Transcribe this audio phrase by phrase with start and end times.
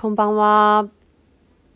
[0.00, 0.86] こんばんは。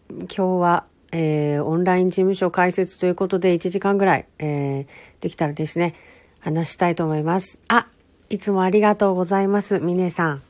[0.08, 4.86] 今日は、えー、オンライン事務所開設ということで1時間ぐらい、えー、
[5.20, 5.96] できたらですね、
[6.38, 7.58] 話したいと思います。
[7.66, 7.88] あ、
[8.30, 10.42] いつもありがとうございます、みねさん。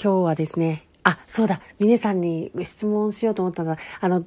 [0.00, 1.62] 今日はですね、あ、そうだ。
[1.78, 3.78] 峰さんに質問しようと思ったんだ。
[3.98, 4.26] あの、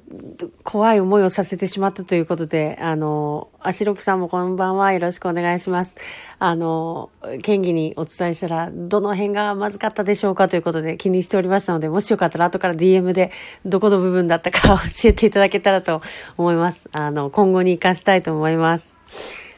[0.64, 4.92] 怖い思いをさせてしまったということで、あの、アシロプさんもこんばんは。
[4.92, 5.94] よろしくお願いします。
[6.40, 7.10] あの、
[7.44, 13.30] 県議にお伝えしたら、どの辺がまずかったでしょうかということで気にしておりましたので、もしよかったら後から DM で
[13.64, 16.02] どこの部分だったか教えていただけたらと
[16.36, 16.88] 思います。
[16.90, 18.92] あの、今後に活かしたいと思います。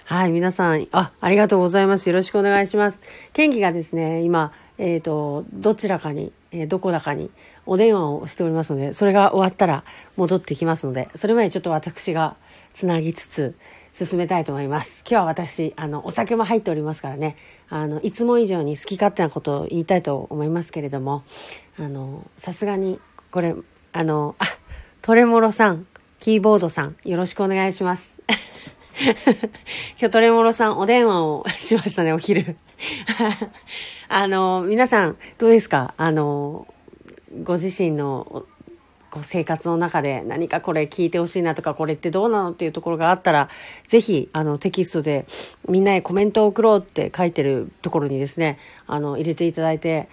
[0.04, 2.06] はい、皆さん、あ、ありがとうございます。
[2.10, 3.00] よろしくお願いします。
[3.32, 7.30] 県議がですね、今、えっ、ー、と、どちらかに、え、どこだかに
[7.66, 9.84] お電話をしておりますので、それが終わったら
[10.16, 12.36] 戻ってきますので、それまでちょっと私が
[12.74, 13.54] つなぎつつ
[13.98, 15.02] 進めたいと思います。
[15.08, 17.36] 今日は私、あの、お酒も入っておりますからね、
[17.68, 21.22] あの、いつも以上に好き勝手なことを言いたいと思いますけれども、
[21.78, 23.00] あの、さすがに、
[23.30, 23.54] これ、
[23.92, 24.46] あの、あ、
[25.02, 25.86] トレモロさん、
[26.20, 28.14] キーボードさん、よろしくお願いします。
[29.98, 32.56] 今日トレモロさんお電話をしましたね、お昼。
[34.08, 35.94] あの、皆さん、どうですか？
[35.96, 36.66] あの、
[37.42, 38.44] ご自身の
[39.10, 43.48] こう生活の中で何かこれ聞いてほしいなとか、これってどうなのっていうところがあったら、
[43.86, 45.26] ぜひ、あの、テキストで
[45.68, 50.08] みんなへコメントを送ろうって書いてるところにですね、あの、入れていただいて、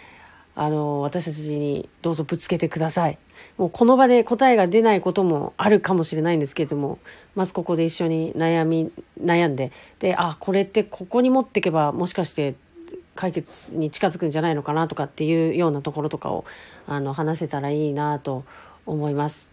[0.55, 3.17] あの、私たちにどうぞぶつけてください。
[3.57, 6.99] もうこの場で答えが出ないこともあるかもしれないんですけれども、
[7.35, 12.55] まずここで一緒に悩み、悩んで、で、あ、これってここに持っていけばもしかして
[13.15, 16.45] 解決に近づくんじゃないのかなとかっていうようなところとかを、
[16.87, 18.43] あの、話せたらいいなと
[18.85, 19.47] 思います。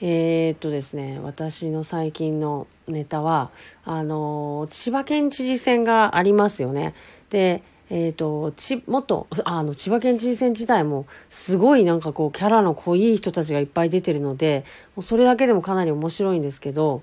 [0.00, 3.50] えー、っとですね、私の最近のネタは、
[3.84, 6.94] あの、千葉県知事選がありますよね。
[7.30, 17.02] で、えっ、ー、と、ち、もっと、あの、千葉県知事選自体も、すごいなんかこう、キャラの濃い人たちがいっぱい出てるので、もうそれだけでもかなり面白いんですけど、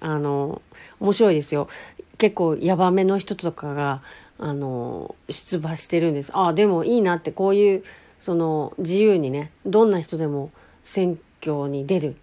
[0.00, 0.60] あの、
[1.00, 1.68] 面白いですよ。
[2.18, 4.02] 結構、ヤバめの人とかが、
[4.38, 6.30] あの、出馬してるんです。
[6.34, 7.84] ああ、でもいいなって、こういう、
[8.20, 10.50] その、自由にね、どんな人でも
[10.84, 12.16] 選挙に出る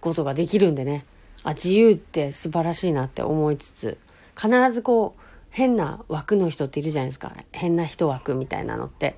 [0.00, 1.04] ことができるんでね、
[1.42, 3.98] あ、自由って素晴らしいなって思いつつ、
[4.40, 5.19] 必ずこう、
[5.50, 7.34] 変な枠の人っているじゃないですか。
[7.52, 9.16] 変な人枠みたいなのって。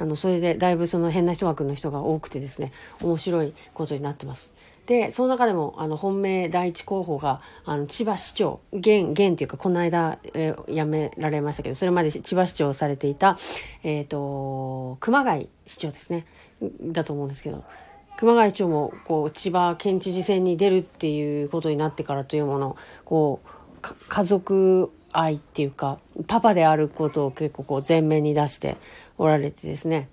[0.00, 4.52] あのそれでだいぶその変な人枠の人が多くてですね面白いことになってます。
[4.86, 13.38] でその中でもあの本命第一候補があの千葉市長現現っていうかこの間、えー、辞められましたけどそれまで千葉市長をされていた、
[13.82, 16.26] えっ、ー、と熊谷市長ですね。
[16.82, 17.62] だと思うんですけど
[18.18, 28.76] 熊谷市長もこう千葉県知事選に出るっていうことになってからというものこう家族愛っていうか、パパであることを結構こう前面に出して
[29.18, 30.08] おられてですね、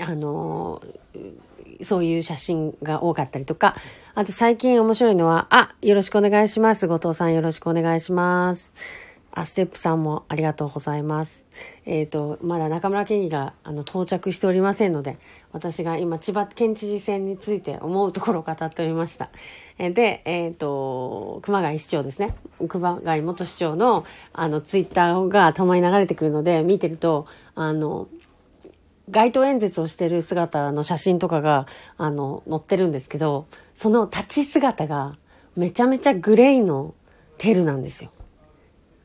[0.00, 0.82] あの
[1.82, 3.76] そういう写真が多かったりとか、
[4.14, 6.86] あと最近面白いのは、あ、よろしくお願いします。
[6.86, 8.72] 後藤さんよろしくお願いします。
[9.32, 11.41] あ、ステップさんもありがとうございます。
[11.84, 15.18] えっ、ー、と、まだ中村県議があの到着しておりませんので、
[15.52, 19.30] 私が今千葉県知事選について思うところを語っておりました。
[19.78, 22.34] えで、えっ、ー、と、熊谷市長ですね。
[22.68, 28.08] 熊谷元市長のあのツイッターがたまに流れてくるので、見てると、あの、
[29.10, 31.66] 街頭演説をしてる姿の写真とかが、
[31.98, 35.16] あの、載ってるんですけど、その立ち姿が
[35.56, 36.94] めちゃめちゃグレイの
[37.38, 38.10] テルなんですよ。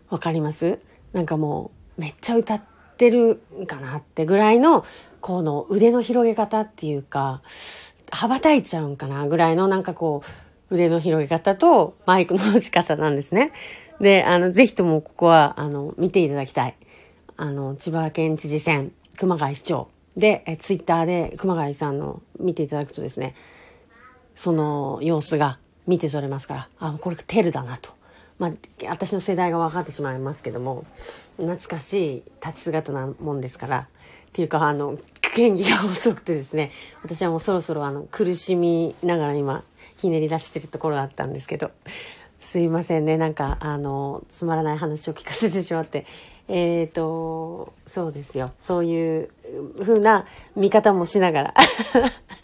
[0.09, 0.79] わかります？
[1.13, 2.61] なんかもう、めっちゃ歌っ
[2.97, 4.85] てるかなってぐらいの、
[5.21, 7.41] この腕の広げ方っていうか、
[8.11, 10.23] 羽ばたいちゃうんかなぐらいのなんかこ
[10.69, 13.51] う、腕の広げ方とマイクの持ち方なんですね。
[13.99, 16.75] で、あの、ぜひともここは、あの、見ていただきたい。
[17.35, 23.35] あの、千葉県知事選、熊谷市長で、えツイッターで熊谷さんの見ていただくとですね、
[24.35, 27.96] その様子が見て取れますから、あ、これテルだなと。
[28.39, 28.51] まあ、
[28.89, 30.85] 私の世代が分かってしまいますけども
[31.37, 33.85] 懐かしい立ち姿なもんですからっ
[34.33, 36.71] ていうかあの権利が遅くてですね
[37.03, 39.63] 私はもうそろそろあの苦しみながら今
[39.97, 41.71] ひねり出してるところだったんですけど
[42.41, 46.05] すいませんねなんかあのつまらない話を聞かせてしまって。
[46.49, 48.53] えっ、ー、とそうですよ。
[48.57, 49.29] そういう
[49.81, 50.25] 風な
[50.55, 51.53] 見方もしながら。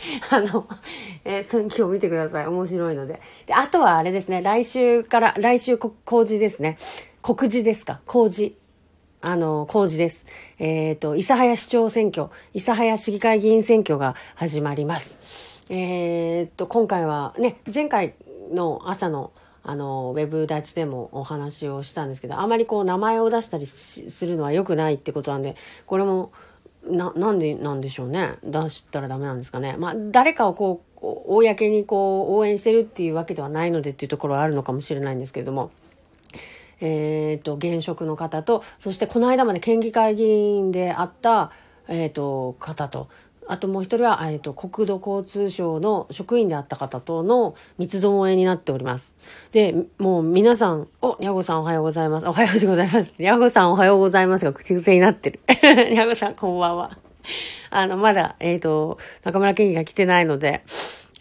[0.30, 0.68] あの、
[1.26, 2.48] えー、今日見てください。
[2.48, 3.22] 面白いので。
[3.48, 6.78] で、あとはあれですね、来週から、来週工事ですね。
[7.22, 8.02] 告示ですか？
[8.06, 8.58] 工事。
[9.22, 10.26] あの、工事です。
[10.60, 15.18] えっ、ー、と、諫早市長選挙、諫早市議会議員選挙が始まります。
[15.70, 18.16] えっ、ー、と、今回はね、前回
[18.52, 19.32] の朝の
[19.66, 26.34] あの、ウェブ立ちでもお話をしたんですけど、あまりこう名前を出したりするのは良くないってことなんで、これも
[26.90, 28.36] な、なんでなんでしょうね。
[28.44, 29.76] 出したらダメなんですかね。
[29.78, 35.72] まあ、誰かをこう、公にこう、応援してるっていうわけではないのでっていうところはあるのかもしれないんですけれども、
[36.82, 41.52] えっ、と、現職の方と、そしてこの間まで県議会議員であった、
[41.88, 43.08] えっ、と、方と、
[43.48, 49.12] あともう一人は、えっ、と、国土交通省の職員であった方との三つどもえになっております。
[49.52, 52.28] で、もう皆さん、お、にゃごさんおはようございます。
[52.28, 53.14] おはようございます。
[53.18, 55.40] にゃごさんおはようございますが口癖になってる。
[55.90, 56.98] にゃごさんこんばんは。
[57.70, 60.64] あの、まだ、えっ、ー、と、中村県議が来てないので、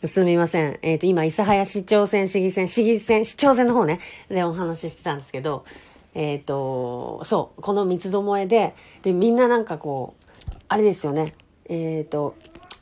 [0.04, 0.78] すみません。
[0.82, 5.64] えっ、ー、と、今、諫早市長選、市議選、市議選、市長選の方ね、でお話ししてたんですけど、
[6.14, 11.34] えっ、ー、と、そう、この三つどもえで、で、みんななんかこう、あれですよね、
[11.74, 12.34] えっ、と、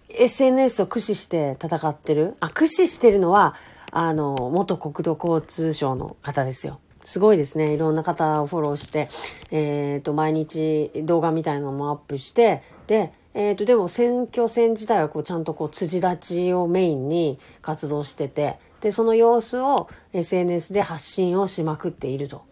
[0.08, 2.36] SNS を駆使して戦ってる。
[2.40, 3.54] あ、駆使してるのは、
[3.92, 6.80] あの、元国土交通省の方ですよ。
[7.04, 7.72] すごいですね。
[7.72, 9.08] いろんな方をフォローして、
[9.52, 22.42] えっ、ー、と、毎日動画みたいなのもアップして、で、えっ、ー、と、でも選挙戦自体はこうちゃんとこう辻立ちをメインに活動してて、で、その様子を SNS で発信をしまくっていると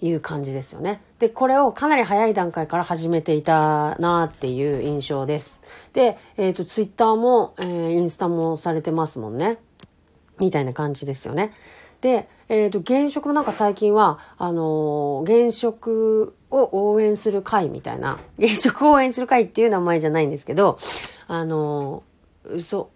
[0.00, 1.02] いう感じですよね。
[1.18, 5.60] で、これをかなり早い段階から始めていたなっていう印象です。
[5.92, 9.58] で、えっ、ー、と、ツイッターも、えー、インスタもされてますもんね。
[10.38, 11.52] みたいな感じですよね。
[12.00, 20.78] で、えっ、ー、と、現職もなんか最近は、あのー、現職を応援する会みたいな、 現職を応援する会っていう名前じゃないんですけど、
[21.28, 22.90] あのー、嘘、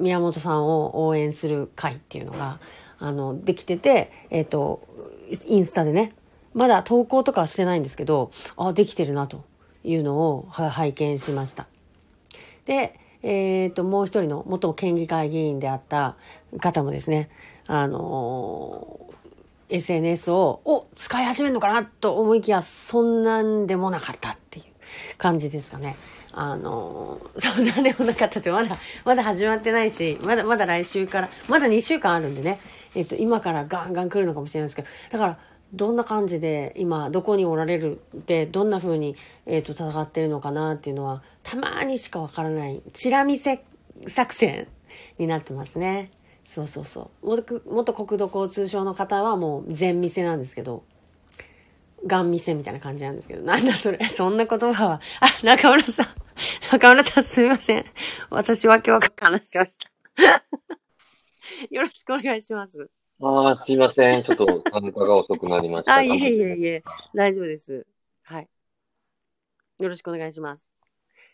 [0.00, 2.58] 宮本さんを応援する会っていうのが、
[2.98, 4.80] あの、できてて、えっ、と、
[5.46, 6.14] インスタでね、
[6.54, 9.44] まだ投稿とかはしてないんですけど、あ、できてるなと
[9.84, 11.66] いうのを拝見しました。
[12.66, 16.16] で、えっ、ー、と、もう一人の元県議会議員であった
[16.60, 17.30] 方もですね、
[17.66, 24.64] あのー、SNS を、お、使い始めるのかなと思いきや、そんなんでもなかったっていう
[25.18, 25.96] 感じですかね。
[26.32, 32.60] あのー、 そんなんでもなかったって、まだ、まだ始まってないし、まだ、まだ来週から、まだ2週間あるんでね、
[32.94, 35.38] えっ、と、今からガンガン来るのかもしれないですけど、だから、
[35.72, 39.16] どんな感じで今どこにおられるでどんな風に
[39.46, 43.64] えっ、と戦ってるのかなっていうのはたまにしかわからないチラ見せ
[44.06, 44.68] 作戦
[45.18, 46.10] になってますね。
[46.44, 47.26] そうそうそう。
[47.66, 50.82] 元国土交通省の方はもう全店なんですけど、
[52.06, 56.06] ガン店みたいな感じなんですけど、なんだそれ、そんな言葉は、あ、中村さん、
[56.72, 57.84] 中村さんすみません。
[58.30, 59.90] 私わけわかん話しました。
[61.70, 62.90] よろしくお願いします。
[63.20, 64.22] ああ、すいません。
[64.22, 65.96] ちょっと参加が遅くなりました。
[65.96, 66.84] あ、いえいえいえ、
[67.14, 67.84] 大丈夫です。
[68.22, 68.48] はい。
[69.78, 70.68] よろしくお願いします。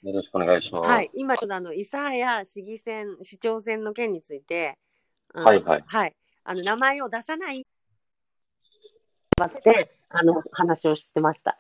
[0.02, 0.88] よろしくお願いします。
[0.88, 1.10] はい。
[1.14, 4.78] 今ちょっとあの、諫早市議選、市長選の件について、
[5.34, 5.84] はいはい。
[5.86, 6.16] はい。
[6.44, 7.66] あの、名前を出さない、
[9.64, 11.58] で、あの、話をしてました。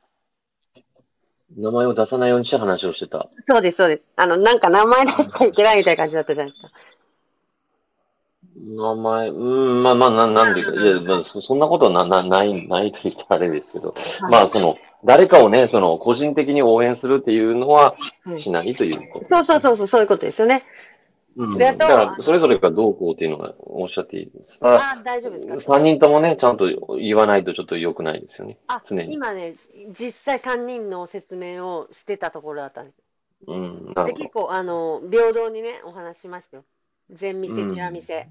[1.56, 3.28] 名前を出さないようにして話をしてた。
[3.48, 4.02] そうです、そうです。
[4.16, 6.72] あの、なんか名前出しちゃいけないみたいな感じだったじゃないですか。
[8.56, 13.94] 名前、うん、まあまあ、ななんでか、いや、まあ、そそんなことはな、な、ない、ないと言ったらあれですけど、
[14.30, 17.96] まあ、その、誰かをね、その、個人的に応援するっていうのは
[18.38, 20.64] しないということ、そうそうそうそう、そういうことですよね。
[21.36, 21.58] うん。
[21.58, 25.74] だから、それぞれがどうこうっていうのはおっしゃっていいですかあ大丈夫ですか？
[25.74, 26.66] 三人ともね、ちゃんと
[26.96, 28.56] 言わないとちょっと良くないですよね。
[28.68, 29.12] あ、常に。
[29.12, 29.56] 今ね、
[29.98, 32.96] 実際三人の説明をしてたところだったんです。
[33.48, 33.92] うん。
[33.94, 36.64] で、結構、あの、平等にね、お話しましたよ。
[37.10, 38.28] 全店、チラ店、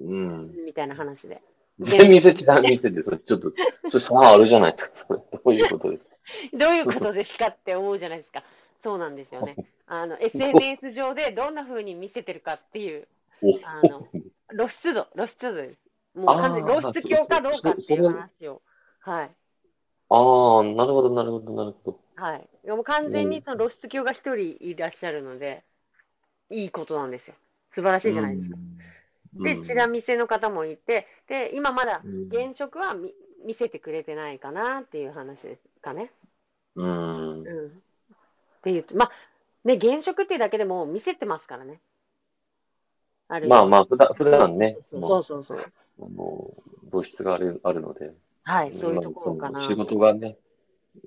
[0.00, 1.42] うん、みたいな話で。
[1.80, 3.52] 全店、チラ店で、それちょっと、
[3.90, 5.18] それ差あるじゃないですか、それ。
[5.18, 6.14] どういうことですか？
[6.56, 8.42] どういうことですかって思うじゃないですか。
[8.82, 9.56] そうなんですよね。
[9.86, 13.06] あの、SNS 上でどんな風に見せてるかっていう、
[13.64, 14.06] あの、
[14.50, 15.80] 露出度、露出度です。
[16.14, 18.62] もう完全に露出鏡かどうかっていう話を。
[19.00, 19.30] はい。
[20.10, 22.00] ああ、なるほど、なるほど、なるほど。
[22.16, 22.48] はい。
[22.68, 25.64] もう完全にその露出鏡が一人いらっしゃるので、
[26.50, 27.34] いいことなんですよ。
[27.74, 28.56] 素晴らしいじゃないですか。
[29.42, 33.12] で、チラ見せの方もいて、で、今まだ現職は見
[33.44, 36.10] 見せてくれてないかなっていう話ですかね。
[36.76, 37.42] うん。
[37.42, 37.66] うん。
[37.66, 37.70] っ
[38.62, 39.10] ていうまあ、
[39.64, 41.80] ね、現職っていうだけでも見せてますからね。
[43.28, 44.78] あるまあまあ、普段、普段ね。
[44.90, 45.58] そうそうそう。
[46.00, 46.54] あの、
[46.90, 48.12] 露出があるあるので。
[48.44, 49.66] はい、そういうところかな。
[49.66, 50.36] 仕事がね、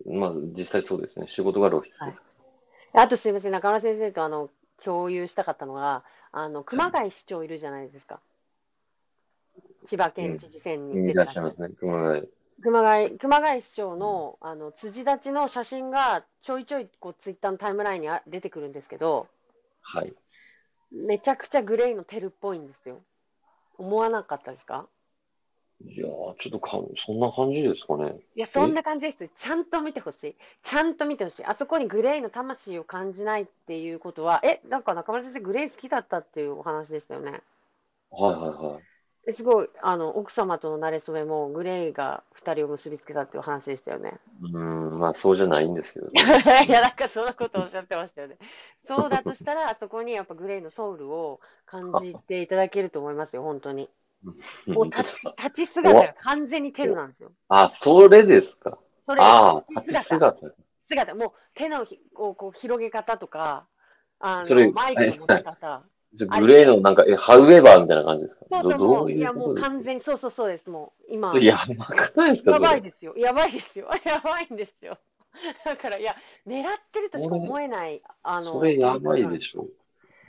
[0.05, 1.27] まあ実際そうですね。
[1.29, 1.99] 仕事が露出です。
[2.01, 2.13] はい、
[2.93, 4.49] あとすみません、中村先生とあの、
[4.83, 8.19] 共有したかったのが、あの、熊谷市長いるじゃないですか。
[9.85, 12.29] 千葉県知事選に出てらっしゃいますね、熊谷。
[12.61, 19.27] 熊谷、熊谷市長の、あの、辻立ちの写真がちょいちょい、こう、ツイッターのタイムラインにあ出てくるんですけど、
[19.81, 20.13] はい。
[20.91, 23.01] めちゃくちゃグレーのテルっぽいんですよ。
[23.77, 24.87] 思わなかったですか？
[25.81, 28.19] いやー、ちょっとか、そんな感じですかね。
[28.35, 29.27] いや、そんな感じです。
[29.35, 30.35] ちゃんと見てほしい。
[30.63, 31.45] ちゃんと見てほしい。
[31.45, 37.41] あそこにグレイの魂を感じないっていうことは、え、なんか中村先生、グレイ好きだったっていうお話でしたよね。
[38.09, 38.97] はいはいはい。
[39.27, 44.19] えすごい、あの、奥様との馴れ初めも、グレイが二人を結びつけたっていう話でしたよね。
[44.41, 44.49] うー
[44.95, 46.13] ん、まあそうじゃないんですけどね。
[46.67, 48.37] いや、なんかそんなことをおっしゃってましたよね。
[48.83, 53.89] そうだとしたら、あそこにやっぱグレイのソウルを感じていただけると思いますよ、本当に。
[54.67, 57.31] もう立ち、立ち姿が完全にテルなんですよ。
[57.49, 58.77] あ、それですか。
[59.05, 60.37] それああ、立ち姿。
[60.37, 60.53] 姿。
[60.89, 63.67] 姿、もう手のひこうこう広げ方とか、
[64.19, 65.83] あの、マイクの持ち方。
[66.13, 68.45] グレーのなんか、え、ハウエバーみたいな感じですか？
[68.49, 71.37] そうそう、いや、もう完全に、そうそうそうです、もう、今。
[71.37, 72.59] やばくないですかや。
[72.59, 73.13] ばいですよ。
[73.17, 73.89] やばいですよ。
[74.05, 74.97] やばいんですよ。
[75.65, 76.15] だから、いや、
[76.47, 79.67] 狙ってるとしか思えない、あの、それやばいでしょ。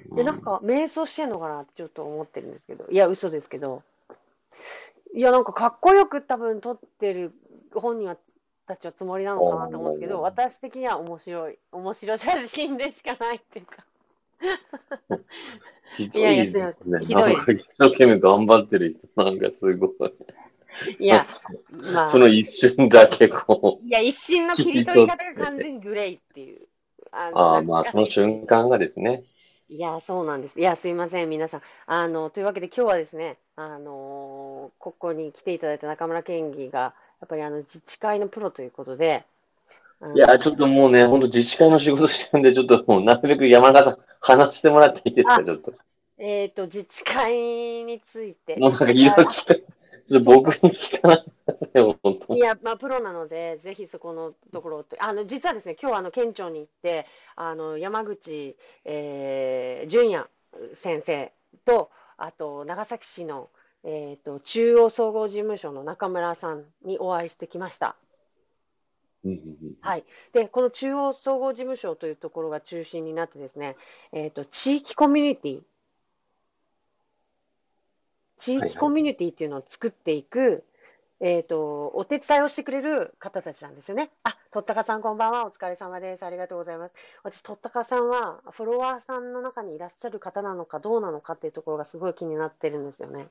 [0.06, 3.82] で、なんか、瞑想してんのかなってちょっと思ってるんですけど、いや、嘘ですけど。
[5.14, 7.32] いや、なんか、かっこよく多分撮ってる
[7.74, 8.16] 本人は、
[8.66, 13.84] たちはつもりなのかなと思うんですけど、うん私的には面白い、面白い写真でしかないっていうか。
[15.96, 17.00] ひどいやいやいですね。
[17.04, 19.90] ひどいなんか一生懸命頑張ってる人なんかすごい。
[21.00, 21.26] いや、
[21.72, 23.86] まあ、その一瞬だけこう。
[23.86, 26.68] いや、一瞬の切り取り方が完全にグレイっていう。
[27.10, 29.24] ああまあその瞬間がですね。
[29.70, 30.58] いや、そうなんです。
[30.58, 31.62] いや、すいません、皆さん。
[31.86, 39.24] あの、というわけで今日はですね、あのここに来ていただいた中村県議が、やっぱりあの、自治会のプロということで、
[40.14, 45.72] いや、ちょっともうね、本当自治会の仕事してるんで、ちょっともうなるべく山中さん話してもらっていいですあか、ちょっと。
[46.18, 47.32] えっと、自治会
[47.84, 48.56] について。
[48.56, 49.54] もうなんかいろいろ聞か、
[50.24, 51.24] 僕に聞かない
[52.36, 52.38] い。
[52.38, 60.28] や、まあ、プロなので、ぜひそこのところあの、実はですね、今日あの、県庁に行って、あの、山口、えー、淳也
[60.74, 61.32] 先生
[61.64, 63.50] と、あと、長崎市の、
[63.84, 67.96] えっと、中央総合事務所の中村さんにお会いしてきました。
[69.80, 70.04] はい。
[70.32, 73.76] で、この中央総合事務所というところが中心になってですね、
[74.12, 75.62] えっと、地域コミュニティ、
[78.38, 80.64] 地はいはい域コミュニティっていうのを作っていく、
[81.20, 84.10] えっと、お手伝いをしてくれる方たちなんですよね。
[84.22, 85.46] あ、とったかさんこんばんは。
[85.46, 86.24] お疲れ様です。
[86.24, 86.94] ありがとうございます。
[87.24, 93.26] 私、とったかさんは、フォロワーさんの中にいらっしゃる方なのかどうなのかっていうところがすごい気になってるんですよね。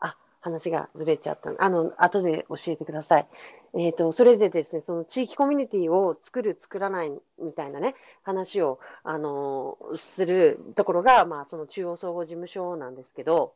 [0.00, 1.52] あ、話がずれちゃった。
[1.56, 3.28] あの、後で教えてください。
[3.74, 7.94] えっと、それでですね、その地域コミュニティを作る、作らないみたいなね、
[8.24, 13.54] 話を、あのーするところが、まあ、その中央総合事務所なんですけど、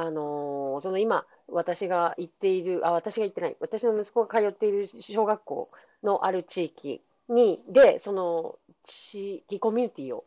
[0.00, 5.68] あのーその今、私が行っている、あ、私が行ってない、私の息子が通っている小学校
[6.02, 10.24] のある地域に、で、その地域コミュニティを、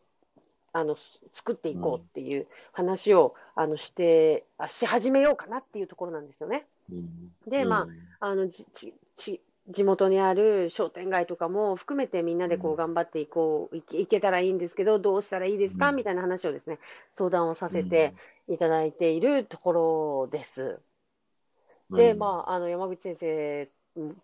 [0.72, 6.66] あの、す作っていこうっていう話を、あの、して、あし始めようかなっていうところなんですよね。
[6.90, 7.32] うん。
[7.46, 7.88] でま
[8.20, 9.40] ああのじちち
[9.70, 12.76] 地元にある商店街とかも含めてみんなでこううん。
[12.76, 15.88] 頑張っていこう、いけいけたらいいんですけど、どうしたらいいですか？
[15.88, 15.96] うん。
[15.96, 16.78] みたいな話をですね、
[17.16, 18.14] 相談をさせて
[18.48, 20.80] いただいているところです。
[21.90, 23.68] うんで、まあ、あの山口先生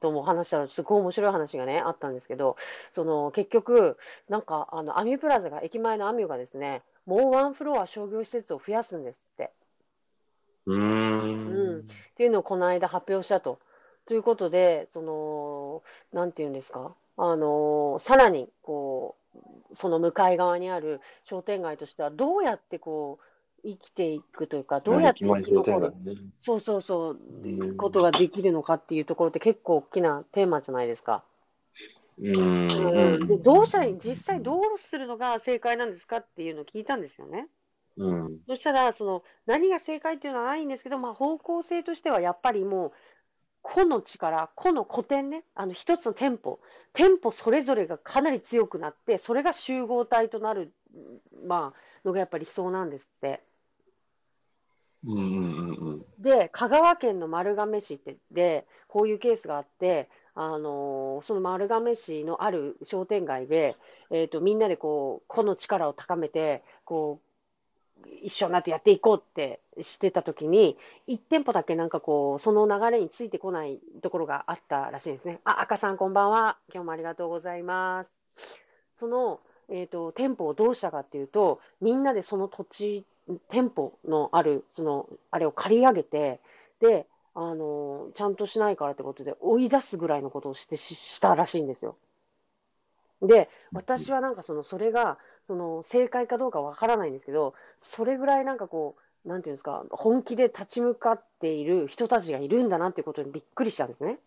[0.01, 2.57] とも話したら、すごい面白い話がね、あったんですけど、
[2.95, 3.97] その結局、
[4.29, 9.53] なんかあのアミュプラザが、駅前のアミュがですね、もうワンフロア商業施設を増やすんですって。
[10.67, 11.81] うーうんん。
[11.81, 11.83] っ
[12.17, 13.59] ていうのをこの間発表したと。
[14.07, 19.17] ということで、その、なんていうんですか、あの、さらに、こ
[19.71, 23.25] う、その向かい側にある商店街としては、どうやってこう、
[23.65, 25.95] 生きていくというか、どうやって生き残る、
[26.41, 31.25] そうそうそう、うんことができるのかっていうところって結構大きなテーマじゃないですか。
[32.21, 32.71] うん。
[32.71, 37.49] うんで、どうしたら実際どうするのが正解なんですかっていうのを聞いたんですよね。
[37.97, 38.39] うん。
[38.47, 42.93] そしたら、その、何が正解っていうのはないんですけど、まあ、方向性としてはやっぱりもう、
[43.63, 46.61] 個の力、個の古典ね、あの、一つの店舗、
[46.93, 50.73] 店舗それぞれがかなり強くなって、それが集合体となる、
[51.47, 53.43] まあ、のがやっぱり理想なんですって。
[55.05, 63.77] うんうんうんで、香川県の丸亀市ってで、こういうケースがあって、あのーその丸亀市のある商店街で、
[64.11, 67.21] えーと、みんなでこう、個の力を高めて、こ
[68.05, 70.77] う、一緒になってやっていこうってしてた時に、
[71.07, 75.41] 1店舗だけなんかこう、その流れについてこないところがあったらしいんですね。
[75.45, 76.59] あ、赤さんこんばんは。
[76.73, 78.15] 今日もありがとうございます。
[78.99, 83.07] その、えーと、店舗をどうしたかっていうと、みんなでその土地、
[83.49, 86.41] 店舗のある、その、あれを借り上げて、
[86.81, 91.97] で、あのちゃんとしないからってことで追い出すぐらいのことをしてししたらしいんですよ。
[93.23, 104.19] で、私はなんかその、それが、その、正解かどうかわからないんですけど、それぐらいなんかこうなんていうんですか、本気で立ち向かっている人たちがいるんだなっていうことにびっくりしたんですね。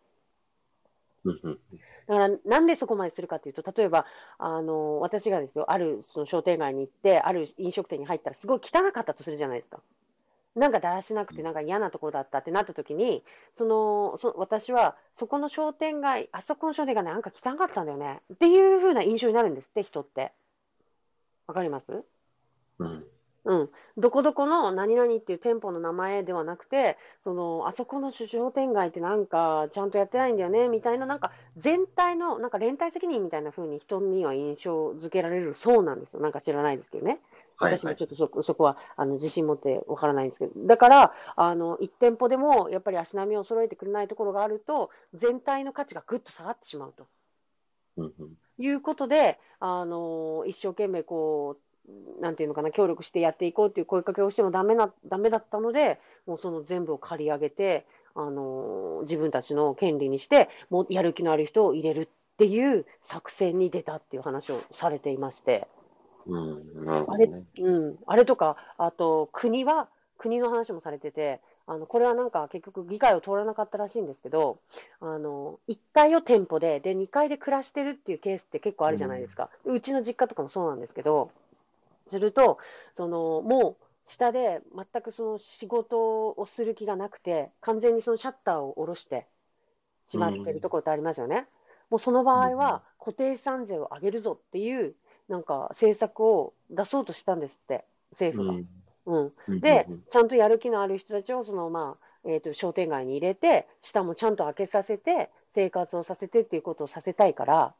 [1.25, 1.59] うんうん
[2.05, 4.05] だから、なんでそこまでするかというと、例えば、
[4.37, 9.79] あの、私がですよ、あるその商店街に行って、ある飲食店に入ったら、すごい汚かったとするじゃないですか。
[10.55, 13.23] なんかだらしなくて、なんか嫌なところだったってなった時に、
[13.57, 18.21] その、そ私は、そこの商店街、あそこの商店街なんか汚かったんだよね。
[18.33, 20.33] っていう風な印象になるんですって、人って。
[21.47, 22.03] わかります？
[22.79, 23.05] うん
[23.45, 37.19] うん、どこどこの何々っていう店舗の名前ではなくて、そのあそこの商店街ってなんかちゃんとやってないんだよねみたいな、なんか全体のなんか連帯責任みたいな風に人には印象付けられるそうなんですよ、なんか知らないですけどね。
[37.59, 47.07] 私もちょっとそそこはあの自信持ってわからないんですけど、だからあの1店舗でもやっぱり足並みを揃えてくれないところがあると、全体の価値がぐっと下がってしまうと。
[47.97, 48.38] うんうん。
[48.59, 51.62] いうことで、あの一生懸命こう、
[52.21, 57.85] なんていうのかな、協力してやっていこうっていう声かけをしてもダメな、ダメだったので、もうその全部を借り上げて、
[58.15, 65.67] あの自分たちの権利にして、もうやる気のある人を入れるっていう作戦に出たっていう話をされていまして、
[66.25, 67.25] うん、なるほあれ。
[67.59, 74.59] うん、あれとか、あと国は、国の話もされてて、あのこれはなんか結局議会を通らなかったらしいんですけど、
[74.99, 79.49] あの1階を店舗で、で2階で暮らしてるっていうケースって結構あるじゃないですか。
[79.65, 81.31] うちの実家とかもそうなんですけど、
[82.10, 82.57] すると、
[82.98, 89.27] そのもう下で全くその仕事をする気がなくて、完全にそのシャッターを下ろして
[90.10, 91.48] しまってるところってありますよね。
[91.89, 94.95] もうその場合は固定資産税を上げるぞっていう
[95.29, 98.53] なんか政策を出そうとしたんですって、政府が。
[99.05, 99.33] うん。
[99.48, 99.60] うん。
[99.60, 107.75] でうんうん、ちゃんとやる気のある人たちをその、まあえー、と商店街に入れて、下もちゃんと開けさせて、生活をさせてっていうことをさせたいから、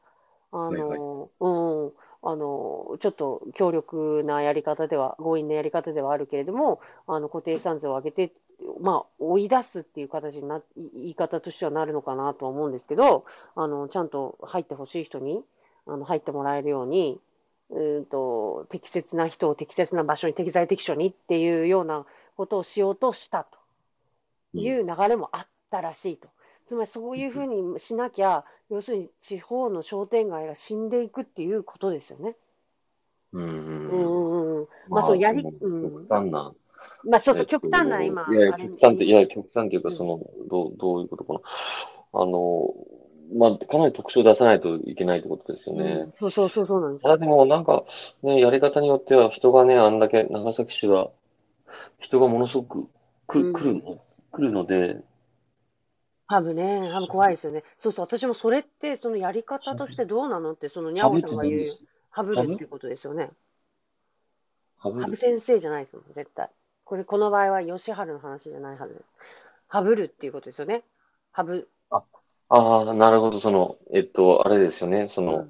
[0.51, 1.94] あのうん、
[2.25, 8.32] あのちょっと強力なやり方では、強引なやり方ではあるけれども、あの固定資産税を上げて、
[8.80, 13.25] まあ、追い出すっていう形にな、言い方としてはなるのかなとは思うんですけど、
[13.56, 15.44] あのちゃんと入ってほしい人に
[15.86, 17.20] あの入ってもらえるように、
[17.70, 22.06] うんと適切な人を適切な場所に適材適所にっていうような
[22.38, 23.47] ことをしようとした
[24.54, 26.30] という流れもあったらしいと。
[26.67, 32.36] つまりそういうふうにしなきゃ、要するに地方の商店街が死んでいくっていうことですよね。
[33.34, 33.45] うんう
[33.89, 34.67] うんんうん。
[34.89, 36.08] まあそうやり、そうんの極。
[36.10, 36.54] 端な。
[37.04, 41.41] まあそうそう、えっと極端な今、いや極端って、いや、極端っていうか、うんその、どう、どういうことかな。
[42.13, 42.73] あの、
[43.36, 45.84] まあ、かなり特徴を出さないといけないってことですよね。
[45.84, 47.86] うんそうそうそうそうなんですただでも、なんか、
[48.21, 51.12] ね、やり方によっては、人がね、あんだけ、長崎市は、
[51.99, 52.88] 人がものすごく
[53.28, 55.02] 来うんる、来るの、来るので、
[56.34, 57.63] ハブね、ハブ怖いですよね。
[57.80, 61.78] そうそう、私もそれって、そのやり方としてどうなのって、そのニャオさんが言う、
[62.10, 63.30] ハブるっていうことですよね。
[64.78, 66.50] ハブハブ先生じゃないですもん、絶対。
[66.86, 69.04] これ、この場合は吉春の話じゃないはず。
[69.67, 70.84] ハブるっていうことですよね。
[71.32, 72.02] ハブ、あ
[72.89, 75.48] あ、なるほど、その、えっと、あれですよね、その、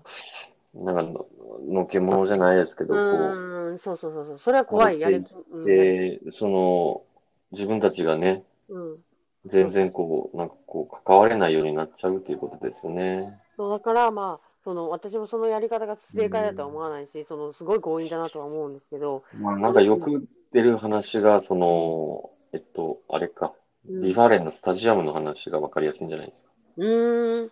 [0.74, 1.28] なんかの、
[1.67, 5.34] のけものじゃないですけうど、こーん、そうそうそうそれは怖い、やる気。
[5.34, 7.04] う、うん、で、その、
[7.52, 8.98] 自分たちがね、うん。
[9.45, 13.39] 全然こう、なんかこう、関われないようになっちゃうっていうことですよね。
[13.58, 23.53] そうだから、まあ、その、私もそのやり方が正解だとは思わないし、その、すごい強引だなとは思うんですけど、まあ、なんかよく出る話が、その、えっと、あれか、
[23.89, 24.01] うん。
[24.01, 26.49] ビファレンのスタジアムの話がわかりやすいんじゃないですか。
[26.77, 27.51] うーん、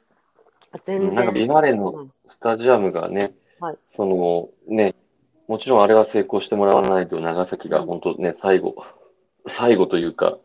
[0.86, 1.13] 全然。
[1.13, 2.12] なんかビファレンのうん。
[2.30, 3.77] スタジアムがね、はい。
[3.97, 4.95] そのね、
[5.47, 8.75] もちろんあれは成功してもらわないと長崎が本当ね、最後、
[9.47, 10.38] 最後というか、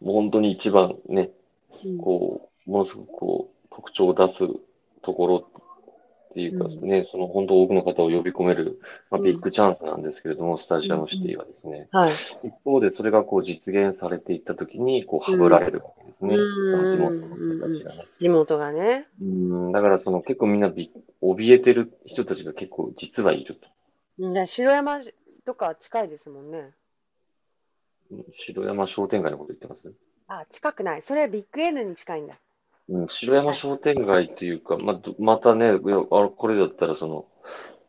[0.00, 1.30] もう本当に一番ね、
[1.84, 4.48] うんこう、ものすごくこう、特徴を出す
[5.02, 5.36] ところ
[6.30, 8.80] っていうかうんね、その本当多くの方を呼び込める、
[9.10, 12.12] まあ、うんビッグチャンスなんですけれども、スタジアムシティはですね、はい。
[12.42, 16.34] 一方でそれがこう実現されていったときに、こう、はぶられるわけですね。
[16.34, 18.08] 地元の人たちがね。
[18.18, 19.06] 地元がね。
[19.20, 20.90] うん、だからその結構みんなび
[21.22, 23.68] 怯えてる人たちが結構実はいると。
[24.18, 25.00] うんで城山
[25.44, 26.70] とか近いですもんね。
[28.16, 29.92] うん城山商店街のこと言ってます？
[30.28, 31.02] あ、近くない。
[31.02, 32.34] それはビッグ N に近いんだ。
[32.88, 37.26] うん、城山商店街っていうか、まあ、どまたね、いやあこれだったらその、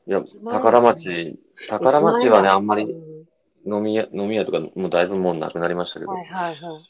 [0.07, 2.95] いや、宝町、宝町はね、あんまりう
[3.65, 6.85] 飲み屋、飲み屋とかもうだいぶもうなくなりましたけど、はいはいはい。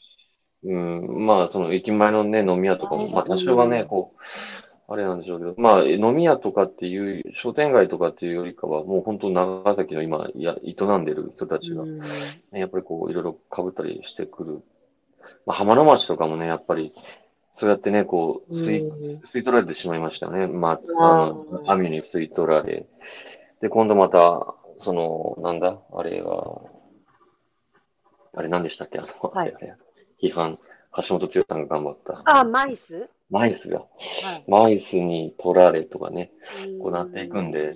[0.68, 4.18] うん、まあ、その駅前のね、飲み屋とかも、まあ、多少はね、うんこう、
[4.88, 12.06] あれなんでしょうけど、まあ、飲み屋とかっていう、商店街とかっていうよりかは、もう本当長崎の今、いや、営んでる人たちが、うんね
[12.52, 14.62] やっぱりこう、いろいろ被ったりしてくる。
[15.44, 16.94] まあ、浜の町とかもね、やっぱり、
[17.56, 20.46] そうやってね、こう、吸い、うん吸い取られてしまいましたよね。
[20.46, 22.86] まあ、ああの、網に吸い取られ。
[23.60, 26.60] で、今度また、その、なんだ、あれは、
[28.34, 28.98] あれ何でしたっけ？
[28.98, 29.74] あの、はいあれ
[30.22, 30.58] 批判、
[31.08, 32.22] 橋本剛さんが頑張った。
[32.26, 33.08] あ、マイス？
[33.30, 33.86] マイスが、は
[34.34, 34.44] い。
[34.48, 36.32] マイスに取られとかね、
[36.80, 37.74] こうなっていくんで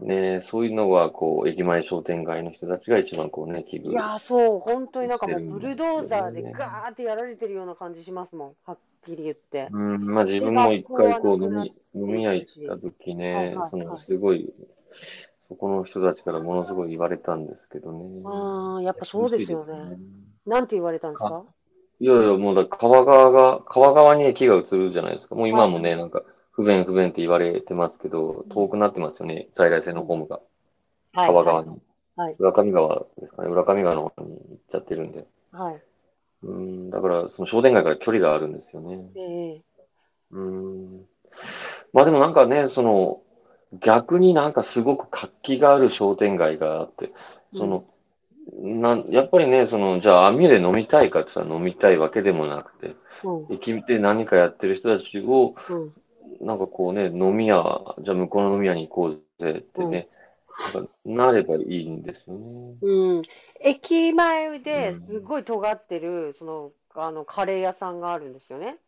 [0.00, 3.90] ね、そういうのは、こう、駅前商店街の人たちが一番こうね、危惧。
[3.90, 8.52] いやー、そう、本当になんかもうブルドーザーでガーってやられてるような感じしますもん。
[8.64, 9.68] はっきり言って。
[9.70, 14.52] うん、まあ自分も一回こう飲み、飲み屋行しった時はいねはいはい、そのすごい、
[15.48, 18.22] そこの人たちからものすごい言われたんですけどね。
[18.24, 19.96] ああ、やっぱそうですよね。
[20.44, 21.44] なんて言われたんですか？
[22.00, 25.34] いやいや、もうだ川側が、川側に駅が移るじゃないですか。
[25.34, 30.40] もう今もね、なんか、不便不便って言われてますけど、遠くなってますよね、在来線のホームが。
[31.12, 31.26] はい。
[31.28, 31.80] 川側に。
[32.16, 32.36] はい。
[32.38, 33.48] 浦上川ですかね。
[33.48, 35.26] 浦上川の方に行っちゃってるんで。
[35.52, 35.82] はい。
[36.42, 39.10] うん、だから、その商店街から距離があるんですよね。
[39.16, 39.62] ええ
[40.32, 41.06] うん。
[41.92, 43.22] まあでもなんかね、その、
[43.80, 47.12] 逆になんかすごく活気がある商店街があって、
[47.56, 47.84] その、
[48.52, 53.54] なん、やっぱりね、その、じゃあ網で飲みたいかって言ったら飲みたいわけでもなくて、うん。
[53.54, 55.92] 駅で何かやってる人たちを、うん。
[56.40, 60.08] なんかこうね、飲み屋、じゃあ向こうの飲み屋に行こうぜってね、
[60.74, 62.74] なんかなればいいんですよね。
[62.82, 63.22] うん。
[63.60, 68.78] 駅前でうんすごい尖ってる、その、あの、カレー屋さんがあるんですよね。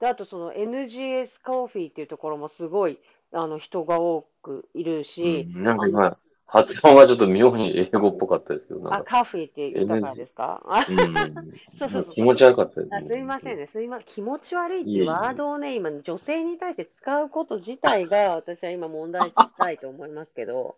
[0.00, 2.98] で、あとその NGS コーヒーっていうところもすごい、
[3.32, 6.16] あの、人が多くいるし、うんなんか今、
[6.52, 10.60] 発音はちょっと妙に英語っぽかったですけど、あ、か、カフェって言ったからですか？
[10.66, 11.14] あうん、
[11.78, 12.14] そうそうそう。
[12.14, 13.06] 気持ち悪かったですあね。
[13.08, 14.06] すいませんね、すいません。
[14.06, 20.74] 気持ち悪いっていうワードをね、今、女性に対して使うこと自体が、 私は今問題視したいと思いますけど、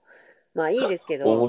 [0.55, 1.49] まあいいですけど、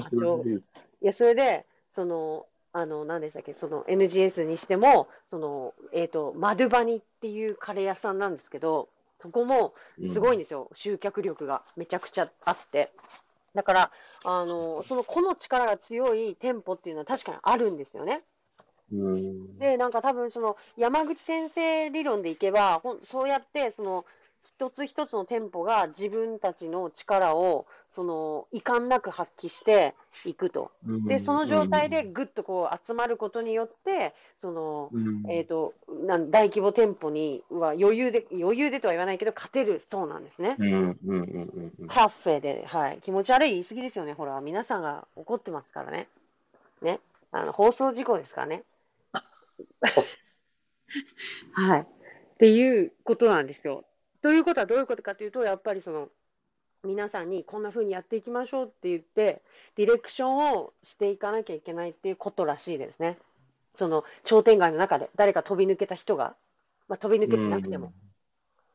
[1.02, 1.06] い。
[1.06, 8.88] や、それで、その、あの、何でしたっけ、その NGS にしても、その、えっと、マドゥバニっていうカレー屋さんなんですけど、
[9.20, 9.74] そこも
[10.10, 12.90] すごいんですよ、集客力がめちゃくちゃあって。
[13.54, 13.92] だから、
[14.24, 18.22] あの、その個の力が強い店舗っていうのは確かにあるんですよね。
[18.92, 19.58] うん。
[19.58, 24.04] で、なんか多分その山口先生理論でいけば、ほんそうやってその
[24.44, 30.72] 一つ一つの店舗が自分たちの力をその遺憾なく発揮していくと。
[31.06, 40.56] で、その状態でぐっとこう集まることによって、その、うん、えっ、と、なん大規模店舗には余裕で、余裕でとは言わないけど、勝てるそうなんですね。
[41.88, 42.98] カフェで、はい。
[43.00, 44.12] 気持ち悪い言い過ぎですよね。
[44.12, 46.08] ほら、皆さんが怒ってますからね。
[46.82, 47.00] ね。
[47.30, 48.64] あの、放送事故ですからね。
[51.52, 51.80] はい。
[51.80, 51.86] っ
[52.38, 53.84] ていうことなんですよ。
[54.24, 56.08] ということはどういうことかというと、やっぱりその、
[56.82, 59.42] 皆さんにこんな風にやっていきましょうって言って、
[59.76, 63.18] ディレクションをしていかなきゃいけないっていうことらしいですね。
[63.76, 66.36] その、商店街の中で誰か飛び抜けた人が、
[66.88, 67.92] まあ、飛び抜けてなくても。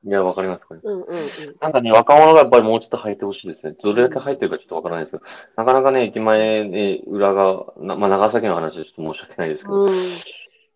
[0.03, 0.81] いや、わかります、これ。
[0.83, 1.27] うんうんうん。
[1.59, 3.75] なんかね、若者がやっぱりもうちょっと入ってほしいですね。
[3.81, 5.23] どれだけ入ってるかちょっとわからないですけど、
[5.55, 9.89] なかなかね、駅前ね、裏側、なまあ、長崎の話でちょっと申し訳ないですけど、うん。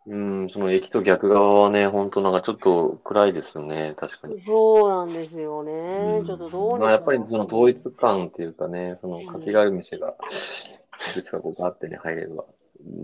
[0.06, 4.42] うん、その駅と逆側はね、本当なんかちょっと暗いですよね、確かに。
[4.42, 6.22] そうなんですようね。
[6.22, 10.16] んちょっとどうまあ、やっぱりその統一感っていうかね、その活気がある店が、
[11.12, 12.44] いくつかこうガーってね、入れれば。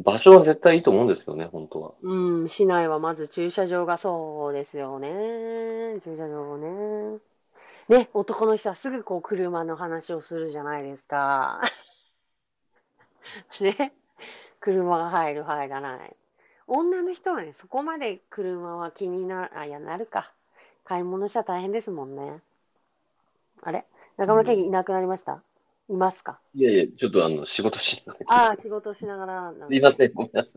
[0.03, 1.93] 場所は絶対いいと思うんですよね、本当は。
[2.01, 6.01] うん、市内はまず駐車場がそうですよね。
[6.03, 7.19] 駐車場ね。
[7.87, 11.61] ね、男の人はすぐこう車の話をするじゃないですか。
[13.61, 13.93] ね。
[14.59, 16.15] 車が入る、入らない。
[16.71, 20.31] 女の人はね、そこまで車は気になる、あ、いや、なるか。
[20.85, 22.39] 買い物したら大変ですもんね。
[23.61, 23.85] あれ？
[24.17, 25.41] 中村健いなくなりました？
[25.89, 26.39] いますか？
[26.53, 28.25] いやいや、ちょっとあの、仕事しながら。
[28.47, 30.49] ああ、仕事しながらすいません、ごめんなさ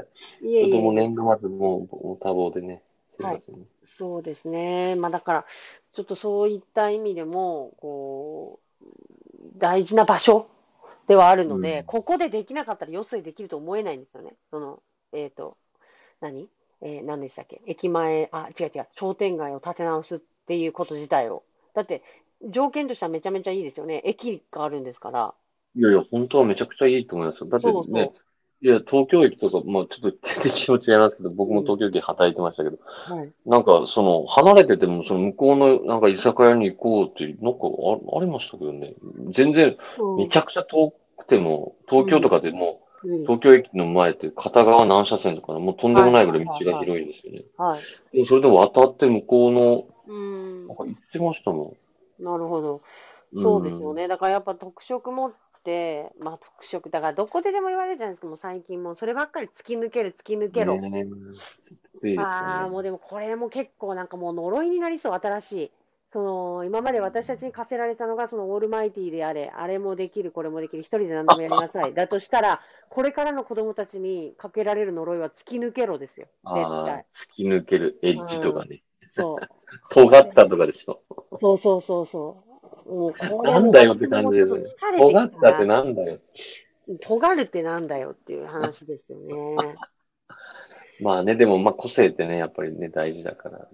[0.43, 0.47] い。
[0.47, 2.83] いえいえちょっともう年度末、もう、もう多忙でね。
[3.17, 3.67] すいませんね。
[3.87, 4.95] そうですね。
[4.97, 5.47] まあだから、
[5.95, 8.87] ちょっとそういった意味でも、こう、
[9.57, 10.49] 大事な場所
[11.09, 14.35] ではあるので、うんここでできなかったらよそでできると思えないんですよね。
[14.51, 15.57] その、えっ、と、
[16.23, 16.49] 何？
[16.81, 17.61] えー何でしたっけ？
[17.67, 21.43] 駅前、あ、違う違う、商店街を建て直すっていうこと自体を。
[21.75, 22.03] だって、
[22.49, 24.03] 条件としてはめちゃめちゃいいですよね。
[24.05, 25.35] 駅があるんですから。
[25.77, 27.47] いやいや、本当はめちゃくちゃいいと思いますよ。
[27.47, 28.13] だってね、そうそう
[28.65, 33.33] いや、東京駅とか、まあちょっと全然気持ち違いますけど、僕も東京駅働いてましたけど、はい。
[33.45, 38.95] なんか、その、離れてても、その向こうの、なんか居酒屋に行こうっていう、なんかあ、ありましたけどね。
[39.35, 39.77] 全然、
[40.17, 47.43] めちゃくちゃ遠くても、東京とかでも、うん東京駅の前って片側何車線とかね、もうとんでもないぐらい道が広いんですよね。
[47.57, 47.83] はい。
[48.13, 50.77] でもそれで渡って向こうの、うんなん。
[50.77, 51.75] か行ってましたも
[52.19, 52.83] なるほど。
[53.37, 53.43] ん。
[53.43, 54.09] そうですよね。
[54.09, 55.33] だからやっぱ特色持っ
[55.65, 60.53] て、まあ特色、だからどこででも言われるじゃないですか、もう最近もうそればっかり突き抜ける、突き抜うん。
[60.53, 60.77] けろ。
[60.77, 61.07] ねね。
[62.19, 65.71] ああ、もうでもこれも結構なんかもう呪いになりそう、新しい。
[66.13, 71.95] その、今まで私たちに課せられたのが、そのオールマイティであれ、あれもできる、これもできる、一人で何でもやりなさい。
[71.95, 76.27] だとしたら、これからの子供たちにかけられる呪いは突き抜けろですよ。
[76.45, 78.83] 絶対。、突き抜けるエッジとかね。
[79.11, 79.49] そう。
[79.91, 81.03] 尖ったとかでしょ。
[81.41, 82.45] そうそうそうそ
[82.87, 82.95] う。
[82.95, 84.65] もうこれなんだよって感じですね。
[84.99, 86.19] 尖ったってなんだよ。
[87.01, 89.35] 尖るってなんだよっていう話ですよね。
[91.01, 93.67] まあね、でもまあ個性ってね、やっぱりね、大事だからね。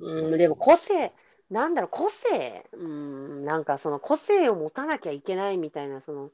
[0.00, 1.12] うん、でも個性、
[1.50, 6.30] なんだろう、個性、うん、なんかその個性を持たなきゃいけないみたいな、その、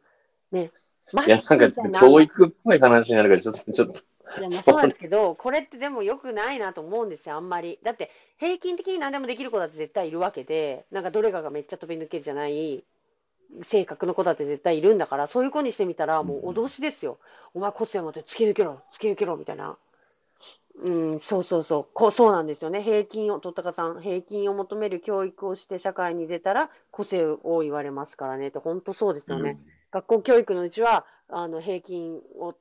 [0.51, 0.73] ね、
[1.13, 4.01] マいや、なんか教育っぽい話になるから、ちょっと、ちょっと、
[4.41, 7.79] いやまあそうなんですけど、これってでも良くないなと思うんですよ、あんまり。
[7.83, 12.83] だって、平均的に何でもできる子だって絶対いるわけで、なんかどれかがめっちゃ飛び抜けるじゃない
[13.63, 17.19] 性格の子だって絶対いるんだから、そういう子にしてみたら、もう脅しですよ。
[17.55, 19.77] お前個性持って突き抜けろ、突き抜けろ、みたいな。
[20.83, 22.83] うん、そうそうそう、こうそうなんですよね。
[22.83, 29.59] 平均を、とったかさん、平均を求める教育をして社会に出たら、個性を言われますからねって、本当そうですよね。
[29.93, 32.55] 学校教育のうちは、あの、平均を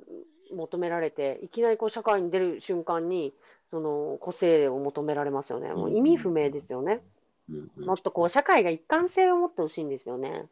[0.56, 3.34] 求められて、いきなりこう社会に出る瞬間に、
[3.71, 5.69] その個性を求められますよね。
[5.73, 7.02] もう意味不明ですよね。
[7.49, 10.45] うんうんもっとこう社会が一貫性を持ってほしいんですよね。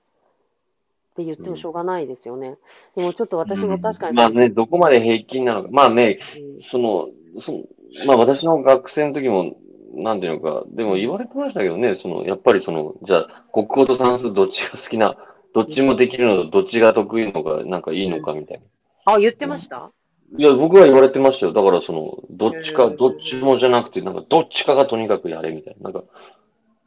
[1.11, 2.57] って言ってもしょうがないですよね。
[2.95, 5.69] でもちょっと私も確かに、まあね、どこまで平均なのか。
[5.71, 6.19] まあね、
[6.55, 7.63] うんその、その、
[8.07, 9.55] まあ私の学生の時も、
[9.93, 15.17] なんていうのか、でも言われてましたけどね、その、やっぱりその、じゃあ、国語と算数どっちが好きな、
[15.53, 18.61] どっちもできるのとどっちが得意のが、なんかいいのかみたい
[19.05, 19.13] な。
[19.13, 19.91] あ、言ってました？
[20.37, 21.51] いや、僕は言われてましたよ。
[21.51, 25.89] だからその、どっちか、どっちもじゃなくて、なんかどっちかがとにかくやれみたいな。
[25.91, 26.07] なんか、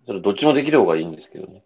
[0.07, 1.63] それどっちもできる方がいいんですけどね。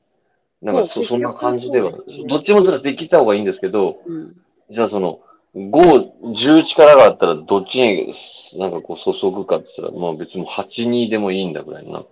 [0.63, 1.93] なんかそ、そんな感じでは
[2.29, 4.37] どっちもずらできた方がいいんですけど、うん。
[4.71, 5.21] じゃあその、
[5.55, 8.13] 5、10力があったらどっちに
[8.59, 12.05] なんかこう注ぐかって言ったら、まあ別に8、2でもいいんだぐらいな。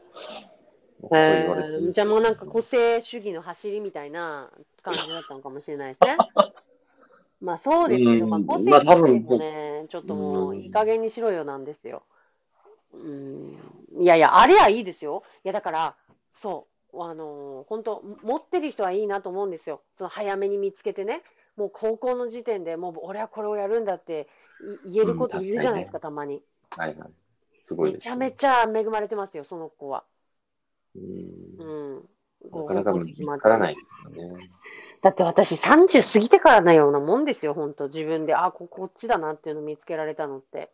[1.12, 4.50] えー、じゃあもうなんか個性主義の走りみたいな
[4.82, 6.16] 感じだったのかもしれないですね。
[7.42, 12.02] まあそうですけど、うんまあ個性まあ多分もね、ちょっともううんいい加減にしろよなんですよ。
[12.94, 13.56] うん。
[14.00, 15.22] いやいや、あれはいいですよ。
[15.44, 15.96] いやだから、
[16.34, 19.82] そう、あのー本当持ってる人はいいなと思うんですよ。
[19.98, 21.22] その早めに見つけてね。
[21.56, 24.28] もう高校の時点でもう俺はこれをやるんだって
[24.86, 26.42] い言えることいるじゃないですか、たまに。
[26.70, 27.08] はいはい。
[27.66, 30.04] すごいです、めちゃめちゃ恵まれてますよ、その子は。
[30.94, 31.64] うんう
[32.00, 32.08] ん。
[32.52, 33.80] なかなか見つからないで
[34.12, 34.48] すよね。
[35.02, 38.34] だって私30過ぎてからのようなもんですよ、本当自分で。
[38.34, 40.70] あ、ここっちだなっていうのを見つけられたのって。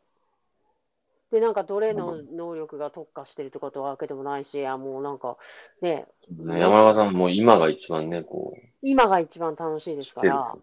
[1.32, 5.38] で、なんかどれの能力が特化してるとかとわけでもないし、あ、もうなんか、
[5.80, 10.54] ね、山中さんも今が一番ね、こ今が一番楽しいですから。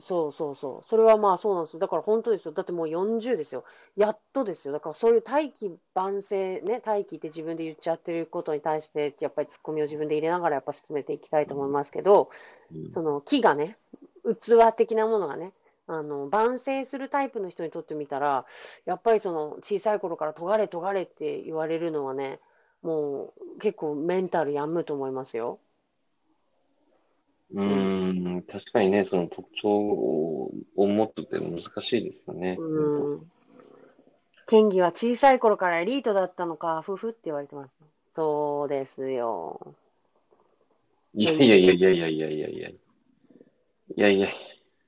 [0.00, 0.88] そうそうそう。
[0.90, 1.78] それはまあそうなんですよ。
[1.78, 2.52] だから本当ですよ。
[2.52, 3.64] だってもう40ですよ。
[3.96, 4.74] やっとですよ。
[4.74, 12.30] だからそういう大器晩成、ね、大器って自分で言っちゃってることに対して、やっぱりツッコミを自分で入れながらやっぱ進めていきたいと思いますけど、
[12.74, 13.78] うんその木がね、
[14.40, 15.52] 器的なものがね、
[15.88, 18.44] あの、晩成するタイプの人にとってみたら、
[18.84, 22.40] やっぱりその小さい頃から尖れ尖れって言われるのはね、
[22.82, 25.58] もう結構メンタル病むと思いますよ。
[27.54, 32.56] うーん、確かにね、その特徴を持つって難しいですよね。
[32.58, 33.30] うん。
[34.48, 37.70] 剣技は小さい頃からエリートだったのか、ふふって言われてます。
[38.14, 39.74] そうですよ。
[41.14, 42.68] いやいやいやいやいやいやいやいや。
[42.68, 42.78] い
[43.96, 44.28] やいや、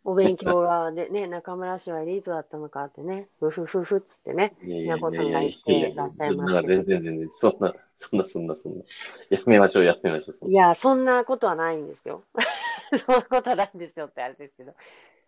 [0.09, 4.55] お勉強がでね、 中村氏はエリートだったのかってね、ふふふふっつってね。
[4.63, 8.83] 宮子さんが言ってらっしゃいます全然全然、そんな、そんなそんなそんな。
[9.29, 10.51] やめましょう、やめましょう。
[10.51, 12.23] いや、そんなことはないんですよ。
[13.07, 14.73] そんなことはないんですよってあれですけど。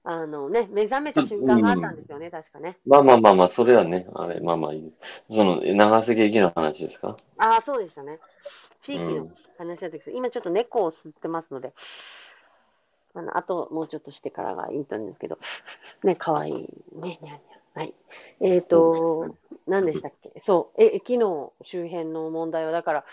[0.02, 2.78] あのね、目覚めた瞬間があったんですよね、確かね。
[2.86, 4.90] まあまあまあまあ、それはね、あれ、まあまあいいで
[5.28, 5.36] す。
[5.36, 7.18] その、長瀬劇の話ですか？
[7.36, 8.18] ああ、そうでしたね。
[8.80, 11.74] 地域のうん話だったけど、今ちょっと猫を吸ってますので、
[13.14, 15.38] あの、あともうちょっとしてからがいいと思うんですけど、
[16.04, 16.54] ね、かわいい。
[16.54, 17.40] ね、にゃんにゃん。
[17.74, 17.94] はい。
[18.40, 19.34] えっ、と、
[19.66, 20.32] 何でしたっけ？
[20.40, 23.04] そう、え、駅の周辺の問題は、だから、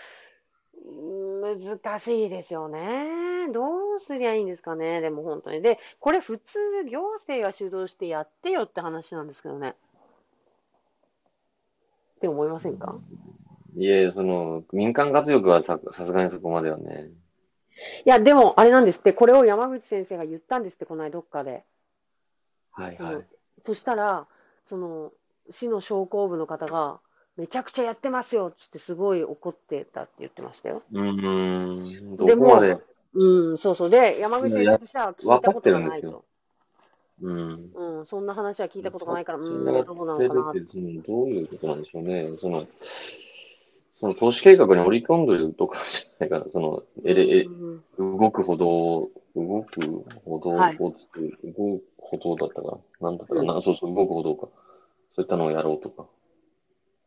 [1.41, 3.49] 難しいですよね。
[3.51, 5.61] どうすりゃいいんですかね、でも本当に。
[5.61, 9.75] で、これ普通行政が主導してやってよって話なんですけどね。
[12.17, 12.95] って思いませんか？
[13.75, 17.09] いえ、その、民間活力はさ、さすがにそこまではね。
[18.05, 21.63] いや、でも、あれなんですって、これを山口先生が言ったんですって、この間どっかで。
[22.71, 23.25] はいはい。
[23.65, 24.27] そしたら、
[24.65, 25.11] その、
[25.49, 26.99] 市の商工部の方が、
[27.37, 30.81] めちゃくちゃやってますよっつってすごい怒ってたって言ってましたよ。
[30.91, 32.77] うーん、どでもこまで、
[33.13, 33.89] うん、そうそう。
[33.89, 36.25] で、山口先生としては聞いたことがないと。
[37.21, 37.71] うん。
[37.73, 42.29] うん、そんな話は聞いたことがないから、うん、どうなのかなどういうことなんでしょうね。
[42.41, 42.67] その、
[43.99, 46.45] その投資計画に織り込んでるとかじゃないかな。
[46.51, 49.81] その、えれ、えうん動く歩道、動く
[50.25, 53.09] 歩道、はい動く歩道だったかな。
[53.09, 53.61] なんだったかな。
[53.61, 54.47] そうそう、動く歩道か。
[55.15, 56.07] そういったのをやろうとか。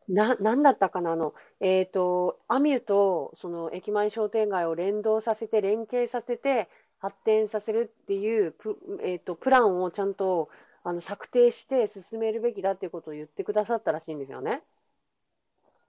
[0.07, 10.49] な、なんだったかな、あの、えっと、アミュと、その駅前商店街を連動させて、連携させて、発展させるっていうプ、えっと、プランをちゃんと、
[10.83, 14.63] あの、策定して進めるべきだっていうことを言ってくださったらしいんですよね。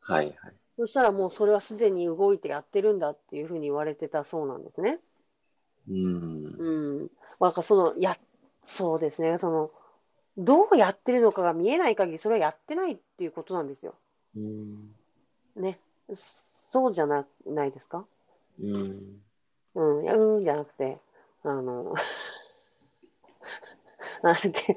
[0.01, 0.62] はいはい。
[0.77, 4.99] そしたらもうそれはすでに動いてやってるんだっていうふうに言われてたそうなんですね。
[5.89, 6.45] うん。
[6.59, 7.11] うん。
[7.39, 8.17] まあなんかその、や、
[8.65, 9.71] そうですね、その、
[10.39, 13.95] どうやってるのかが見えない限り、それはやってないっていうことなんですよ。
[14.37, 14.95] うん。
[15.57, 15.79] ね。
[16.73, 18.05] そうじゃな、ないですか？
[18.63, 19.21] うん。
[19.75, 20.99] うん、いや、うんじゃなくて、
[21.43, 21.95] あの、
[24.23, 24.77] なんだっけ、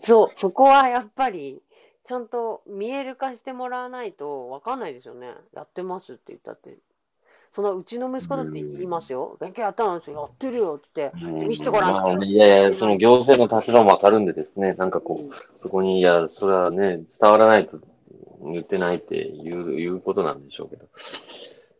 [0.00, 1.60] そう、そこはやっぱり、
[2.06, 5.32] ちゃんと見える化してもらわないとわかんないですよね。
[5.54, 6.76] やってますって言ったって。
[7.54, 9.36] そのうちの息子だって言いますよ。
[9.40, 10.22] 勉強やったんですよ。
[10.22, 11.12] やってるよって。
[11.14, 12.24] 見せてごらんまあ。
[12.24, 17.78] いやいや、その行政の立場もわかるんでですね、なんかこうそこに、いや、それはね、伝わらないと
[18.42, 20.86] 言ってないっていう、いうことなんでしょうけど。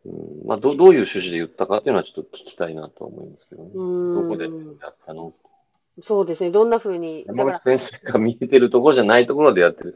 [0.05, 0.09] う
[0.45, 3.69] ん、まあ、ど、どういう趣旨で言ったかっていうのはちょっと聞きたいなと思いますけどね。
[3.73, 4.45] どこで
[4.81, 5.33] やったの
[6.01, 6.51] そうですね。
[6.51, 7.25] どんな風に。
[7.25, 9.95] だから、山口先生が見えてるところじゃないところでやってる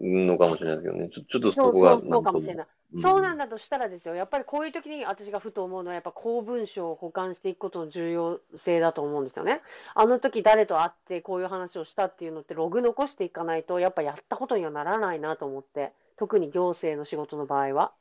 [0.00, 1.10] のかもしれないですけどね。
[1.12, 2.66] ちょちょっとそこがそう、そうかもしれない。
[2.66, 9.62] いそうなんだとしたらですよ、やっぱりこういう時に私がふと思うのは、やっぱ公文書を保管していくことの重要性だと思うんですよね。
[9.94, 17.92] あの時誰と会ってこういう話をしたっていうのってログ残していかないと、やっぱやったことにはならないなと思って、特に行政の仕事の場合は。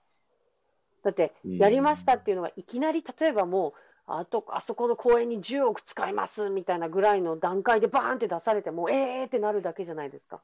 [1.03, 3.73] だって、うんやりましたっていうのがいきなり例えばもう、
[4.05, 10.41] あと、あそこの公園に10億使いますみたいなぐらいの段階でバーンって出されても、えーってなるだけじゃないですか。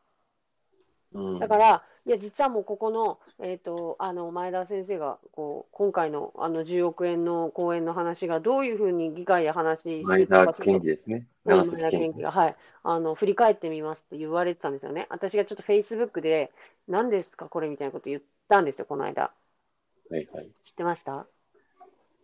[1.14, 11.28] うんだから、いや、実はもうここの、えっ、と、あの、前田先生が、こう、今回の、あの、10億円の公演の話が、どういうふうに議会で話して前るのか田県議ですね。
[11.46, 12.56] 前田県議が、はい。
[12.84, 15.08] あの、振り返ってみますって言われてたんですよね。
[15.10, 16.52] 私がちょっと Facebook で、
[16.88, 19.32] 何ですか、これみたいなこと言ったんですよ、この間。
[20.12, 20.50] はいはい。
[20.64, 21.26] 知ってました？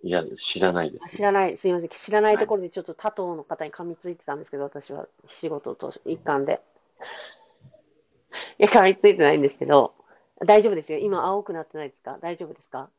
[0.03, 1.03] いや、知らないです。
[1.05, 1.89] あ知らない、すいません。
[1.89, 6.61] 知らないところでちょっと他党の方に噛みついてたんですけど、私は仕事と一環で。
[8.59, 9.93] いや、噛みついてないんですけど、
[10.45, 10.99] 大丈夫ですよ。
[10.99, 12.17] 今青くなってないですか？
[12.21, 12.89] 大丈夫ですか？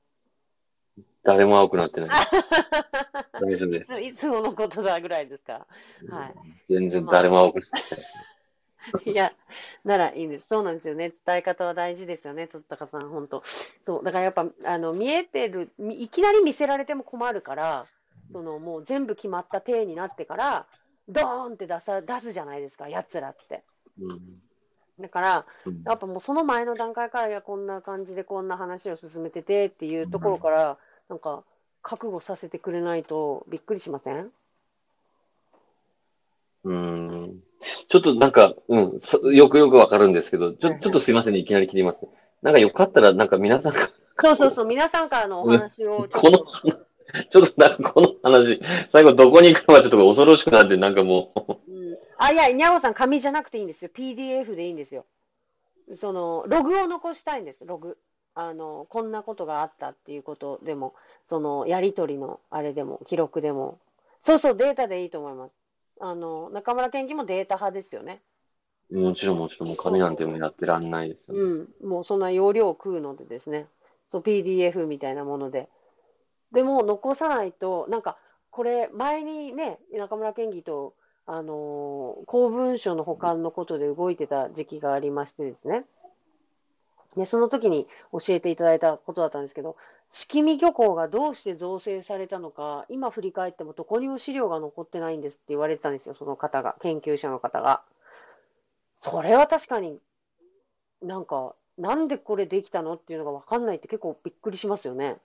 [1.22, 2.10] 誰も青くなってない。
[3.40, 4.00] 大丈夫です。
[4.02, 5.66] いつものことだぐらいですか？
[6.10, 6.34] はい
[6.70, 8.04] 全然誰も青くなってない。
[9.04, 9.32] いや、
[9.84, 10.46] ならいいんです。
[10.48, 11.12] そうなんですよね。
[11.26, 13.42] 伝え方は大事ですよね、とったかさん、本当。
[13.84, 17.86] そう、だからやっぱ、あの、見えてる、みいきなり見せられても困るから、
[18.32, 20.66] その、もう全部決まった体になってから、
[21.08, 23.64] ドーンって出さ、出すじゃないですか、奴らって。
[24.00, 24.42] うん
[24.98, 30.78] だから、うんやっぱもうその前の段階から、いや、こんな感じでこんな話を進めててっていうところから、
[31.10, 31.44] なんか、
[31.82, 34.32] 覚悟させてくれないとびっくりしません？
[36.64, 37.44] うん
[37.88, 42.00] ちょっとなんか、うん、そよくよくわかるんですけど、ちょちょっとすいませんね、いきなり切ります。
[42.42, 46.38] なんかよかったら、なんか皆さんが、そうそうそう、皆さんからのお話を この
[47.30, 51.32] ちょっとなんかこの話、最後どこに行くのかちょっと恐ろしくなって、なんかも
[51.68, 53.90] うん、あ、いや、にゃおさん、紙じゃなくていいんですよ。
[53.94, 55.06] PDF でいいんですよ。
[55.94, 57.98] その、ログを残したいんです、ログ。
[58.34, 60.94] あの、こんなことがあったっていうことでも、
[61.28, 63.78] その、やりとりのあれでも、記録でも。
[64.24, 65.52] そうそう、データでいいと思います。
[66.00, 68.22] あの、中村健樹もデータ派ですよね。
[68.90, 71.40] う、もちろんもちろん、もう紙なんてもうやってらんないですよね。
[71.40, 73.66] うん、もうそんな容量を食うのでですね、
[74.10, 75.68] そう PDF みたいなもので。
[76.52, 78.18] でも残さないと、なんか、
[78.50, 80.94] これ、前にね、中村県議と、
[81.28, 85.84] あのー公文書の保管のことで動いてた時期がありましてですね。
[87.16, 89.76] で、その時に教えていただいたことだったんですけど、
[90.12, 97.82] 式見漁港がどうして造成されたのか、今振り返ってもどこにも資料が残ってないんですって言われてたんですよ、その方が、研究者の方が。
[99.02, 100.00] それは確かに
[101.02, 105.16] なんか、なんでこれできたのっていうのが分かんないって結構びっくりしますよね。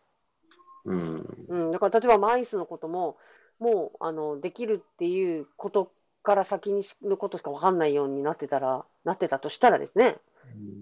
[0.86, 1.46] うん。
[1.48, 3.18] うん、だから例えばマイスのことも、
[3.60, 5.92] もうあのできるっていうこと
[6.24, 10.18] から先にしのことしか分かんないようになってたら、なってたとしたらですね、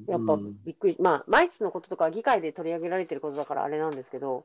[0.08, 4.44] やっぱうんびっくり、まあ、マイスのこととかは議会で取り上げられてることだからあれなんですけど、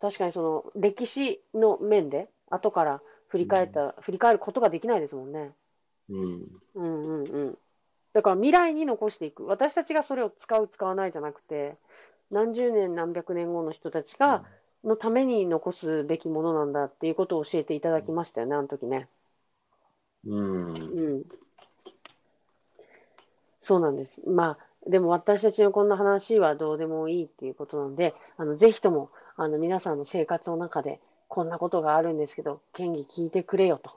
[0.00, 5.52] 確かにその歴史の面で、後から振り返った、振り返ることができないですもんね。
[6.08, 6.60] うん。
[6.74, 7.58] うんうんうん。
[8.12, 9.46] だから未来に残していく。
[9.46, 11.76] 私たちがそれを使う、使わないじゃなくて、
[12.30, 14.44] 何十年、何百年後の人たちが、
[14.84, 19.08] のために残すべきものなんだっていうことを教えていただきましたよね、あの時ね。
[20.24, 20.74] うん。
[20.74, 21.24] うん。
[23.70, 24.20] そうなんです。
[24.26, 30.98] まあ、でも私たちのこんな話はどうでもいいっていうことなので、あの、ぜひとも、あの、皆さんの生活の中で、
[31.28, 33.92] こんなことがあるんですけど、県議聞いてくれよと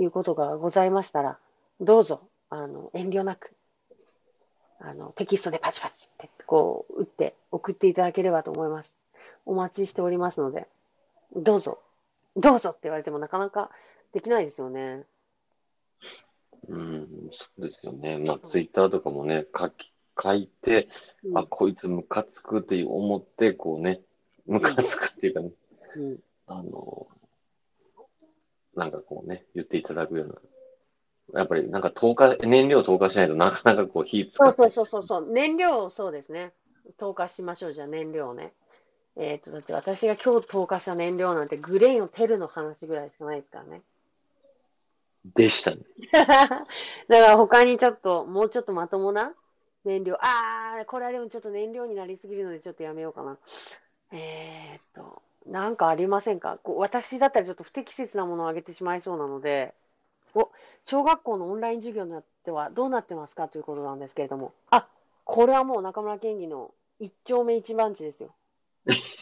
[0.00, 1.36] いうことがございましたら、
[1.80, 3.50] どうぞ、あの、遠慮なく、
[4.78, 8.92] あの、テキストでパチパチって、こう、打って送っていただければと思います。
[9.46, 10.68] お待ちしておりますので、
[11.34, 11.80] どうぞ、
[12.36, 13.72] どうぞって言われてもなかなか
[14.12, 15.02] できないですよね。
[16.68, 18.18] うん、そうですよね。
[18.18, 20.88] まあ、ツイッターとかもね、書き、書いて、
[21.24, 24.00] うんあ、こいつムカつくって思って、こうね、
[24.46, 25.50] ムカつくっていうかね、
[25.96, 27.06] うんあの、
[28.74, 31.40] なんかこうね、言っていただくような。
[31.40, 35.32] やっぱりなんか投下、燃料投下しないとなかなかこう火つかそうそうそうそうそう。
[35.32, 36.52] 燃料をそうですね。
[36.96, 37.72] 投下しましょう。
[37.74, 38.54] じゃあ燃料をね。
[39.16, 43.82] えっ、と、だって私が今日投下した燃料なんてグレーンをテルの話ぐらいしかないですからね。
[45.24, 45.78] でしたね。
[46.12, 46.66] だか
[47.08, 49.34] ら他にちょっと、もうちょっとまともな
[49.84, 50.16] 燃料。
[50.20, 53.38] あー、これはでもちょっと燃料になりすぎるのでちょっとやめようかな。
[54.12, 56.58] えーっと、なんかありませんか？
[56.62, 59.74] こう私だったらちょっと不適切なものをあげてしまいそうなので、
[60.34, 60.50] お、
[60.86, 64.52] 小学校のオンライン授業になってはどうなってますかということなんですけれども。
[64.70, 64.88] あ、
[65.24, 68.34] これはもう中村県議の一丁目一番地ですよ。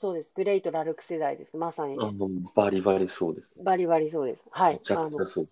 [0.00, 0.32] そうです。
[0.34, 1.58] グレイト・ラルク世代です。
[1.58, 3.52] まさにね、あの、バリバリそうです。
[3.62, 4.44] バリバリそうです。
[4.50, 4.80] はいめ。
[4.80, 5.48] ちゃくちゃ、そう。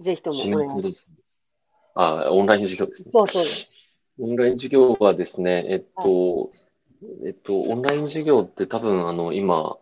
[0.00, 0.42] ぜひとも
[1.94, 3.10] あ、オンライン授業ですね。
[3.12, 3.68] そうそうです。
[4.18, 6.50] オンライン授業はですね、えっと、
[7.26, 9.76] えっと、オンライン授業って多分、あの、今、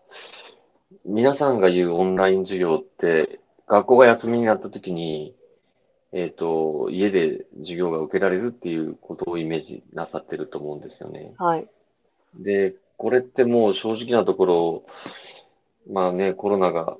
[1.05, 3.39] 皆さんが言うオンライン授業って、
[3.69, 5.37] 学校が休みになった時に、
[6.13, 11.35] えっと、家で授業が受けられるっていうことをイメージなさってると思うんですよね。
[11.39, 11.69] はい。
[12.39, 14.85] で、これってもう正直なところ、
[15.91, 16.97] まあね、コロナが、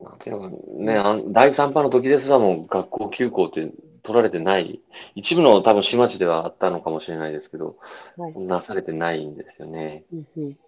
[0.00, 3.70] なんていうのかね、あん第3波の時ですらもう学校休校って
[4.02, 4.80] 取られてない、
[5.14, 7.76] 一部の多分市町ではあったのかもしれないですけど、
[8.16, 8.38] はい。
[8.38, 10.04] なされてないんですよね。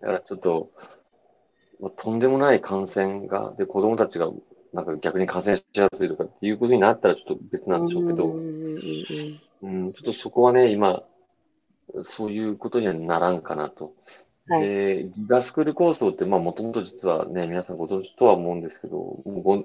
[0.00, 0.70] だからちょっと、
[1.80, 4.30] まあとんでもない感染が、で、子供たちが
[4.72, 11.02] なんか逆に感染しやすいとかっていうことになったらちょっと別なんでしょうけど、うん、ちょっとそこはね、今、
[12.10, 13.94] そういうことにはならんかなと。
[14.48, 14.62] はい。
[14.62, 19.64] で、ギガスクール構想って、まあ、もともと実はね、皆さんご存知とは思うんですけど、もうご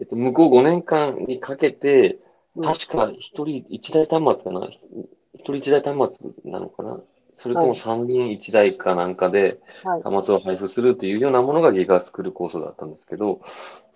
[0.00, 2.18] えっと、向こう5年間にかけて、
[2.56, 2.62] うん。
[2.64, 4.68] 確か一人一台端末かな？
[4.68, 7.00] 一人一台端末なのかな？
[7.34, 10.02] それとも三人一台かなんかではい。
[10.02, 13.40] 端末を配布するっていうようなものがギガスクール構想だったんですけど、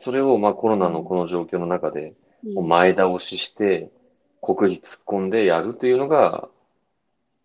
[0.01, 2.15] それをまあコロナのこの状況の中で、
[2.67, 3.91] 前倒しして、
[4.41, 6.49] 国費突っ込んでやるというのが、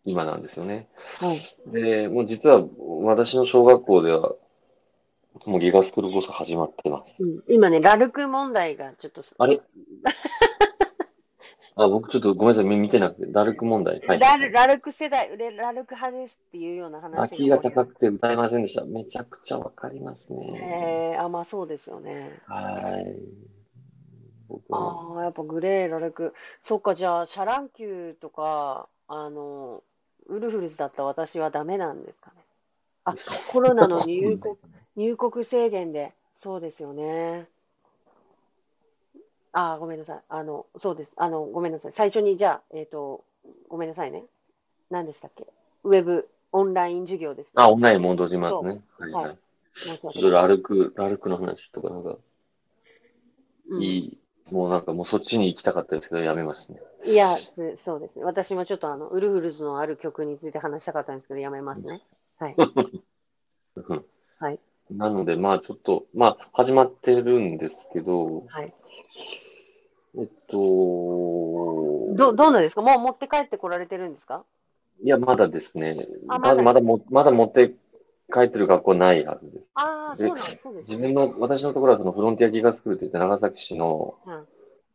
[0.05, 0.87] 今なんですよね。
[1.19, 1.41] はい。
[1.67, 2.65] で、もう実は
[3.03, 4.33] 私の小学校では、
[5.45, 7.23] もうギガスクール構想始まってます。
[7.23, 9.61] うん今ね、ラルク問題がちょっと、あれ？
[11.75, 14.01] あ、僕ちょっとごめんなさい、見てなくて、ダルク問題。
[14.01, 14.19] はい。
[14.19, 18.83] ラルラルク世代、レラルク派ですっていうような話あ、キーが高くて歌えませんでした。
[18.83, 21.15] めちゃくちゃわかりますね。
[21.15, 22.39] えー、あ、まあそうですよね。
[22.45, 23.15] はい。
[24.69, 26.33] ああ、やっぱ GLAY、ラルク。
[26.61, 29.83] そっか、じゃあ、シャ乱Q とか、あの、
[30.31, 32.43] ウルフルズだった私はダメなんですかね。
[33.03, 33.15] あ、
[33.47, 34.55] コロナの入国、
[34.95, 37.47] 入国制限で、そうですよね。
[39.53, 40.21] あー、ごめんなさい。
[40.29, 41.11] あの、そうです。
[41.17, 41.91] あの、ごめんなさい。
[41.93, 43.25] 最初に、じゃあ、えっと、
[43.67, 44.23] ごめんなさいね。
[44.89, 45.47] 何でしたっけ？
[45.83, 47.51] ウェブ、オンライン授業ですね。
[47.55, 48.81] あ、オンライン戻りますね。
[48.97, 49.37] はいははいい。
[49.83, 52.17] 申し訳ないちょっとラルク、ラルクの話とかなんか、
[53.69, 54.20] うんいい、
[54.51, 56.79] もうなんかもうそっちに行きたかったですけど、やめますね。
[57.05, 58.23] いや、すそうですね。
[58.23, 62.01] 私もちょっとあの、ウルフルズのある曲について話したかったんですけど、やめますね。
[62.37, 62.55] はい。
[62.57, 64.05] うん
[64.39, 64.59] はい。
[64.91, 68.73] なので、まあちょっと、まあ始まってるんですけど、はい。
[70.17, 70.57] えっと、
[72.13, 72.81] ど、どうなんですか？
[72.81, 74.43] もう持って帰ってこられてるんですか？
[75.03, 76.07] いや、まだですね。
[76.27, 77.73] まだ、まだも、まだ持って
[78.31, 79.65] 帰ってる学校ないはずです。
[79.75, 80.83] ああ、でそうなんですね。
[80.87, 84.47] 自分の、私のところはそのフロンティアギガスクールといって長崎市の、うん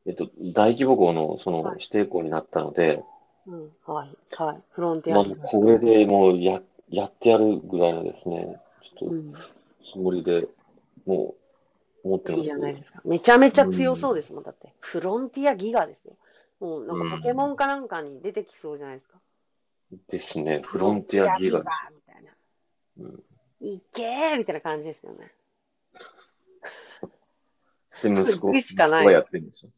[0.06, 3.02] えっと、大規模校のそのはい指定校になったので、
[3.46, 3.70] うん。
[3.86, 4.16] はい。
[4.34, 4.62] はい。
[4.70, 5.36] フロンティまあ、アに。
[5.36, 8.56] これでもうや、やってやるぐらいのですね、
[8.98, 9.34] ちょっとうん。
[9.92, 10.46] つもりで、
[11.06, 11.34] も
[12.04, 13.00] う、思ってますいいじゃないですか。
[13.04, 14.44] めちゃめちゃ強そうですもん。
[14.44, 14.72] だって。
[14.80, 16.16] フロンティアギガですよ。
[16.60, 19.18] もうなんかポケモンかなんかに出てきそうじゃないですか。
[20.08, 20.62] ですね。
[20.64, 21.58] フロンティアギガ。
[21.60, 22.32] フロンティアギガみたいな。
[22.98, 23.22] うん
[23.60, 25.32] いけーみたいな感じですよね。
[28.02, 29.68] で、息子、しかない息子がやってるんでしょ？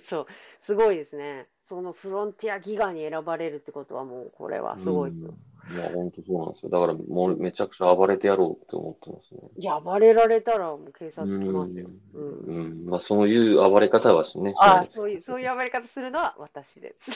[0.04, 0.26] そう。
[0.62, 1.46] すごいですね。
[1.66, 5.34] そのフロンティアギガに選ばれるってことはもう、これはすごいですよ。
[5.68, 6.70] いや、本当そうなんですよ。
[6.70, 9.40] だから、もうめちゃくちゃ暴れてやろうって思ってますね。
[9.56, 11.88] いや、暴れられたらもう警察来ますよ。
[12.14, 12.28] ううん。
[12.28, 12.84] ん。
[12.84, 12.86] うん。
[12.86, 14.54] まあ、そういう暴れ方はしね。
[14.58, 17.10] あしそういう、そういう暴れ方するのは私です。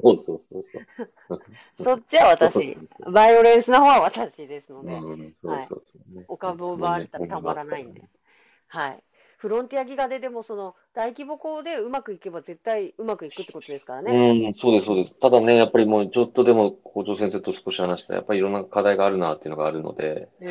[0.00, 0.64] そうそうそう
[1.28, 1.42] そう。
[1.82, 2.76] そっちは私。
[3.10, 6.24] バイオレンスな方は私ですので、うん、そうそうそうね。
[6.28, 8.02] お株を奪われたらたまらないんで。
[8.68, 9.02] はい。
[9.40, 14.12] フロンティアギガででもその大規模校でうまくいけば絶対うまくいくってことですからね。
[14.12, 15.14] うん、そうです、そうです。
[15.18, 20.46] ただね、やっぱりもうちょっとでも校長先生と少し話したら、やっぱりいろんな課題があるなっていうのがあるので、へ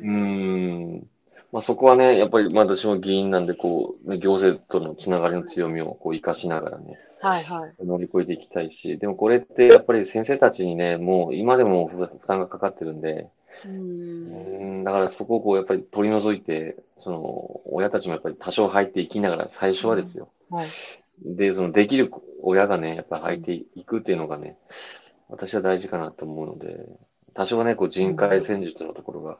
[0.00, 1.06] うーん、
[1.52, 7.84] まあそこはね、やっぱりまあ私も議員なんで、こう、ね行政とのつながりの強みをこう活かしながらね、はいはい。
[7.84, 13.28] 乗り越えていきたいし、でもこれってやっぱり先生たちにね、もう今でも負担がかかってるんで、
[13.64, 13.68] う。
[13.68, 20.32] うんん、だからそこをこうやっぱり取り除いて、その、親たちもやっぱり多少入っていきながら、最初はですよ。
[20.50, 20.68] はい。
[21.24, 22.10] で、そのできる
[22.42, 24.56] 親がね、やっぱ入っていくっていうのがね、
[25.28, 26.86] 私は大事かなと思うので、
[27.34, 29.38] 多少ね、こう人海戦術のところが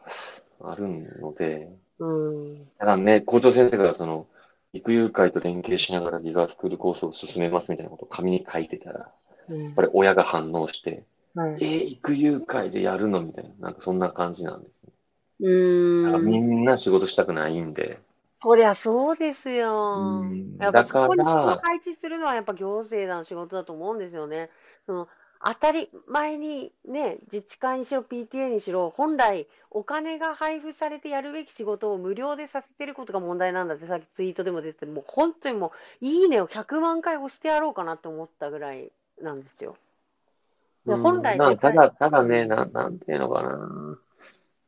[0.60, 0.88] ある
[1.20, 2.64] ので、うん。
[2.78, 4.26] だからね、校長先生がその、
[4.72, 9.06] 育友会と連携しながらギガスクールコースを進めますみたいなことを紙に書いてたら、や
[9.48, 11.04] うんっぱり親が反応して、
[11.36, 14.92] はいえー、育友会でやるのみたいな、なんかそんな感じなんですね。
[15.40, 15.48] う
[16.02, 16.40] だからみん。
[16.40, 18.00] んな仕事したくないんで、
[18.42, 20.26] そりゃそうですよ。
[20.28, 24.50] うんやっぱそこに人を配置するのはやっぱ行政の仕事だと思うんですよね。
[24.86, 25.08] その
[25.44, 39.76] 当たり前にね、自治会にしろ PTA にしろ、本来お金が配布されてやるべき仕事を無料でさせてることが問題なんだってさっきツイートでも出てて、もう本当にもういいねを100万回押してやろうかなって思ったぐらいなんですよ。
[40.94, 43.98] 本来絶対まあただ、ただね、な、なんていうのかな。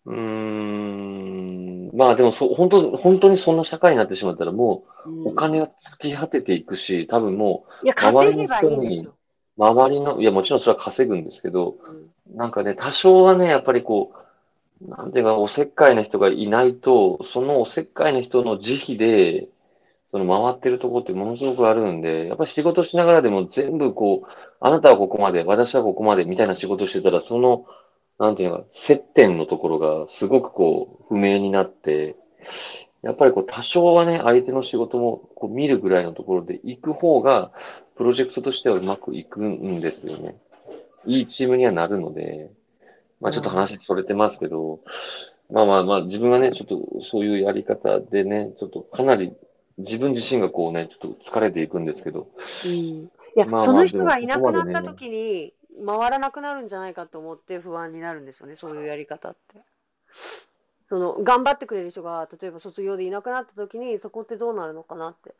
[0.07, 1.91] うーん。
[1.97, 9.15] まあでもそ、本当、本当にそんな社会になってしまったらもうお金は尽き果てていくし、多分もいや、稼げばいいんですよ。
[9.59, 14.13] う周りの、いやもちろんそれは稼ぐんですけど、うんなんかね、多少はね、やっぱりこ
[14.83, 19.49] う、なんていうか、おせっかいな人がいないと、そのおせっかいな人の慈悲で、
[20.11, 24.27] その回ってるとこってものすごくあるんで、やっぱ仕事しながらでも全部こう、
[24.61, 27.67] あなたはここまで、私はここまでみたいな仕事してたら、その、
[28.19, 32.17] なんていうのか、接点のところがすごくこう、不明になって、
[33.03, 37.53] やっぱりこう、多少はね、相手の仕事もこう見るぐらいのところで行く方が、
[37.97, 40.37] プロジェクトとしてはうまくいくんですよね。
[41.07, 42.51] いいチームにはなるので、
[43.21, 44.81] まあちょっと話それてますけど、
[45.51, 49.33] まあまあまあ自分はね、ちょっとそういうやり方でね、ちょっとかなり
[49.79, 52.29] 自分自身がこうね、ちょっと疲れていくんですけど、
[52.65, 55.55] うんいや、まあまあその人がいなくなった時に
[55.85, 59.61] 回らなくなるんじゃないかと思って不安になるんですよね、そういうやり方って。
[60.89, 65.35] その頑張ってくれる人が例えば卒業でいなくなった時にそこってどうなるのかなって。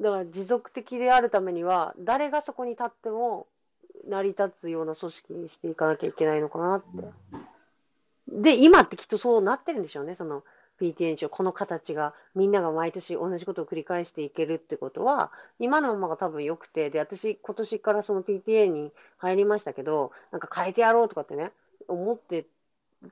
[0.00, 3.46] だから持続的であるためには誰がそこに立っても
[4.08, 6.86] 成り立つような組織にしていかなきゃいけないのかなって。
[8.28, 10.42] で、今ってきっとそうなってるんでしょうね、その
[10.80, 21.52] PTA にしろこの形がみんなが毎年同じことを繰り返していけるってことは今のままが多分良くて、で、私、今年からその PTA に入りましたけど、なんか変えてやろうとかってね、
[21.88, 22.46] 思って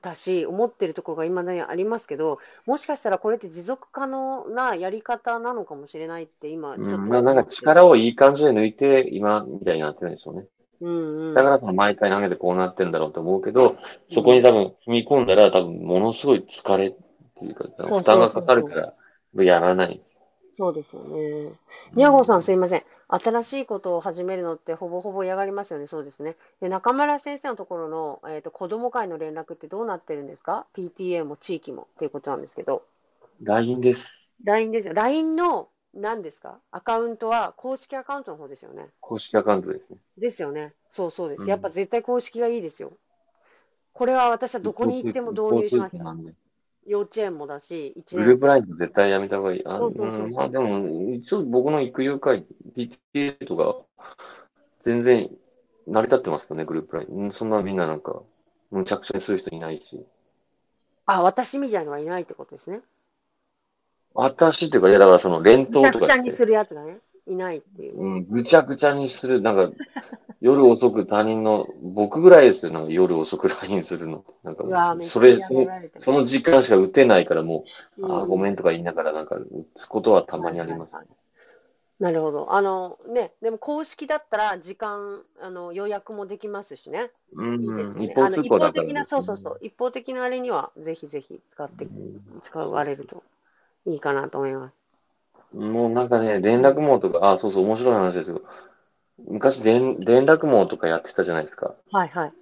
[0.01, 10.45] たし、思ってるところが未だにありますけど、もしかしたらこれって持続可能なやり方なのかもしれないって今、ちょっとうん、まあなんか力をいい感じで抜いて、今みたいになってるんでしょうね。
[10.81, 11.33] うんうん。
[11.33, 13.77] だからその毎回投げてこうなってんだろうと思うけど、
[14.11, 16.95] そこに多分踏み込んだら多分ものすごい疲れ
[17.37, 18.93] っていうか、負担がかかるか
[19.35, 20.19] ら、やらないんですよ。
[20.57, 21.51] そうですよね。
[21.95, 22.83] ニャゴーさんすいません。
[23.07, 25.87] 新しいことを始めるのってほぼほぼ嫌がりますよね。
[25.87, 26.35] そうですね。
[26.61, 32.83] で、中村先生のところの、えっ、と、子供会の連絡ってどうなってるんですか ?PTA も地域もっていうことなんですけど。
[33.41, 34.13] LINE です。
[34.43, 34.93] LINE ですよ。
[34.93, 36.59] LINE の何ですか？
[36.71, 38.89] アカウントは公式アカウントの方ですよね。
[38.99, 39.97] 公式アカウントですね。
[40.17, 40.73] ですよね。
[40.89, 41.41] そうそうです。
[41.41, 42.93] うんやっぱ絶対公式がいいですよ。
[43.93, 46.15] これは私はどこに行っても導入しました。
[46.85, 49.65] 幼稚園もだし、一グループ年ライン絶対やめた方がいい。
[49.65, 54.05] あそうそうそうそううんまあでも、一応僕の育友会、PTA とか、
[54.85, 55.29] 全然
[55.87, 57.09] 成り立ってますかね、グループライン。
[57.09, 58.21] うんそんなみんななんか、
[58.71, 60.05] むちゃくちゃにする人いないし。
[61.05, 62.81] あ、私みたいのはいないってことですね。
[64.13, 67.99] 私っていうか、いやだからその連ぐちゃ投とかって、ぐちゃにするやつがね、いないっていう。
[67.99, 69.71] うん、ぐちゃぐちゃにする、なんか、
[70.41, 74.25] 夜遅く他人の、僕ぐらいですよ、なんか夜遅く LINE するの。
[74.43, 74.65] なんか
[75.05, 75.47] それ、嫌
[75.99, 77.63] その時間しか打てないからも
[77.97, 80.93] う、あーごんめんとか言いながらなんか打つことはたまにあります。
[80.93, 81.17] はいはいはい
[81.99, 82.53] なるほど。
[82.53, 87.11] あのね、でも公式だったら時間、あの予約もできますしね。
[87.33, 88.05] うんいいですよね。
[88.05, 91.87] 一方通行だからあの一方的な、そうそうそう、一方的なあれにはぜひぜひ使って、
[92.41, 93.23] 使われると
[93.85, 94.82] いいかなと思います。
[95.53, 98.41] もうなんかね、連絡網とか、あ、そうそう、面白い話ですけど、
[99.27, 101.75] 昔連、連絡網とかやってたじゃないですか。
[101.91, 102.33] はいはい。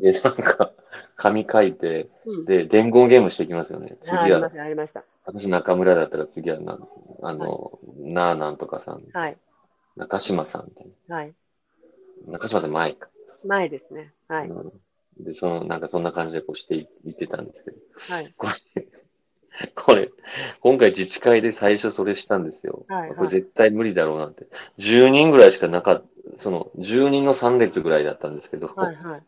[0.00, 0.72] で、なんか、
[1.16, 2.44] 紙書いて、うん。
[2.44, 3.96] で、伝言ゲームしていきますよね。
[4.02, 5.04] 次は、あありました、ありました。
[5.26, 6.78] 私中村だったら次はな、
[7.22, 9.38] あの、なあなんとかさん、はい。
[9.96, 11.34] 中島さんみたいはい。
[12.26, 12.32] な。
[12.32, 13.08] 中島さん前か。
[13.44, 14.12] 前ですね。
[14.28, 14.48] はい。
[14.48, 14.72] うん
[15.16, 17.76] で、その、なんかそんな感じでこうしていいってたんですけど、
[18.08, 18.34] はい。
[18.36, 18.88] これ、
[19.74, 20.10] これ、
[20.60, 22.84] 今回自治会で最初それしたんですよ。
[22.88, 24.46] はいはいこれ絶対無理だろうなって。
[24.78, 26.04] 10人ぐらいしかなかっ
[26.36, 28.96] た、その、10人の3列ぐらいだったんですけど、はい。
[28.96, 29.22] はい。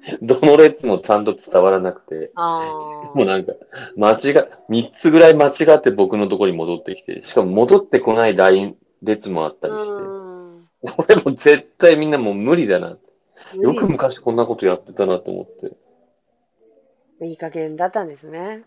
[0.22, 3.52] どの列もちゃんと伝わらなくて、あ もうなんか、
[3.96, 9.70] 間違、3つぐらい間違って僕のところに戻ってきて、しかも戻ってこないライン、列もあったあ。
[9.70, 10.68] りして、うん。
[10.96, 12.96] これもう絶対みんなもう無理だな。
[13.54, 15.76] よく無昔こんなことやってたなと思って。
[17.20, 18.62] 理いい加減だったんですね。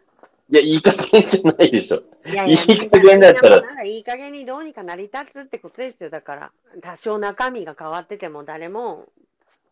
[0.52, 2.04] いや、いい加減じゃないでしょ。
[2.26, 2.58] いやいい
[2.90, 6.10] 加減だったらいい加減にどうにか成り立つってことですよ。
[6.10, 9.08] だから、多少中身が変わってても誰も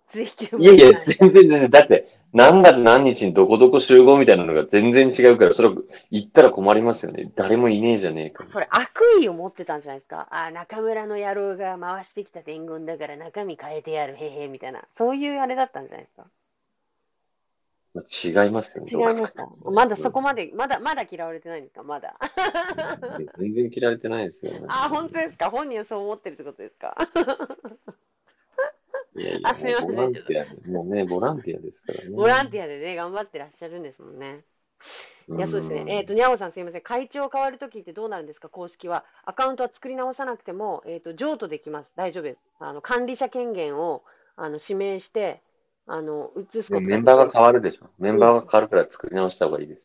[0.07, 1.69] 追求もいやいやしな、全然全然。
[1.69, 5.69] だって、何月何日にどこどこ集合みたいなのが全然違うから、それ
[6.11, 7.29] 言ったら困りますよね。
[7.35, 8.45] 誰もいねえじゃねえか。
[8.49, 10.29] それ悪意を持ってたんじゃないですか。
[10.31, 14.83] あ、中村の野郎が回してきた伝言だから中身変えてやる、へへ、みたいな。
[14.95, 16.25] そういうあれだったんじゃないですか。
[18.23, 18.91] 違いますよね。
[18.91, 19.47] 違いました。
[19.63, 21.83] まだそこまで、まだ、まだ嫌われてないんですか？
[21.83, 22.17] まだ。
[23.37, 24.61] 全然嫌われてないですよね。
[24.67, 25.49] あ、本当ですか？
[25.49, 26.95] 本人はそう思ってるってことですか？
[29.15, 32.09] いやいや、あすいませんもうボランティア、もうね、ボランティアですからね。
[32.11, 34.43] ボランティアでね、頑張ってらっしゃるんですもんね。
[35.27, 35.85] いや、そうですね。
[35.87, 36.81] えっ、と、にゃおさんすいません。
[36.81, 38.49] 会長変わるときってどうなるんですか？
[38.49, 39.05] 公式は。
[39.25, 41.91] アカウントは作り直さなくても、えっ、と、譲渡できます。
[41.95, 42.39] 大丈夫です。
[42.59, 44.03] あの、管理者権限を、
[44.37, 45.41] あの、指名して、
[45.91, 47.89] あの、移すことメンバーが変わるでしょ。
[47.97, 49.81] メンバーが変わるから作り直した方がいいです。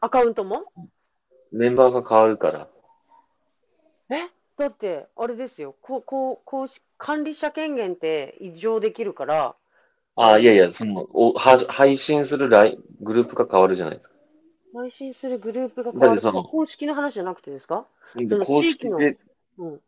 [0.00, 0.64] アカウントも？
[1.52, 2.68] メンバーが変わるから。
[4.10, 4.28] え？
[4.58, 5.74] だって、あれですよ。
[5.80, 9.54] こう、こう、公式、管理者権限って異常できるから、
[10.16, 14.14] ああ、いやいや、その、おは配信するライングループが変わるじゃないですか。
[14.74, 17.86] 配信するグループが変わる公式の話じゃなくてですか？
[18.44, 19.18] 公式で、
[19.58, 19.80] うん。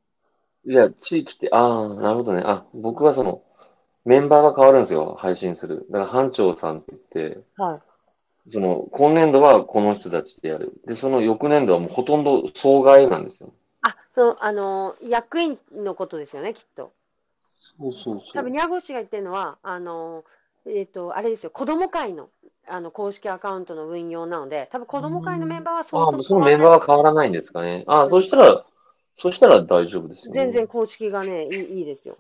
[0.65, 2.43] いや、地域って、ああ、なるほどね。
[2.45, 3.43] あ、僕はその、
[4.09, 5.87] メンバーが変わるんですよ、配信する。
[5.91, 7.77] だから、班長さんって言って、は
[8.47, 8.51] い。
[8.51, 10.73] その、今年度はこの人たちでやる。
[10.87, 13.53] で、その翌年度はもうほとんど総外なんですよ。
[13.83, 16.91] あ、そう、あの、役員のことですよね、きっと。
[17.79, 18.21] そうそうそう。
[18.33, 20.25] 多分、ニャゴ氏が言ってるのは、あの、
[20.65, 22.31] えっ、と、あれですよ、子供会の、
[22.67, 27.85] あの、公式アカウントの運用なので、多分子供会のメンバーはそうああ、そのメンバーは変わらないんですかね。
[27.87, 28.65] ああ、そしたら、
[29.19, 30.41] そしたら大丈夫ですよね。
[30.41, 32.17] 全然公式がね、いいいいですよ。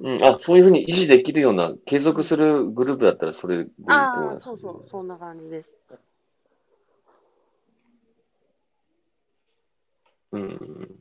[0.00, 4.44] うん、あ、そういうふうに維持できるような、継続するグループだったらそれでいいと思いああ、ます。
[4.44, 5.72] そうそう、そんな感じです。
[10.32, 10.96] うん。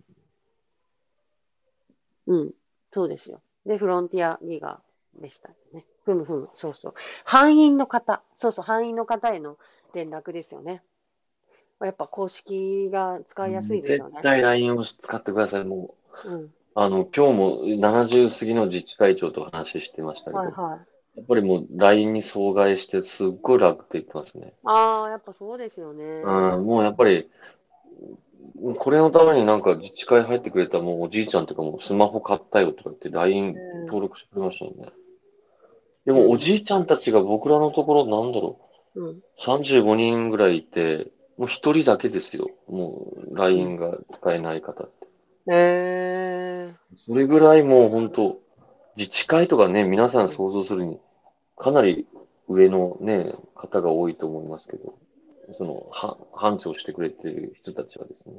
[2.28, 2.52] うん、
[2.94, 3.42] そうですよ。
[3.66, 4.82] で、フロンティアギガ
[5.20, 5.86] でしたね。
[6.06, 6.94] ふむふむ、そうそう。
[7.24, 9.58] 範員の方、そうそう、範囲の方への
[9.94, 10.82] 連絡ですよね。
[11.82, 14.24] やっぱ公式が使いやすいですよね絶。
[14.24, 15.66] 対 LINE を使ってください。
[15.66, 16.54] もう、うん。
[16.78, 21.20] あの、今日も70過ぎの自治会長と話してましたけど、はいはい。
[21.20, 24.54] やっぱりもう LINE に阻害してすっごい楽って言ってますね。
[24.66, 26.04] ああ、やっぱそうですよね。
[26.04, 27.30] うん、もうやっぱり、
[28.78, 34.90] これのためになんか自治会入ってくれたもうおじいちゃんとかもうスマホ買ったよとか言って LINE うん登録してくれましたもんね。
[36.06, 38.60] でもおじいちゃんたちが僕らのところなんだろ
[38.96, 39.10] うん。
[39.12, 41.08] う、35人ぐらいいて、
[41.38, 42.50] もう一人だけですよ。
[42.68, 45.08] もう LINE が使えない方って。
[45.48, 46.35] へえ
[47.06, 48.40] それぐらいもう本当、
[48.96, 51.00] 自治会とかね、皆さん想像するに、
[51.58, 52.08] かなり
[52.48, 54.98] 上のね、方が多いと思いますけど、
[55.58, 58.36] その、は、班長してくれてる人たちはですね。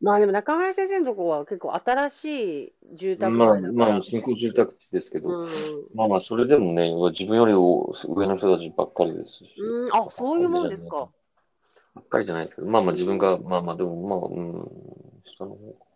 [0.00, 3.58] まあでも中村先生のとこは結構新しい住宅まあ。
[3.58, 5.48] まあ、新興住宅地ですけど、うん。
[5.94, 9.44] まあまあ、それでもね、自分より上の人たちばっかりですし。
[9.58, 11.08] うん、あ、そういうもんですか。
[11.94, 14.70] ばっかりじゃないですけど、まあまあ自分が、まあまあでも、まあ、うん、
[15.36, 15.87] 下の方か。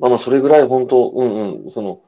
[0.00, 2.00] まあまあ、それぐらい本当、うんうん、その、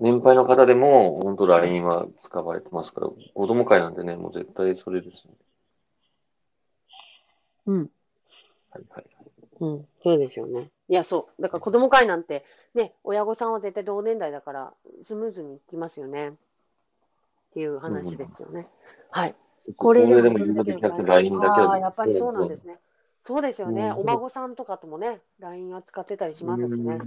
[0.00, 5.34] 年配の方でも、本当 LINE は使われてますから、子供会なんでね、もう絶対それですね。
[7.66, 7.90] うん。
[8.70, 9.30] はいはいはい。
[9.60, 10.70] うん、そうですよね。
[10.88, 11.42] いや、そう。
[11.42, 14.74] だから子供会なんて、ね、親御さんは絶対同年代だから、
[15.04, 16.30] スムーズにいきますよね。
[16.30, 16.32] っ
[17.54, 18.66] ていう話ですよね。
[19.10, 19.36] はい。
[19.76, 21.70] これでもこ言うことできなくてれ LINE だけは。
[21.70, 22.78] ああ、やっぱりそうなんですね。
[23.26, 23.82] そうですよね。
[23.82, 26.98] うんお孫さんとかともね、LINE は使ってたりしますしね。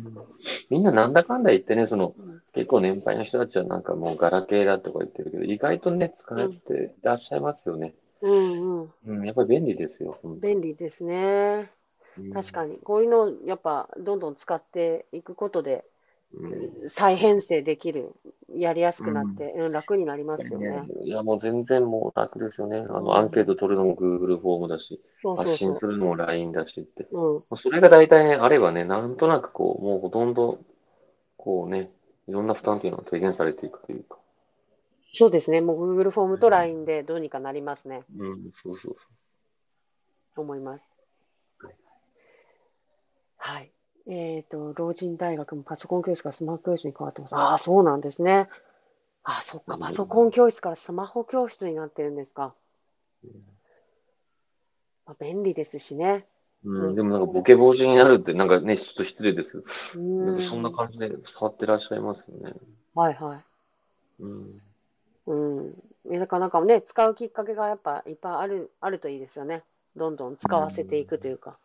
[0.70, 7.96] みんななんだかんだ言ってね、その、うん結構年配の人たちはなんかもうガラケーだとか言ってるけど、意外とね、使っていらっしゃいますよね。
[8.22, 8.94] うんうん。
[9.08, 10.20] うん、やっぱり便利ですよ。
[10.24, 11.72] うん便利ですね。
[12.32, 12.78] 確かに。
[12.78, 15.82] こういうのをやっぱどんどん使っていくことで、うん
[16.88, 18.14] 再編成できる、
[18.56, 20.84] やりやすくなって、うん楽になりますよね。
[21.04, 22.78] いや、もう全然もう楽ですよね。
[22.78, 25.58] あうんの、アンケート取るのも Google フォームだし、発そうそうそう。
[25.58, 27.08] 信するのも LINE だしって。
[27.12, 27.58] うん。
[27.58, 30.60] それが大体ね、あればね、なんとなくこう、もうほとんど、
[31.38, 31.92] こうね、
[32.28, 34.18] いろんな負担っていうのは軽減されていくというか。
[35.14, 35.62] そうですね。
[35.62, 38.04] もう Google フォームと LINE でどうにかなりますね。
[38.18, 38.96] うん、そうそう
[40.36, 40.84] 思います
[41.60, 41.76] はい。
[43.38, 43.72] はい。
[44.08, 47.36] えっと、老人大学もパソコン教室からスマホ教室に変わってます。
[47.36, 48.50] ああ、そうなんですね。
[49.24, 49.76] ああ、そっか。
[49.76, 52.54] うんパソコン教室からスマホ教室になってるんですか。
[55.06, 56.26] まあ、便利ですしね。
[56.64, 56.74] そう。
[56.74, 59.64] うん、でもなんかボケ防止になるって、なんかね、ちょっと失礼ですけど、
[60.32, 62.54] んそんな感じで触ってらっしゃいますよね。
[62.94, 63.44] はいはい。
[64.20, 64.62] うん。
[65.26, 65.74] うん。
[66.06, 69.64] なかなかね、使うきっかけがやっぱいっぱいある、あるといいですよね。
[69.96, 71.58] どんどん使わせていくというか。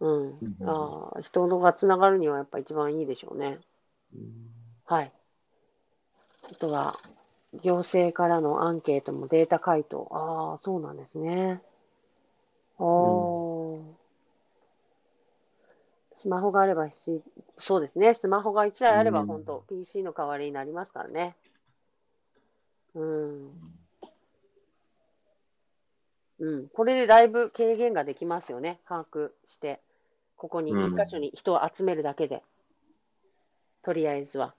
[0.00, 0.38] うん。
[0.38, 3.58] うんああ、人がつながるにはやっぱ一番いいでしょうね。
[4.84, 5.12] はい。
[6.50, 6.98] あとは、
[7.62, 10.08] 行政からのアンケートもデータ回答。
[10.12, 11.60] ああ、そうなんですね。
[12.78, 13.98] ああ、
[16.18, 16.94] スマホがあればし、
[17.58, 18.14] そうですね。
[18.14, 21.36] スマホが1台あれば、うん本当 PC の代わりになりますからね。
[22.94, 23.50] うん。
[26.40, 26.68] うん。
[26.68, 28.80] これでだいぶ軽減ができますよね。
[28.88, 29.80] 把握して。
[30.38, 32.42] ここに、うん一箇所に人を集めるだけで。
[33.82, 34.54] とりあえずは。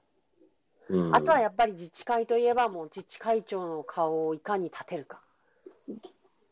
[0.90, 1.16] うん。
[1.16, 5.22] あとはやっぱり自治会といえば、もう自治会長の顔をいかに立てるか。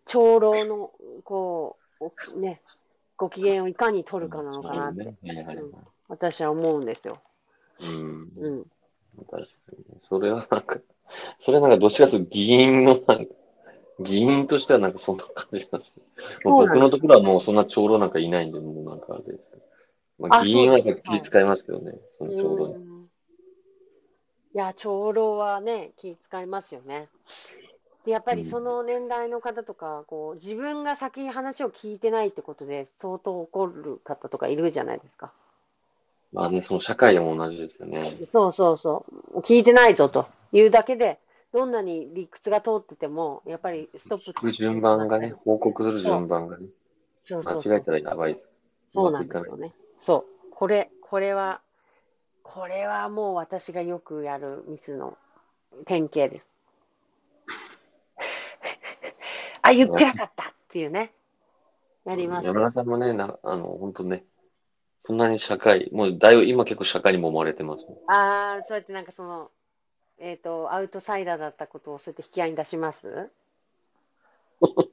[0.05, 0.91] 長老の、
[1.23, 2.61] こう、おね、
[3.17, 5.13] ご機嫌をいかに取るかなのかなって。
[6.07, 7.19] 私は思うんですよ。
[7.82, 8.32] うん。
[8.38, 8.65] うん。
[9.30, 10.01] 確かにね。
[10.07, 10.80] それはなんか、
[11.39, 13.34] それはなんかどっちかというと議員のなんか、
[13.99, 16.03] 議員としてはなんかそんな感じなんですよ。
[16.43, 19.61] 僕のところはもうそんな長老なんかいないんで、もうなんかあれですけど。
[20.19, 20.93] まああ議員は気
[21.29, 22.73] 遣いますけどね、その長老に。
[22.75, 22.97] うん
[24.57, 27.09] いや、長老はね、気遣いますよね。
[28.05, 35.31] でやっぱりその年代の方とか、こう、自分が先に話を聞いてないってことで、相当怒る方とかいるじゃないですか。
[36.33, 38.17] まあね、その社会でも同じですよね。
[38.31, 39.41] そうそうそう。
[39.41, 41.19] 聞いてないぞというだけで、
[41.57, 46.67] どんなに理屈が通ってても、やっぱりストップ聞く順番がね、報告する順番がね、
[47.23, 48.39] そうそう間違えたらやばい。
[48.91, 49.73] そうなんですよね。
[49.97, 50.25] そう。
[50.51, 51.61] これ、これは、
[52.43, 55.17] これはもう私がよくやるミスの
[55.87, 56.45] 典型です。
[59.63, 61.11] あ、言ってなかったっていうね。
[62.05, 62.45] やります。
[62.45, 64.25] 山田さんもね、なあの、本当ね、
[65.07, 68.13] そんなに社会、もうだいぶ今結構社会にもまれてますもん。
[68.13, 69.49] ああ、そうやってなんかその、
[70.20, 73.30] えっ、と、アウトサイダーだったことをそうやって引き合いに出します？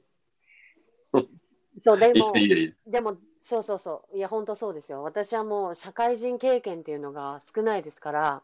[1.83, 2.71] そう、でも、いやいやいや。
[2.87, 4.17] でも、そうそうそう。
[4.17, 5.03] いや、本当そうですよ。
[5.03, 8.41] 私はもう社会人経験っていうのが少ないですから、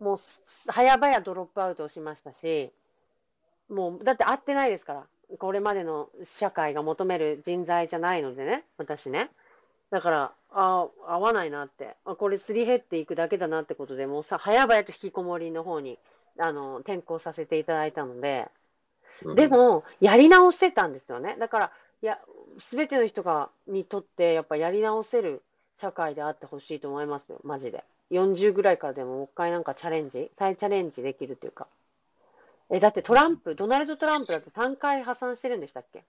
[0.00, 2.72] もうす早々ドロップアウトをしましたし、
[3.68, 5.06] もう、だって会ってないですから。
[5.38, 9.30] これまでの社会が求める人材じゃないのでね、私ね。
[9.90, 11.96] だから、あ合わないなって。
[12.04, 15.98] あこれすり減っていくだけだなってことで、もうさ、早々と引きこもりの方に、
[16.38, 18.48] あの、転校させていただいたので、
[19.24, 21.36] うんで、も、やり直してたんですよね。
[21.38, 21.72] だから、
[22.02, 22.20] いや、
[22.58, 25.42] すべての人が、にとって、やっぱやり直せる
[25.78, 27.84] 社会であってほしいと思いますよ、マジで。
[28.10, 31.66] 40ぐらいからでももう一回なんかチャレンジ、再チャレンジできるというか。
[32.70, 36.04] え、だってトランプ、ドナルド・トランプだって3回破産してるんでしたっけ？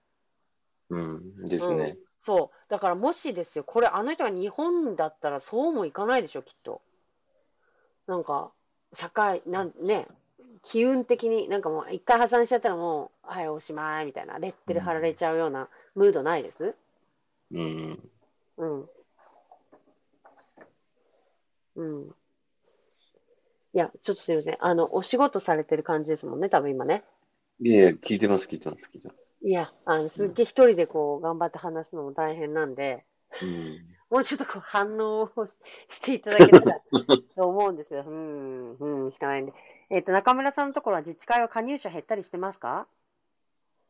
[0.90, 1.98] うん、ですね。
[2.22, 2.70] そう。
[2.70, 6.80] だからもしですよ、これあの人が日本だったらそうもいかないでしょ、きっと。
[8.06, 8.52] なんか、
[8.92, 10.06] 社会、なん、ね、
[10.62, 16.74] 機運的に、なんかもう一回破産しちゃったらもう、はい、おしまいみたいな、レッテル貼られちゃうようなムードないです？
[17.52, 18.10] うん。
[18.56, 18.90] うん。
[21.76, 22.14] うん。
[23.74, 24.56] いや、ちょっとすみません。
[24.60, 27.04] あの、お仕事されてる感じですもんね、多分今ね。
[27.60, 29.20] いやいや、聞いてます、聞いてます、聞いてます。
[29.42, 33.04] いや、あの、すっげえ一人でこう、頑張って話すのも大変なんで、
[33.42, 33.96] うん。
[34.08, 35.50] もうちょっとこう反応をし
[35.96, 36.80] していただけたら
[37.36, 38.04] と思うんですよ。
[38.06, 39.52] うん、うん、しかないんで。
[39.90, 42.86] えっ、と、中村さんのところは自治会は加入者減ったりしてますか？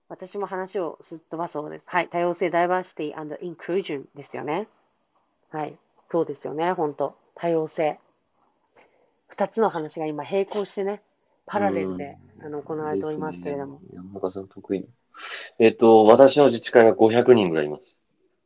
[0.08, 1.88] 私も話をすっ飛ばそうです。
[1.88, 2.08] はい。
[2.08, 4.68] 多様性、ダイバーシティインクルージョンですよね。
[5.50, 5.76] はい。
[6.10, 7.98] そうですよね、本当多様性。
[9.28, 11.02] 二つの話が今並行してね、
[11.44, 13.80] パラレルで、あの、行われておりますけれども。
[13.92, 14.86] 山中さん得意な。
[15.58, 17.82] えっと、私の自治会が500人ぐらいいます。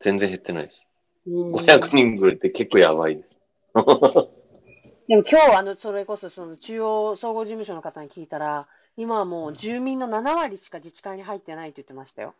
[0.01, 0.82] 全然減ってないです。
[1.26, 3.28] うん500人ぐらいって結構やばいです。
[5.08, 12.34] でも今日、あの、それこそ、その中央総合事務所の方に聞いたら、今はもう住民の7割しか自治会に入ってないって言ってましたよ。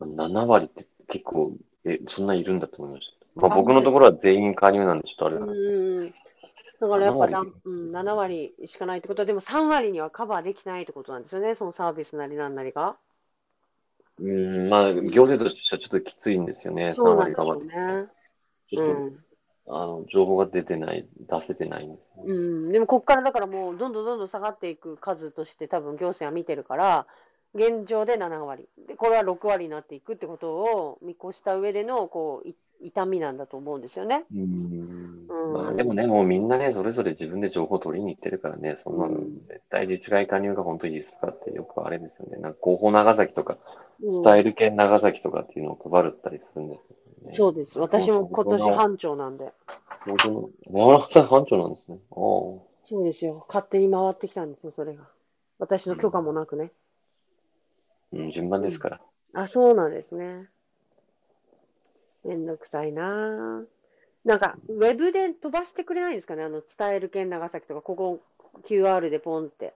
[0.00, 1.52] 7割って結構、
[1.84, 3.26] え、そんないるんだと思いました。
[3.36, 6.14] まああ僕のところは全員加入なんでちょっとあれうなんです。
[6.80, 12.96] だからやっぱだ7割うん、7割しかないってことは、でも3割にはカバーできないってことなんですよね、そのサービスなりなんなりが。
[14.20, 14.28] う
[14.66, 17.64] ん、まあ、行政としてはちょっときついんですよね、3そうなんでしょう
[18.76, 19.10] っ
[19.66, 22.32] と、あの、情報が出てない、出せてないんですよね。
[22.32, 22.36] うん。
[22.36, 22.72] うん。
[22.72, 27.06] でもこっからだからもうどんどんどんどん下がっていく数として多分行政は見てるから、
[27.54, 28.68] 現状で7割。
[28.86, 34.24] で、これは6割になっていくってことを見越した上での、こう、い痛みなんだと思うんですよね。
[34.34, 42.38] うんうんまあでもね、もうみんなね、それぞれ自分で情報を取りに行ってるからね、そんなのうん絶対自治会加入が本当に必須かってよくあれですよね。
[42.38, 47.34] なんか広報長崎とか、うん伝える券長崎とかっていうのを配るったりするんですよね。
[47.34, 47.78] そうです。
[47.78, 49.52] 私も今年班長なんで。
[50.06, 51.98] 本当の、山中さん班長なんですね。
[52.10, 52.16] ああ。
[52.84, 53.44] そうですよ。
[53.46, 55.04] 勝手に回ってきたんですよ、それが。
[55.58, 56.72] 私の許可もなくね。
[58.12, 59.00] うん、順番ですから。
[59.34, 60.48] あ、そうなんですね。
[62.24, 63.66] めんどくさいなぁ。
[64.24, 66.44] なんか、ウェブで飛ばしてくれないんですかね？
[66.44, 68.20] あの、伝える県長崎とか、ここ
[68.64, 69.74] QR でポンって。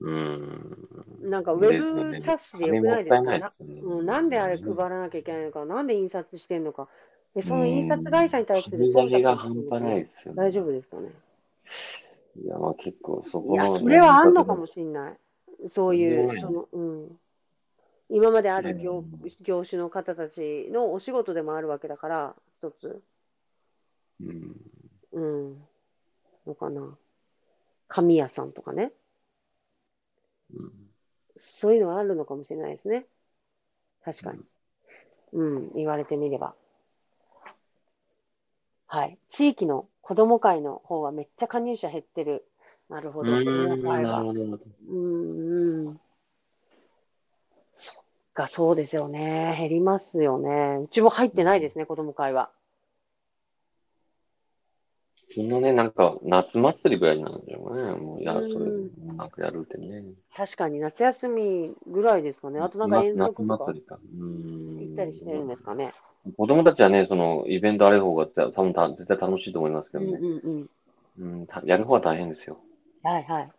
[0.00, 0.88] うん。
[1.22, 3.22] なんかウェブ冊子でよくないですか？
[3.22, 3.42] ね
[3.82, 6.88] うん、なんであれ配らなきゃいけないのか、なんで印刷してんのか？
[7.34, 10.36] で、その印刷会社に対する金利が半端ないですよね。
[10.42, 11.10] 大丈夫ですかね？
[12.44, 13.78] いや、まあ結構そこいや、の。
[13.78, 15.16] それはあんのかもしんない。
[15.70, 17.18] そういうう、んその、うん。
[18.08, 23.02] 今まである業うん業種の方たちのお仕事でもあるわけだから、一つ。
[24.20, 24.56] うん。
[25.12, 25.64] うん。
[26.46, 26.96] のかな。
[27.88, 28.92] 紙屋さんとかね。
[30.54, 30.72] うん
[31.38, 33.06] そういうのはあるのかもしれないですね。
[34.04, 34.40] 確かに。
[35.32, 36.54] うん、言われてみれば。
[38.86, 39.18] はい。
[39.30, 42.46] 地域の子ども会の方はめっちゃ加入者減ってる。
[42.88, 43.32] なるほど。
[43.32, 44.58] なるほど。
[44.88, 46.00] うん、うん。
[48.36, 49.56] そっか、そうですよね。
[49.58, 50.84] 減りますよね。
[50.84, 52.50] うちも入ってないですね、子ども会は。
[55.34, 57.98] そんなね、なんか、夏祭りぐらいなんだよね。
[57.98, 60.04] もう、や、それうん、なんかやるってね。
[60.36, 62.60] 確かに夏休みぐらいですかね。
[62.60, 63.98] あとなんか遠夏足とか祭りか。
[64.20, 64.78] うん。
[64.80, 65.94] 行ったりしてるんですかね。
[66.36, 70.18] 子供たちはね、その、イベントある方が多分た絶対楽しいと思いますけうんどね。
[70.20, 70.68] うん
[71.18, 71.38] うん。
[71.38, 72.58] うん、たやる方は大変ですよ。
[73.02, 73.50] はいはい。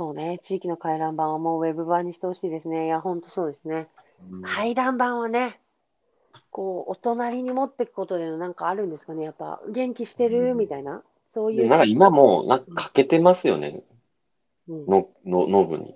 [0.00, 2.86] そうね、地域の回覧板はもうウェブ版にしてほしいですね。
[2.86, 3.86] いや、ほんとそうですね。
[4.32, 5.60] うん回覧板はね、
[6.50, 9.24] こう、お隣に持っていくことでのなんかあるんですかね。
[9.24, 10.54] やっぱ、元気してる？
[10.54, 11.02] みたいな。
[11.34, 11.64] そういう。
[11.64, 13.82] でなんか今もう、なんか欠けてますよね。
[14.70, 15.94] うんの、の、ノブに。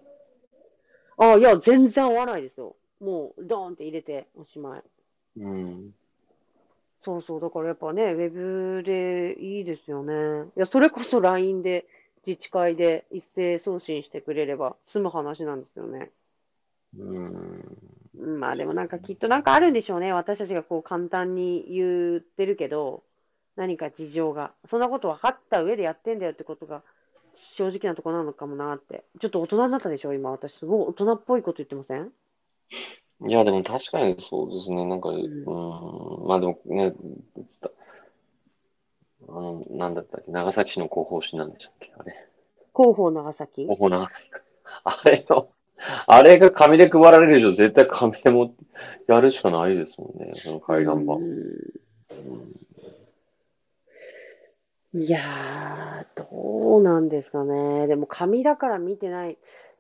[1.17, 2.77] あ、いや、全然合わないですよ。
[3.01, 4.83] もう、ドーンって入れて、おしまい。
[5.39, 5.95] うん。
[7.03, 7.41] そうそう。
[7.41, 10.51] だからやっぱね、ウェブでいいですよね。
[10.59, 11.87] いや、それこそ LINE で、
[12.27, 16.11] 自治会で一斉送信してくれれば済む話なんですよね。
[16.99, 17.79] うん。
[18.17, 20.13] うんまあでもなんかきっとなんかあるんでしょうね。
[20.13, 23.03] 私たちがこう簡単に言ってるけど、
[23.57, 24.53] 何か事情が。
[24.67, 26.83] そんなこと分かった上でやってんだよってことが
[27.35, 29.05] 正直なとこなのかもなって。
[29.21, 32.13] ちょっと大人になったでしょ今私すごい大人っぽいこと言ってません？
[33.29, 34.87] いや、でも確かにそうですね。
[34.87, 36.95] なんか、うんん、まあでもね、
[39.29, 42.15] あの、なんだったっけ、長崎市の広報誌なんでしたっけ、あれ。
[42.75, 43.63] 広報長崎？
[43.63, 44.41] 広報長崎か。
[44.85, 45.49] あれの、
[46.07, 48.55] あれが紙で配られる以上、絶対紙でも
[49.07, 51.13] やるしかないですもんね、その回覧板。
[51.15, 51.55] うん
[54.97, 57.89] いやー、どうなんですかね。
[57.89, 59.39] でも紙だから見てない。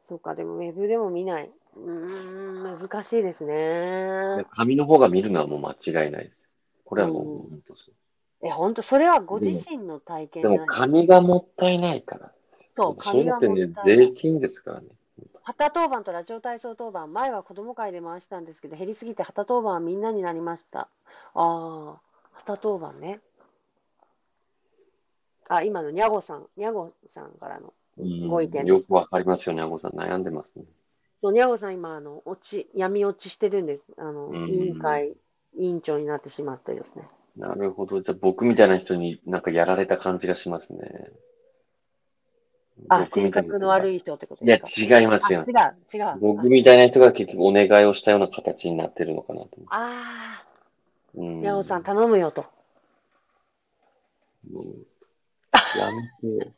[0.08, 1.50] そうか、でもウェブでも見ない。
[1.76, 4.44] うーん、難しいですね。
[4.56, 6.36] 紙の方が見るのはもう間違いないです。
[6.84, 7.94] これはもう、うん本当そう
[8.44, 12.32] え、本当それはご自身の体験でも紙がもったいないから。
[12.76, 14.86] そう、それだってね紙がもっ、たいない税金ですからね。
[15.42, 20.80] 旗当番とラジオ体操当番、前は子供会で回したんですけど、減りすぎて旗当番はみんなになりました。
[20.80, 20.88] あ
[21.34, 22.00] あ、
[22.32, 23.20] 旗当番ね。
[25.48, 27.72] あ、今のにゃごさん、にゃごさんからの。
[27.96, 29.92] うんご意見ですよくわかりますよね、あごさん。
[29.92, 30.64] 悩んでますね。
[31.22, 33.84] そう、にゃごさん今、あの、落ち、闇落ちしてるんです。
[33.96, 35.16] あの、うん委員会、
[35.56, 37.08] 委員長になってしまってですね。
[37.36, 38.00] なるほど。
[38.00, 40.78] じゃあ僕みたいな人になんかやられた感じがしますね。
[42.88, 44.98] あ、性格の悪い人ってこといや、ですか？
[45.00, 45.44] 違いますあ、違よ。
[45.44, 46.20] う、違う。
[46.20, 50.44] 僕みたいな人が結局お願いをしたような形になってるのかなと思あ
[51.14, 51.20] う。
[51.20, 51.38] うん。
[51.40, 52.46] あ、にゃごさん頼むよと。
[54.50, 54.84] うん
[55.74, 56.54] やめてよ。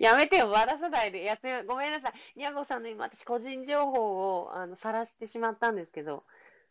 [0.00, 1.22] やめてよ、 笑わさないで。
[1.22, 2.12] いや、すごめんなさい。
[2.38, 6.24] にゃごさんの今、私、個人情報を、あの、晒してしまったんですけど、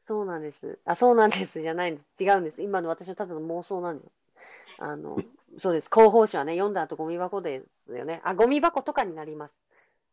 [0.08, 0.80] そうなんです。
[0.86, 2.24] あ、そうなんですじゃないんです。
[2.24, 2.62] 違うんです。
[2.62, 4.12] 今の私のただの妄想なんです。
[4.80, 5.18] あの、
[5.58, 5.90] そうです。
[5.90, 8.22] 広報誌はね、読んだ後ゴミ箱ですよね。
[8.24, 9.54] あ、ゴミ箱とかになります。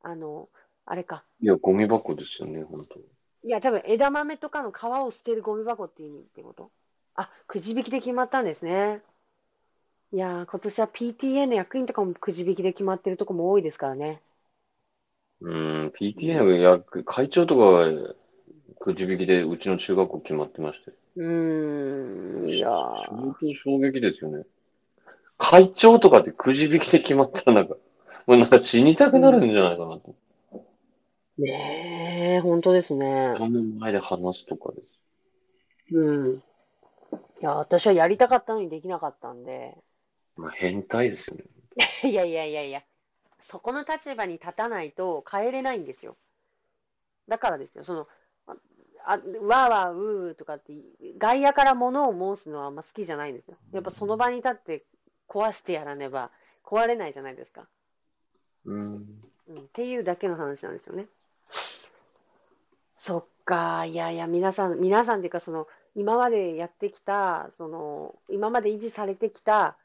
[0.03, 0.49] あの、
[0.85, 1.25] あれか。
[1.41, 2.99] いや、ゴミ箱ですよね、本当。
[3.45, 6.71] いや、多分枝豆とかの皮を捨てるゴミ箱っていう意味ってこと？
[7.15, 9.01] あ、くじ引きで決まったんですね。
[10.13, 14.21] いやー、今年は PTA の役員とかもくじ引きで決まってるとこも多いですからね。
[15.41, 17.89] うん、PTA の役、会長とかは
[18.81, 20.93] くじ引きでうちの中学校決まってまして。
[21.17, 23.07] うーん、いやー。
[23.09, 24.45] 相当衝撃ですよね。
[25.37, 27.77] 会長とかってくじ引きで決まったらなんか、
[28.27, 30.15] もうなんか死にたくなるんじゃないかなと。
[31.39, 33.35] ねえ、本当ですね。
[33.37, 35.95] 人の前で話すとかです。
[35.95, 36.43] うん。
[37.41, 39.77] いや、私はやりたかったのにできなかったんで。
[40.37, 41.45] まあ、変態ですよね。
[42.11, 42.83] いやいやいやいや、
[43.41, 46.17] そこの立場に立たないと変えれないんですよ。
[47.29, 48.09] だからですよ、その、
[49.05, 50.73] あ、あわーわーうーとかって、
[51.19, 53.57] 外野から物を申すのはあんま好きじゃないんですよ。
[53.73, 54.85] やっぱその場に立って
[55.29, 56.31] 壊してやらねば
[56.65, 57.67] 壊れないじゃないですか。
[58.65, 59.07] うん。
[59.49, 61.07] うん、っていうだけの話なんですよね。
[62.99, 69.77] そっか、いやいや、皆さん、皆さんっていうか、その、今までやってきた、その、今まで維持されてきた、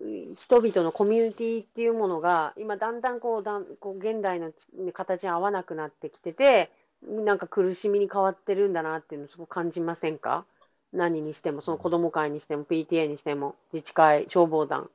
[0.00, 4.52] う人々のコミュニティっていうものが、今だんだんこう、だん、こう、現代の
[4.92, 6.72] 形に合わなくなってきてて、
[7.02, 10.44] なんか苦しみに変わってるんだなっていうのをすごく感じませんか？
[10.92, 14.90] 何にしても、その子供会にしても、PTA にしても、自治会、消防団、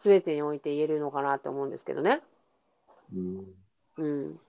[0.00, 2.20] すべてにおいて言えるのかなって思うんですけどね。
[3.14, 3.54] うん。
[3.98, 4.40] うん。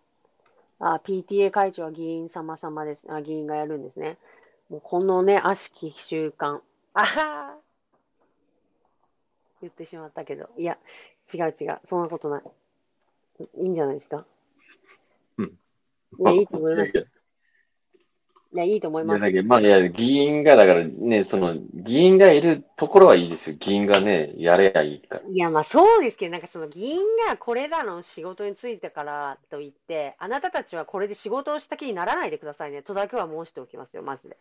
[0.80, 3.04] あ、PTA 会長は議員様様です。
[3.08, 4.18] あ、議員がやるんですね。
[4.70, 6.60] もうこのね、悪しき習慣。
[6.94, 7.60] あはー
[9.62, 10.50] 言ってしまったけど。
[10.58, 10.78] いや、
[11.34, 11.80] 違う違う。
[11.86, 12.44] そんなことない。
[13.62, 14.26] いいんじゃないですか？
[16.18, 16.36] うん。
[16.36, 16.90] ね、いいと思います。
[16.90, 17.06] いやい
[18.52, 19.22] いや、いいと思いや、ます。
[19.22, 23.58] だけど、まあ、いや、議員が、だからね、その、議員がいるところはいいですよ。
[23.60, 25.22] 議員がね、やればいいから。
[25.22, 34.38] いや、まあそうですけど、なんかその議員がこれらの仕事についてからといって、あなたたちはこれで仕事をした気にならないでくださいね、とだけは申しておきますよ、マジで。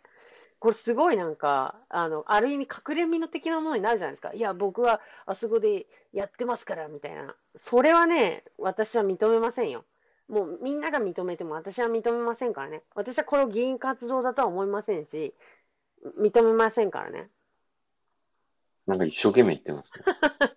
[0.58, 4.32] これすごいなんか、あの、ある意味隠れ身の的なものになるじゃないですか。
[4.32, 7.36] いや、僕はあそこでやってますから、みたいな。
[7.56, 9.84] それはね、私は認めませんよ。
[10.29, 12.83] もうみんなが認めても私は認めませんからね。
[12.95, 15.35] 私はこれを議員活動だとは思いませんし、
[16.20, 17.29] 認めませんからね。
[18.87, 20.05] なんか一生懸命言ってますね。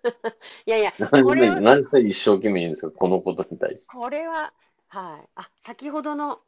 [0.66, 2.96] いやいや、これは何で一生懸命言うんですか？
[2.96, 3.84] このことに対して。
[3.86, 4.52] これは、
[4.88, 5.28] はい。
[5.36, 6.40] あ、先ほどの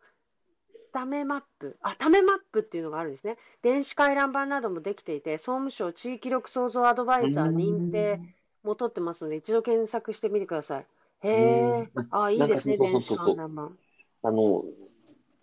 [0.93, 1.77] ためマップ。
[1.83, 3.37] あ、ためマップっていうのがあるんですね。
[3.63, 8.21] 電子回覧板などもできていて、総務省地域力創造アドバイザー認定
[8.63, 10.87] も取ってますので、一度検索してみてください。
[11.25, 11.89] へえ。
[12.11, 14.29] あ、いいですね、電子なんかそうそうそう回覧板。
[14.29, 14.65] あの、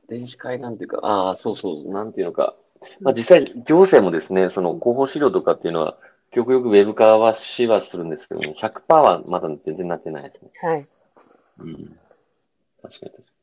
[0.09, 2.55] 電子会なんていうか、ああ、そうそう、なんていうのか。
[3.01, 5.97] まあ実際、行政もですね、その広報資料とかっていうのは、
[6.31, 10.51] 極力ウェブ化はしはするんですけども、100%はまだ全然なってないですね。
[10.61, 10.87] はい。
[11.59, 11.99] うん。
[12.81, 13.40] 確かに確か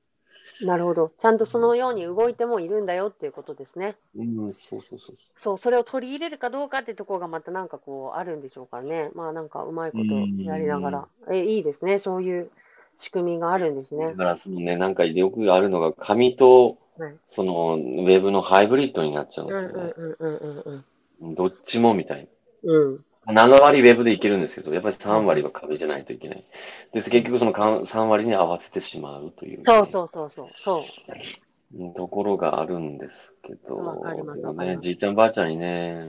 [0.62, 1.12] なるほど。
[1.20, 3.96] ちゃんとそのように動いてもいるんだよっていうことですね。
[4.14, 4.26] に。
[4.26, 9.11] うん、そうそうそうそう、それを取り入れるかどうかってところがまたなんかこうあるんでしょうからね。
[9.14, 10.02] まあなんかうまいこと
[10.42, 11.09] やりながら。
[11.30, 11.98] え、いいですね。
[11.98, 12.50] そういう
[12.98, 14.00] 仕組みがあるんですそう。
[14.00, 14.14] だね。
[14.14, 19.92] からそのね、なんかよくあるのが、紙とはい、その、ウェブのハイブリッドになっちゃうんうんですよね。
[19.96, 20.84] うんうんうん
[21.20, 22.28] うんどっちもみたい
[22.62, 22.92] うん。
[22.92, 23.04] うん。
[23.32, 23.46] な。
[23.46, 26.44] 7割ウェブでいけるんですけど、やっぱり3割は紙じゃないといけない。
[26.92, 27.10] です。
[27.10, 30.48] 結局そのかん3割に合わせてしまうという、そうそうそうそう。
[30.56, 30.82] そう。
[31.74, 36.06] うんところがあるんですけど、わかりますかねじいちゃんばあちゃんにね、っ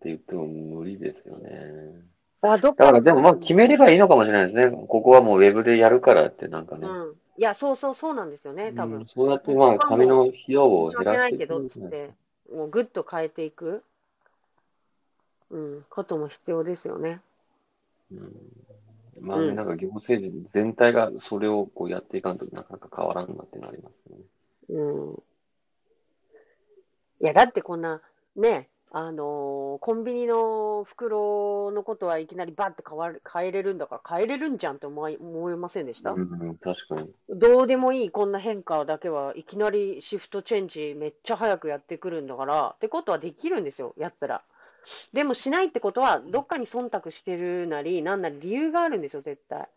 [0.00, 1.50] て言っても無理ですよね。
[2.40, 4.70] あ、どっだからでもまあ決めればいいのかもしれないですね。
[4.88, 6.86] ここはもうウェブでやるからってなんかね。
[6.86, 7.14] うん。
[7.36, 9.06] いや、そうそうそうなんですよね、多分うん。
[9.06, 11.84] そうやってまあ紙の費用を減らしてないけど、いくんですね。
[11.84, 12.10] つって、
[12.56, 13.84] もうぐっと変えていく、
[15.52, 17.20] うん、ことも必要ですよね。
[18.10, 18.32] うん
[19.20, 24.24] まあなんか行政全体がそれをこうやっていかんとなかなか変わらんなってなりますよね。
[24.70, 25.22] うん。
[27.20, 28.00] いや、だってこんな、
[28.34, 36.12] ね、あのーコンビニの袋のことはいきなりバッて変わる、変えれるんだから変えれるんじゃんって思い、思いませんでした？
[36.12, 37.10] うん、確かに。
[37.28, 44.42] どうでもいいこんな変化だけはいきなりシフトチェンジめっちゃ早くやってくるんだから、ってことはできるんですよ、やったら。
[45.12, 49.68] でもしないってことは、どっかに忖度してるなり、なんなり理由があるんですよ、絶対。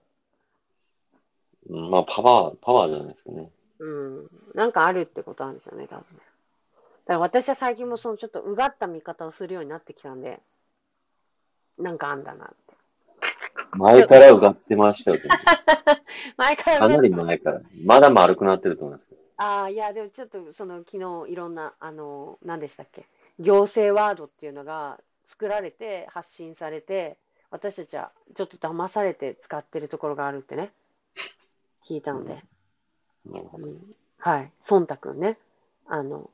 [1.70, 3.50] うんまあパワー、パワーじゃないですかね。
[3.80, 4.30] うん。
[4.54, 6.20] なんかあるってことなんですよね、多分ね。
[6.20, 10.40] だから私は最近もそのちょっとうがった見方をするようになってきたんで、
[11.78, 12.56] なんかあんだなって。
[13.78, 15.20] 前からうがってましたよ。
[16.38, 17.62] 前からかなり前から。
[17.84, 19.22] まだ丸くなってると思いますけど。
[19.38, 23.06] ああ、いや、でもちょっとその昨日いろんな、あの、何でしたっけ、
[23.40, 27.18] 行政ワードっていうのが作られて、発信されて、
[27.52, 30.72] 私たちはちょっと騙されて使ってるところがあるってね、
[31.88, 32.44] 聞いたので、
[33.26, 33.82] なるほどうん、
[34.20, 35.38] はい、忖度ね、
[35.88, 36.30] あの、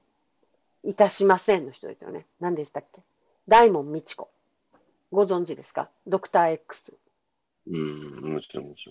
[0.84, 2.26] いたしませんの人ですよね。
[2.40, 3.02] 何でしたっけ？
[3.48, 4.30] 大門みち子。
[5.12, 5.90] ご存知ですか？
[6.08, 6.94] ドクター X。
[7.68, 8.86] うん、もちろんもち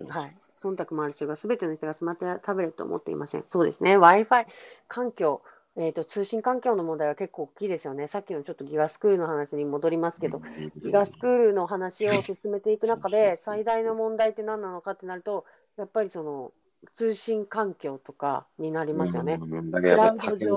[0.00, 0.10] ろん。
[0.10, 0.36] はい。
[0.62, 3.44] 忖度もある人が全ての人がスマートやタブレットを持っていません。
[3.48, 3.96] そうですね。
[3.96, 4.46] Wi-Fi
[4.88, 5.42] 環境、
[5.78, 8.08] えっ、と、通信環境の問題は結構大きいですよね。
[8.08, 10.42] さっきのちょっとギガスクールの話に戻りますけど、
[10.82, 15.44] ギガスクールの話を進めていく中で、最大の問題って何なのかってなると、
[15.76, 16.52] やっぱりその、
[16.96, 19.38] 通信環境とかになりますよね。
[19.40, 19.94] うんだけど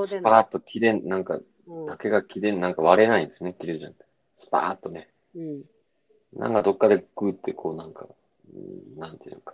[0.06, 1.88] スパーッと切れん、なんかうん。
[1.88, 3.94] 竹が切れん、なんか割れないんですね、切れるじゃん。
[4.40, 5.10] スパーッとね。
[5.36, 5.62] うん。
[6.34, 8.08] なんかどっかでグーってこうなんか、
[8.54, 9.54] うんなんていうのか。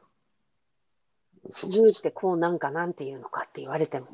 [1.51, 4.07] そうグーってこうなんかなんていうのかって言われても。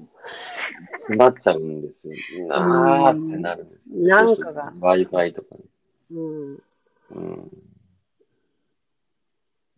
[0.99, 2.47] 詰まっちゃうんですよ。
[2.47, 4.07] なーってなるんですよ。
[4.07, 5.61] なんかが Wi-Fi とかね。
[6.11, 6.63] うん。
[7.11, 7.49] うん。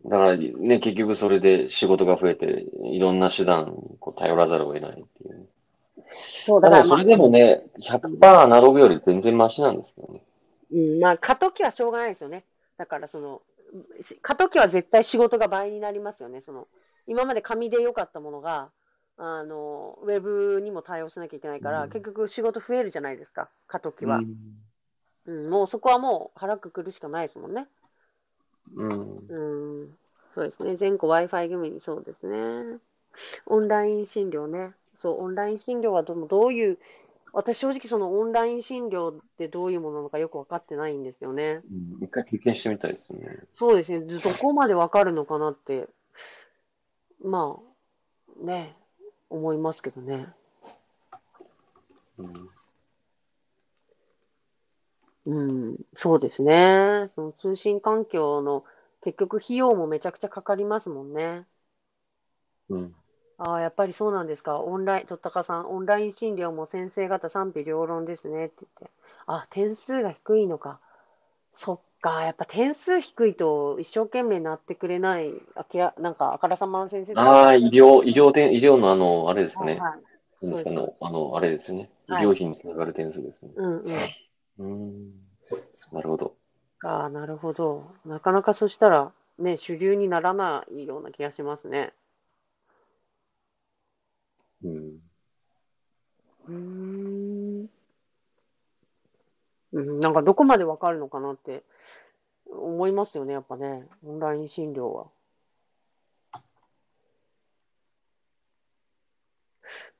[0.04, 5.46] だからね、結局それで仕事が増えて、いろんな手段にこう頼らざるを得ないっていうね。
[6.46, 10.22] そう、だから、それでもね、100%アナログより全然マシなんですけどね。
[10.72, 12.44] うん、まあ、過渡期はしょうがないですよね。
[12.76, 13.42] だから、その、
[14.04, 16.42] し過渡期は絶対仕事が倍になりますよね。
[16.46, 16.68] その、
[17.06, 18.70] 今まで紙で良かったものが、
[19.18, 24.18] あの、ウェブにも対応しなきゃいけないから、うん結局仕事増えるじゃないですか、過渡期は。
[24.18, 24.36] うん
[25.26, 27.66] うん、もうそこはもう腹くくるしかないですもんね。
[28.74, 28.90] うん。
[29.28, 29.96] うん、
[30.34, 30.76] そうですね。
[30.76, 32.78] 全国 Wi-Fi 組にそうですね。
[33.46, 34.72] オンライン診療ね。
[35.00, 36.78] そう、オンライン診療はどうどういう、
[37.32, 41.60] 私正直そのオンライン診療ってどういうものなのかよくわかってないんですよね。
[41.70, 43.38] うん一回経験してみたいですよね。
[43.52, 44.00] そうですね。
[44.00, 45.88] どこまでわかるのかなって、
[47.22, 47.58] ま
[48.40, 48.76] あ、ね、
[49.30, 50.28] 思いますけどね。
[52.18, 52.48] うん
[55.26, 57.08] うん、そうですね。
[57.14, 58.64] その通信環境の
[59.02, 61.44] 結局費用もめちゃくちゃかかりますもんね。
[62.68, 62.94] うん。
[63.38, 64.60] ああ、やっぱりそうなんですか。
[64.60, 68.90] オンライン、とったかさん、オンライン診療も先生方賛否両論ですねって言って。
[69.26, 70.80] あ、点数が低いのか。
[71.54, 71.80] そっ
[72.10, 72.22] か。
[72.24, 79.78] やっぱ点数低いと一生懸命なってくれない、あきら、なんか、あからさまの先生ああ、医療、医療点、医療のあの、あれですかね。
[79.80, 80.00] はい
[80.42, 80.76] ですかね。
[81.00, 81.90] あの、あれですね。
[82.08, 83.50] 医はい療費につながる点数ですね。
[83.56, 83.94] うんうん。
[84.58, 85.10] うん。
[85.92, 86.36] なるほど。
[86.82, 87.90] ああ、なるほど。
[88.04, 91.92] なかなかそしたら、ね、主流にならないような気がしますね。
[94.62, 95.00] うん。
[96.48, 97.75] うーん。
[99.76, 101.62] うん、なんかどこまでわかるのかなって
[102.50, 103.86] 思いますよね、やっぱね。
[104.06, 105.06] オンライン診療は。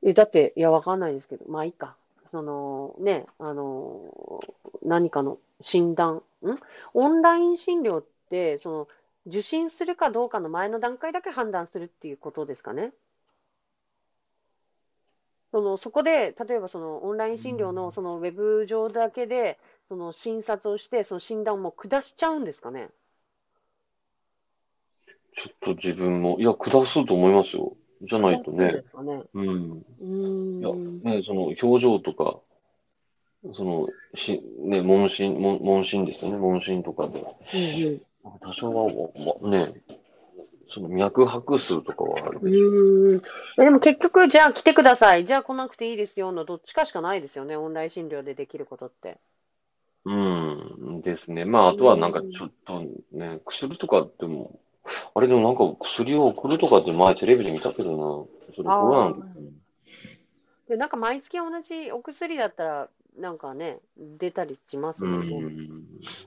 [0.03, 1.97] え、だって、いや、わかんないですけど、まあいいか。
[2.31, 4.43] その、ね、あの、
[4.83, 6.23] 何かの診断、ん？
[6.95, 8.89] オンライン診療って、その、
[9.27, 12.93] 受診するかどうかの前の段階だけ判断するっていうことですかね。
[15.57, 22.91] その、そこで、例えばそのオンライン診療のそのウェブ上だけで、その診察をして、その診断をもう下しちゃうんですかね？
[25.35, 27.75] ちょっと自分も、いや、下すと思いますよ。
[28.03, 28.85] じゃないとね。
[29.33, 29.83] うん。
[29.99, 31.01] うーいや、ん。
[31.03, 32.39] ね、その表情とか、
[33.55, 36.37] その、し、ね、問診、問問診ですよね。
[36.37, 37.25] 問診とかで。
[37.55, 38.03] うん
[38.43, 38.93] 多少は、
[39.41, 39.73] ま、ね、
[40.73, 42.51] その脈拍数とかはあるうん。
[42.51, 42.67] けど。
[42.67, 43.23] うーん。
[43.59, 45.25] えでも結局、じゃあ来てください。
[45.25, 47.57] じゃあ来なくていいですよのどっちかしかないですよね。
[47.57, 49.19] オンライン診療でできることって。
[50.05, 51.45] うん、ですね。
[51.45, 54.61] まあ、あとはなんかちょっとね、薬とかっても、
[55.15, 58.55] あれでもなんか薬を送るとかって前テレビで見たけどな。
[58.55, 59.53] それコロナの時に。
[60.69, 62.89] で、なんか毎月同じお薬だったら、
[63.19, 65.23] なんかね、出たりしますん。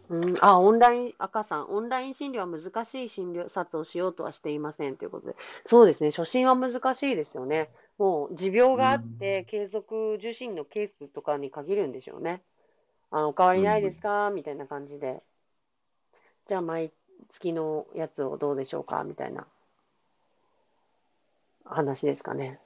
[0.10, 5.36] うん、あ、オンライン、赤さん、オンライン診療は難しい診療察をしようとはしていませんということで。
[5.66, 7.70] そうですね、初診は難しいですよね。
[7.98, 12.42] もう、持病があって、継続受診のケースとかに限るんでしょうね。
[13.12, 14.32] あの、お変わりないですか？
[14.32, 15.22] みたいな感じで。
[16.48, 16.92] じゃあ、毎
[17.30, 19.04] 月のやつをどうでしょうか？
[19.04, 19.46] みたいな
[21.66, 22.60] 話ですかね。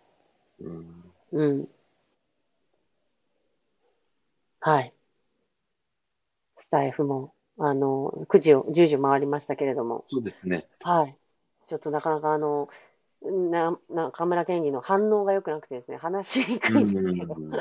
[0.61, 1.13] うん。
[1.31, 1.69] うん。
[4.65, 4.93] はい。
[6.61, 10.69] スタイフも、あの、9時を、10時回りましたけれども、そうですね。
[10.79, 11.17] はい。
[11.67, 12.69] ちょっとなかなかあの、
[13.21, 17.35] な、な、河村県議の反応が良くなくてですね、話しにくういんですけど。
[17.35, 17.51] ん。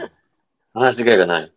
[0.75, 1.53] 話しがいがない。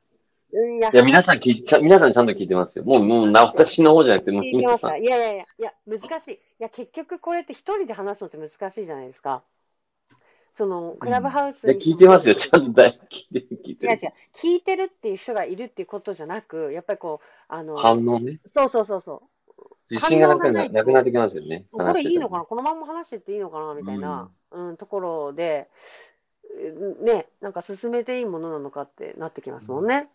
[0.51, 2.83] うん、いや、いや、皆さん聞いちゃ、皆さんちゃんと聞いてますよ。
[2.83, 4.97] もう、もう、な、私の方じゃなくて、もう聞いてました。
[4.97, 5.03] 皆さん。
[5.03, 6.33] いやいやいや、いや、難しい。
[6.33, 9.43] いや、結局これって一人で話すのって難しいじゃないですか。
[10.57, 12.35] その、クラブハウスいや、に聞いてますよ。
[12.35, 13.93] ちゃんと大聞いてる、聞いてる。
[13.93, 14.13] 違う違う。
[14.33, 18.39] 聞いてるっていう人がいるっていうことじゃなく、やっぱりこう、あの、反応ね。
[18.53, 19.63] そうそうそうそう。
[19.91, 21.65] 自信がなくな、なくなってきますよね。
[21.71, 22.39] これいいのかな？
[22.39, 23.73] なこのまま話してっていいのかな？
[23.75, 25.67] みたいな、うん、ところで、
[27.03, 30.07] ね、なんか進めていいものなのかってなってきますもんね。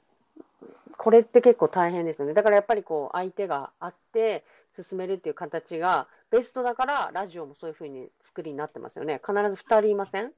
[0.96, 2.34] これって結構大変ですよね。
[2.34, 4.44] だからやっぱりこう、相手があって
[4.76, 9.20] 進めるっていう形がベストだから、ラジオもそういうふうに作りになってますよね。
[9.26, 10.32] 必ず2人いません？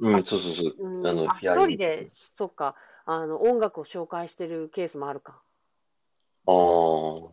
[0.00, 0.74] うん、そうそうそう。
[0.78, 5.40] うん、あのあ、一人で、そっか、あの、音楽を紹介してるケースもあるか。
[6.46, 7.28] ああ。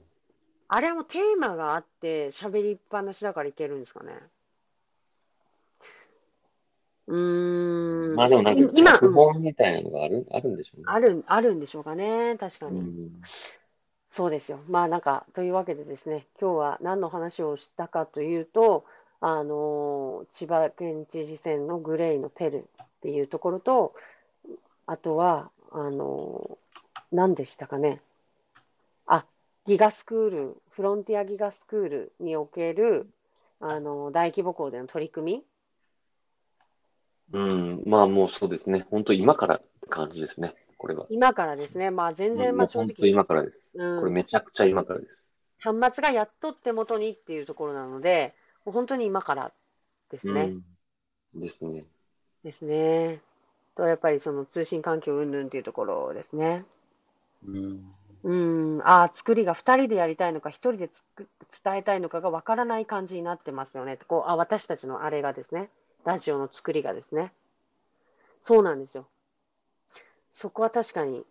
[0.68, 4.14] あれはもうテーマがあって喋りっぱなしだからいけるんですかね。
[7.08, 8.16] うーん。
[8.16, 10.84] まあでもなんか、今、本みたいなのがある、あるんでしょうね。
[10.88, 12.36] ある、あるんでしょうかね。
[12.40, 13.12] 確かに。
[14.16, 14.62] そうですよ。
[14.70, 18.86] まあなんか、というわけでですね、今日は何の話をしたかというと、
[19.20, 23.94] あの千葉県知事選のグレイのテルっていうところと、
[24.86, 26.58] あとは、あの
[27.12, 28.00] 何でしたかね。
[29.06, 29.26] あ、
[29.68, 33.10] ギガスクール、フロンティアギガスクールにおける、
[33.60, 35.44] あの大規模校での取り組
[37.34, 37.38] み。
[37.38, 37.84] うん。
[37.86, 38.88] まあもうそうですね。
[38.90, 40.56] 本当今からって感じですね。
[40.86, 41.08] これは。
[41.10, 43.60] 今からですね、まあ全然、まあ正直、今からです。
[43.74, 45.24] うんこれめちゃくちゃ今からです。
[45.58, 48.36] 端末がやっと手元にっていうところなので、
[48.66, 49.52] もう本当に今から
[50.12, 50.54] ですね。
[51.34, 51.42] うん。
[51.42, 51.86] ですね。
[52.44, 53.20] ですね。
[53.76, 56.66] と、やっぱりその通信環境云々っていうところですね。
[57.48, 57.82] うん。
[58.22, 58.34] う
[58.78, 61.28] ん、ああ、作りが2人でやりたいのか、1人でつく
[61.64, 63.98] 伝えたいのかがわからない感じになってますよね。
[64.08, 65.72] こう、あ、私たちのあれがですね、
[66.04, 67.34] ラジオの作りがですね。
[68.44, 69.08] そうなんですよ。
[70.36, 71.24] そこは確かに、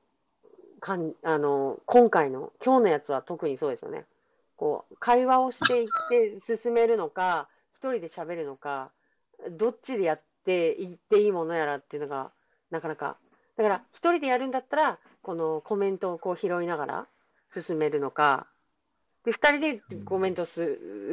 [0.80, 4.06] かん、あの、今回の、今日のやつは特にそうですよね。
[4.56, 8.90] こう、会話をしていって進めるのか、一人で喋るのか、
[9.50, 12.32] どっちでやっていっていいものやらっていうのが、
[12.70, 13.18] なかなか。
[13.56, 17.06] だから、一人でやるんだったら、このコメントをこう拾いながら
[17.52, 18.46] 進めるのか、
[19.24, 20.64] で、二人でコメントす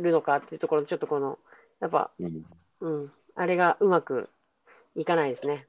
[0.02, 1.40] るのかっていうところ、ちょっとこの、
[1.80, 2.46] やっぱ、うん。
[2.82, 4.30] うん、あれがうまく
[4.96, 5.68] いかないですね。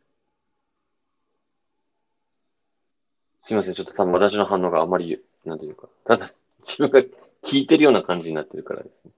[3.44, 3.74] すいません。
[3.74, 6.32] ちょっと多分私の反応があまり、なんていうか、ただ、
[6.66, 7.00] 自分が
[7.42, 9.10] 聞いてるような感じになってるからですね。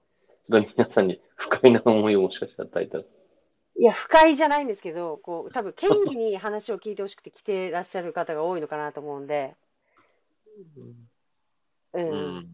[0.49, 3.03] ちょっと皆さんに不快な思いをもしかしたら与えたら。
[3.77, 9.53] いや、不快じゃないんですけど、こう、多分、県議に話を聞いてほしくて来てらっしゃる方が多いのかなと思うんで、
[11.93, 12.47] う、うんん。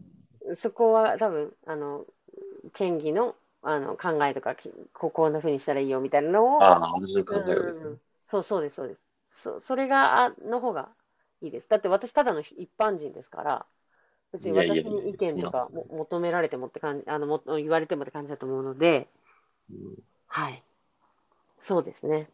[0.56, 2.04] そこは多分、あの、
[2.74, 8.00] 県議の、あの、考えとか、きここんな風にしたらいいよみたいなのを、ああ、私の考えをですねうん。
[8.30, 9.00] そう、そうです、そうです。
[9.30, 10.88] そ、それが、あの方が
[11.42, 11.68] いいです。
[11.68, 13.66] だって私、ただの一般人ですから、
[14.32, 19.08] 別に私に意見とかも求められてもって感じ、あの、も、言われてもって感じだと思うので、
[19.70, 19.96] うん
[20.26, 20.62] はい。
[21.60, 22.28] そうですね。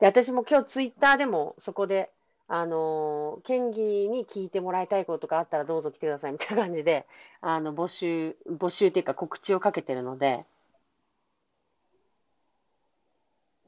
[0.00, 2.10] で、私も今日ツイッターでもそこで、
[2.48, 7.06] あのー県議に聞いてもらいたいことがあったらどうぞ来てくださいみたいな感じで、
[7.40, 10.46] あの、募集、募集っていうか告知をかけてるので、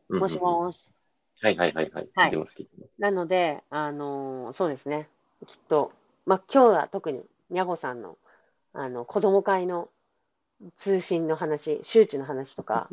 [0.08, 0.93] うんもしもし。
[1.44, 2.08] はいはいはいはい。
[2.14, 2.90] はい聞いてます、聞いてます。
[2.98, 5.08] なので、あのーそうですね。
[5.46, 5.92] きっと、
[6.24, 8.16] まあ、今日は特に、にゃごさんの、
[8.72, 9.90] あの、子供会の
[10.76, 12.88] 通信の話、周知の話とか、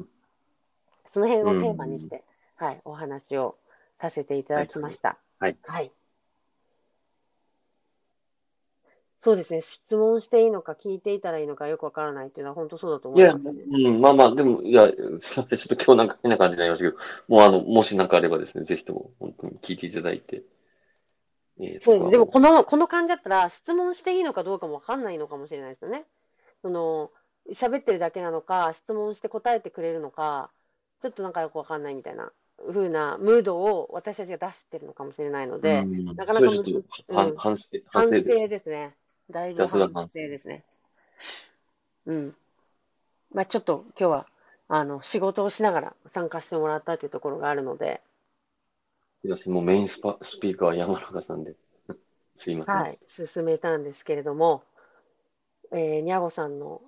[1.11, 2.23] その辺をテーマにして、
[2.55, 3.55] はい、お話を
[3.99, 5.17] させていただきました。
[5.39, 5.57] はい。
[5.63, 5.91] はい。
[9.23, 9.61] そうですね。
[9.61, 13.63] 質問していいのか聞いていたらいいのかよくわからないっていうのは本当そうだと思いや、いますね。
[13.87, 20.43] うん、まあまあ、でも、いや、すいません、ちょっと今日なんか変な感じになりましたけど、もうあの、もしなんかあればですね、ぜひとも、本当に聞いていただいて、
[21.59, 22.09] えーそうです。
[22.09, 26.05] でも、ここの、この感じだったら、質問していいのかどうかもわかんないのかもしれないですよね。
[26.63, 27.11] その、
[27.51, 30.49] 喋ってるだけなのか、質問して答えてくれるのか、
[31.01, 32.31] ちょっとなんかよくわかんないみたいな
[32.67, 37.67] 風なムードを私たちが出してるのかもしれないので、うんなかなかうん反省。
[37.71, 38.95] ですね。
[39.31, 40.63] だいぶ反省ですね。
[42.05, 42.35] うん。
[43.33, 44.27] まあちょっと今日は、
[44.67, 48.01] あの、仕事をしながら参加してもらったというところがあるので、
[49.21, 51.55] すいません、もうメインスパ、スピーカーは山中さんで。
[52.37, 52.75] すいません。
[52.75, 54.63] はい、進めたんですけれども、
[55.71, 56.81] えー、にゃごさんの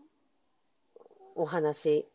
[1.36, 2.07] お話、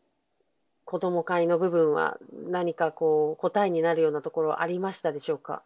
[0.83, 5.63] 子供会の部分は何かこう答えになるようなところありましたでしょうか？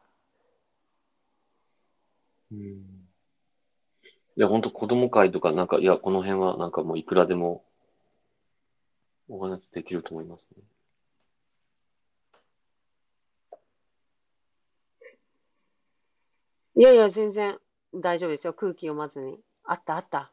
[2.52, 2.93] うん
[4.36, 7.64] いや、本当子供会とか、なんか、いや、この辺はなんかもういくらでも
[9.28, 10.64] お話できると思いますね。
[16.76, 17.60] いやいや、全然
[17.94, 18.54] 大丈夫ですよ。
[18.54, 19.40] 空気読まずに。
[19.64, 20.32] あった、あった。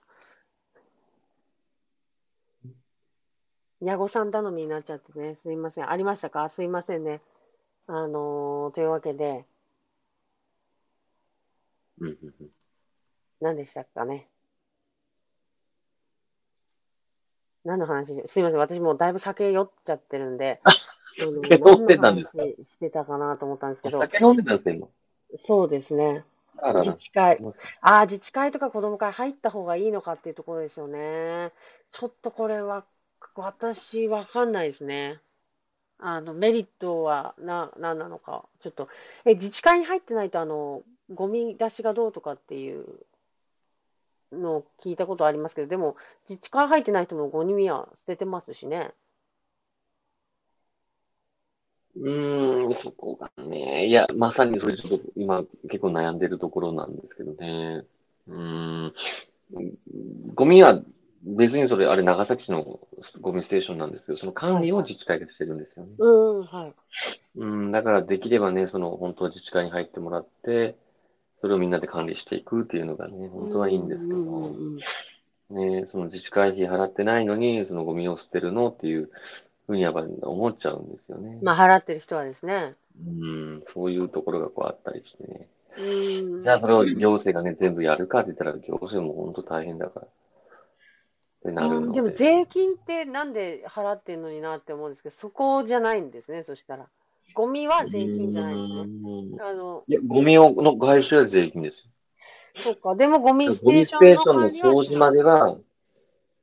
[3.81, 5.37] にゃごさん頼みになっちゃってね。
[5.43, 5.91] すいません。
[5.91, 6.49] ありましたか？
[6.51, 7.21] すいませんね。
[7.87, 9.45] あのーというわけで、
[11.99, 12.51] うんうんうん。
[13.41, 14.29] 何でしたかね。
[17.65, 18.59] 何の話ですいません。
[18.59, 20.61] 私もうだいぶ酒酔っちゃってるんで、
[21.19, 22.43] 酒飲んでたんですか？
[22.43, 24.89] してたかなと思ったんですけど、酒飲んでたんですね、今。
[25.39, 26.25] そうですね。
[26.59, 26.95] あらら自。
[26.95, 27.39] 治会。
[27.81, 31.53] ああ、自治会とか子ども会入った方がいいのかっていうところですよね。
[31.93, 32.85] ちょっとこれは、
[33.35, 35.21] 私、わかんないですね。
[35.99, 38.47] あの、メリットはな、何なのか。
[38.63, 38.89] ちょっと、
[39.25, 40.83] え、自治会に入ってないと、あの、
[41.15, 42.87] ゴミ出しがどうとかっていう
[44.33, 45.97] のを聞いたことありますけど、でも、
[46.29, 48.93] 自治会入ってない人もゴミは捨ててますしね。
[51.97, 53.87] うーん、そこがね。
[53.87, 57.85] いや、まさにそれちょっと今結構悩んでるところなんですけどね。
[58.29, 58.95] うーん。
[60.35, 60.81] ゴミは
[61.23, 62.79] 別にそれ、あれ長崎市の
[63.21, 65.93] ゴミステーションなんですけど、その管理を自治会がしてるんですよね。
[65.99, 66.75] うん、はい。
[67.37, 70.77] うん、だからできればね、その本当は自治会に入ってもらって、
[71.41, 74.55] それをみんなで管理していくっていうのがね、本当はいいんですけど、
[75.51, 79.11] ね、その自治会費払ってないのに、そのゴミを捨てるのっていう
[79.67, 81.39] ふうにやっぱ思っちゃうんですよね。
[81.43, 82.75] まあ、払ってる人はですね。
[82.99, 85.49] うん、そういうところがこうあったりしてね。
[85.79, 86.43] うん。
[86.43, 90.07] じゃあそれを行政がね、全部やるかって言ったら、行政も本当大変だから。
[90.07, 90.11] っ
[91.43, 91.87] てなるので。
[91.87, 96.87] うんでも税金ってなんで払ってんのになって思うんですけど、そこじゃないんですね、そしたら。
[97.35, 99.11] ゴミは税金じゃないんですね。
[99.33, 102.65] うんあの、いや、ゴミをの回収は税金ですよ。
[102.65, 102.95] そうか。
[102.95, 105.57] でもゴミステーションステーションの掃除までは、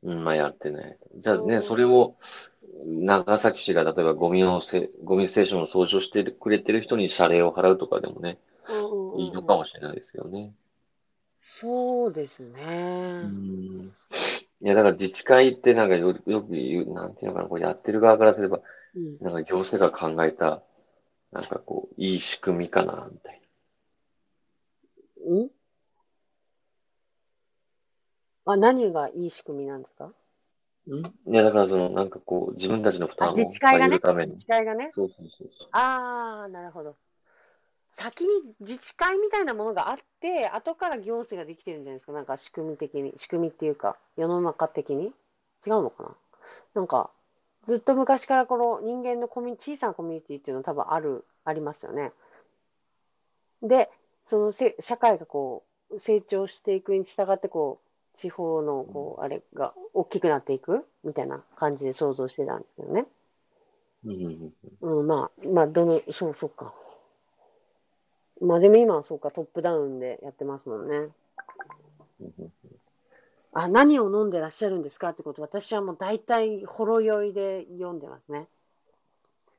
[0.04, 0.98] うん、まあやってない。
[1.18, 2.16] じゃあね、うんそれを、
[2.86, 8.38] 長崎市が例えばゴミをせ、ゴミステーションの掃除をしてくれてる人に謝礼を払うとかでもね、
[9.18, 10.54] いいのかもしれないですよね。
[11.42, 13.22] そうですうね。
[13.24, 13.92] ん。
[14.62, 18.60] いや、だから自治会ってなんかよ、よく言う、なんていうのかな、これやってる側からすれば、
[18.96, 20.64] うんなんか行政が考えた、
[21.32, 23.42] なんかこう、いい仕組みかな、みたい
[25.26, 25.50] うん
[28.46, 30.14] あ、何がいい仕組みなんですか？
[30.88, 30.98] な。
[31.00, 33.90] いや、だからその、なんかこう、自分たちの負あ、担を自治会がね？
[33.90, 34.26] 下げるため。
[34.26, 34.46] に自。
[34.46, 34.92] 治会がね？
[34.96, 35.68] そうそうそうそう。
[35.72, 36.96] ああ、なるほど。
[37.94, 38.30] 先に
[38.60, 42.14] 自治会みたいなものがあって、後から行政ができてるんじゃないですか？
[42.14, 45.06] なんか仕組み的に、仕組みっていうか、世の中的に？
[45.66, 46.16] 違うのかな？
[46.76, 47.10] なんか、
[47.68, 52.14] ずっと昔からこの人間のコミュニ小さなコミュニティっていうのは多分ある、ありますよね。
[53.62, 53.90] で、
[54.30, 57.82] そのせ社会がこう、成長していくに従って、こ
[58.16, 63.06] う、地方の、こう、あれが大きくなっていくみたいな感じで想像してたんですけどね。
[64.82, 66.74] うんまあ、まあ、どの、そう、そうか。
[68.40, 70.96] まあ、でも今はそうか、トップダウンでやってますもんね。
[70.96, 72.52] うんうん
[73.60, 78.48] あ、何を飲んでらっしゃるんですかってこと、私はもう大体、ほろ酔いで読んでますね。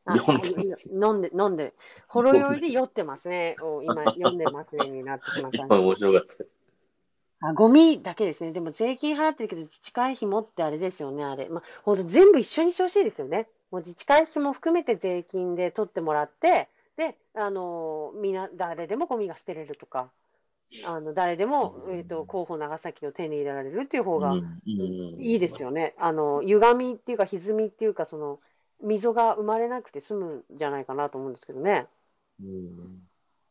[0.05, 0.77] あ読んであ
[1.09, 1.75] 飲んで、飲んで、
[2.07, 3.57] ほろ酔いで酔ってますね。
[3.61, 6.27] を今、読んでますね、になってしまったん今で面白かっ
[7.41, 7.49] た。
[7.49, 8.53] あ、ゴミだけですね。
[8.53, 11.49] でも税金払ってるけど、自治会費もってあれですよね、あれ。
[11.49, 13.49] まあ、ほんと全部一緒にしてほしいですよね。
[13.73, 20.11] もう自治会費も含めて税金で取ってもらって、で、あのみんな、誰でもゴミが捨てれるとか、
[20.83, 24.35] あの、誰でも、えっと、候補長崎を手に入れられるっていう方が
[25.19, 25.95] いいですよね。
[25.99, 28.41] あの、歪みっていうか、歪みっていうか、その、
[28.81, 31.87] 溝が生まれなくて済むんじゃないかなと思うんですけどね。
[32.41, 33.09] うん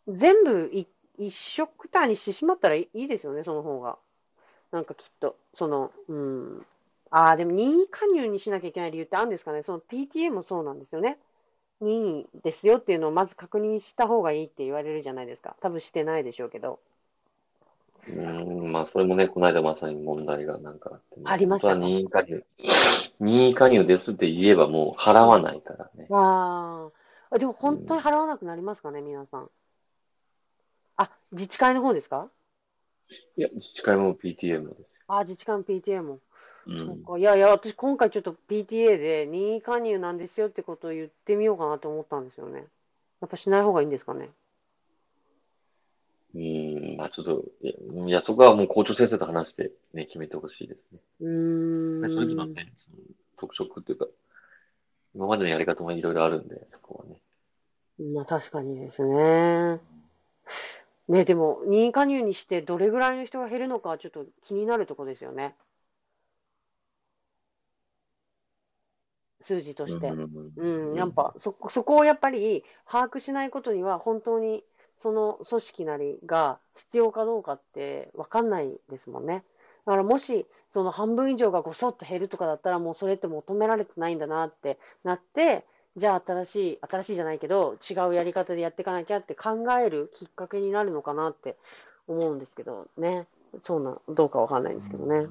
[0.07, 0.87] 全部い
[1.19, 3.97] 一緒くたにしてしまったらいいいいですよね、その方が。
[4.71, 6.65] なんかきっと、その、うん。
[7.09, 9.63] ああ、でも任意加入にしなきゃいけない理由ってあるんですかね。
[9.63, 11.19] その PTA もそうなんですよね。
[11.81, 15.55] 任意ですよっていうのをまず確認した方がいいって言われるじゃないですか。
[15.61, 16.79] 多分してないでしょうけど。
[18.09, 22.45] うん、まあ、それもね、この間まさに問題がなんかあってね、ありましたか本当は任意加入。
[23.19, 26.05] 任意加入ですって言えばもう払わないからね。
[26.09, 26.89] わ
[27.31, 27.37] あ。
[27.37, 29.49] でも本当に払わなくなりますかね、皆さん。
[30.95, 32.29] あ、自治会の方ですか？
[33.37, 34.85] いや、自治会も PTA もですよ。
[35.07, 36.19] あ、自治会も PTA も。
[36.67, 36.85] うん。
[36.85, 37.17] そうか。
[37.17, 42.65] いやいや、私今回ちょっと PTA で任意加入なんですよってことを言ってみようかなと思ったんですよね。
[43.21, 44.29] やっぱしない方がいいんですかね？
[46.35, 50.99] うん、まあちょっと、いや、そこはもう校長先生と話してね、決めてほしいですね。
[51.21, 52.09] うーん。
[52.11, 53.03] それぞれのね、その
[53.37, 54.07] 特色っていうか、
[55.13, 57.21] 今までのやり方もいろいろあるんで、そこはね。
[58.13, 59.79] まあ確かにですね。
[61.07, 65.55] ね、でも任意加入にしてどれぐらいの人が減るのかはちょっと気になるとこですよね。
[69.43, 70.07] 数字として。
[70.09, 74.63] うん、やっぱそこ、そこをやっぱり把握しないことには本当に
[75.01, 79.43] その組織なりが必要かどうかって分かんないですもんね。
[79.85, 85.65] だからもしその半分以上がごそっと減るとかだったらもうそれって求められてないんだなってなって、
[85.95, 91.55] じゃあ新しい、新しいじゃないけど違うやり方でやっていかなきゃって考えるきっかけになるのかなって
[92.07, 93.27] 思うんですけどね。
[93.63, 95.27] そうな、どうかわかんないんですけどね。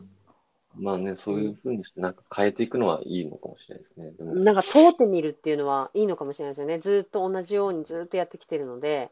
[0.78, 4.10] まあね、そういうふうにしてなんか変えていくのはいいのかもしれないですね。
[4.12, 6.78] でも、なんか通ってみるっていうのはいいのかもしれないですよね。
[6.80, 9.10] ずっと同じようにずっとやってきてるので、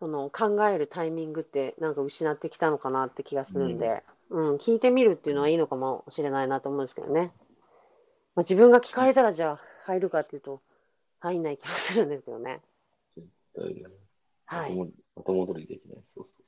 [0.00, 7.32] その考えるタイミングってなんか失ってきたのかなって気がするんで、うん、聞いてみるっていうのはいいのかもしれないなと思うんですけどね。
[8.34, 10.62] まあ、自分が聞かれたらじゃあ入るかっていうと、
[11.20, 12.60] 入んない気もするんですけどね。
[14.46, 14.70] はい。
[14.70, 15.98] 後戻後戻りできない。
[16.14, 16.42] そうそ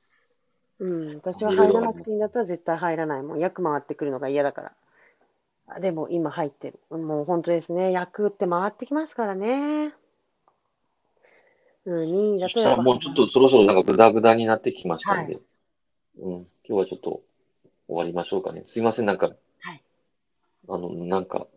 [0.79, 0.85] う。
[0.85, 3.21] うん、私は入らなくていいんだったら絶対入らない。
[3.21, 4.71] もう役回ってくるのが嫌だから。
[5.67, 6.79] あでも今入ってる。
[6.97, 7.91] もう本当ですね。
[7.91, 9.93] 役って回ってきますからね。
[11.85, 15.39] うん、任意だとやっぱもうちょっとそろそろなんかグダグダになってきましたんで、
[16.19, 17.21] うん、今日はちょっと
[17.87, 18.63] 終わりましょうかね。
[18.67, 19.81] すいません、なんか、はい
[20.69, 21.47] あの、なんか、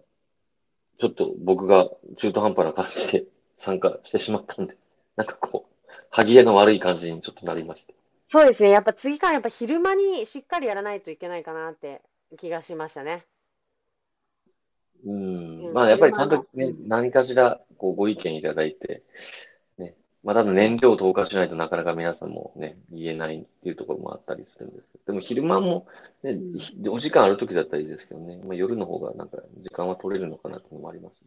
[0.99, 1.89] ちょっと僕が
[2.19, 3.25] 中途半端な感じで
[3.59, 4.77] 参加してしまったんで、
[5.15, 7.95] なんかこう、歯切れの悪い感じにちょっとなりまして。
[8.29, 8.71] そうですね。
[8.71, 12.03] やっぱ次からやっぱ昼間にしっかりやらないといけないかなって
[12.39, 13.25] 気がしましたね。
[15.05, 15.73] ううんん。
[15.73, 19.03] まあ、やっぱりちゃんとねう、何かしら、こう、ご意見いただいて、ね。
[20.27, 25.87] まあ、多分燃料を投下しないとなかなか皆さんもね、言えないっていうところもあったりするんですけど、でも昼間も、
[26.25, 31.21] ね、ひお時間ある時だったらいいですけどね、まあ、夜の方がなんか時間は取れるのかなっていうのもありますし。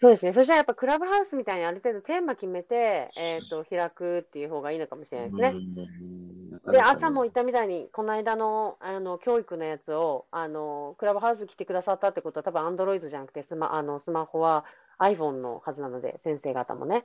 [0.00, 0.32] そうですね。
[0.32, 6.72] そしたらやっぱクラブハウスみたいにある程度テーマ決めて、えっと、開くっていう方がいいのかもしれないですね。
[6.72, 14.64] で、朝も言ったみたいに、この間の、あの、教育のやつを、あの、クラブハウス来てくださったってことは、多分、アンドロイドじゃなくて、スマ、あの、スマホは
[14.98, 17.04] iPhone のはずなので、先生方もね。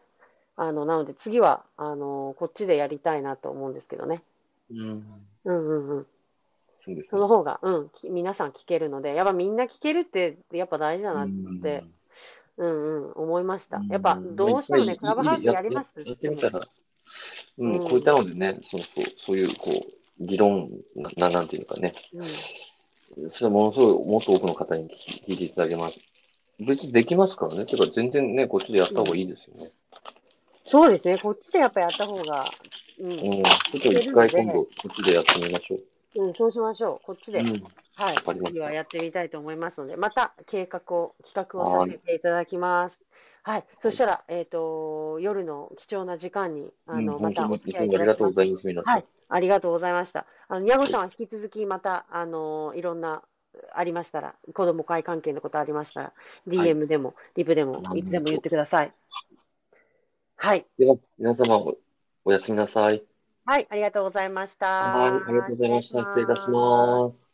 [0.57, 4.23] あの、なので、次は、あの、こっちでやりたいなと思うんですけどね。
[4.71, 5.03] うん。
[5.45, 6.07] うんうんうん。
[6.83, 7.07] そうですね。
[7.11, 11.27] その方が、うん、き皆さん聞けるので、やっぱみんな聞けるって、やっぱ大事だなっ
[11.61, 11.83] て、
[12.57, 13.81] うんうん、思いました。
[13.87, 16.67] やっぱ、どうしてもね、クラブハウスやりますやってみたら、
[17.59, 25.99] うん、うんこういったのでね、そうそう、そういう、こう、議論な、ななんていうのかね、うん、それはものすごい、もっと多くの方に聞いていただけます。
[26.59, 27.65] 別にできますからね。
[27.65, 29.71] てか、全然ね、こっちでやった方がいいですよね。
[30.67, 32.45] そうですね、こっちでやっぱやった方が、
[32.99, 33.19] うん、うん。
[33.19, 33.41] ちょ
[33.77, 36.25] っと一回今度、こっちでやってみましょう。
[36.25, 37.05] うん、そうしましょう。
[37.05, 37.63] こっちで、うん。
[37.97, 38.15] はい
[38.45, 42.99] 次はやってみたいと思いますので、また計画を、企画をさせていただきます。
[43.41, 43.65] はい。
[43.81, 48.33] そしたら、えっ、と、夜の貴重な時間に、あの、うんまたお付き合いいたありがとうご。
[48.33, 48.67] ざいます。
[48.67, 49.05] はい。
[49.29, 50.27] ありがとうございました。
[50.47, 53.23] あの、矢後さんは引き続きまた、あの、いろんな、
[53.73, 56.13] ありましたら、子供会関係のことありましたら、
[56.47, 58.93] DM でも、リプでも、いつでも言ってください。
[60.37, 60.65] はい。
[60.77, 61.77] では、皆様お、
[62.23, 63.03] おやすみなさい。
[63.45, 63.67] はい。
[63.69, 64.67] ありがとうございました。
[64.67, 66.03] はい、ありがとうございました。
[66.03, 66.49] 失礼いたしす。
[66.51, 67.26] ます。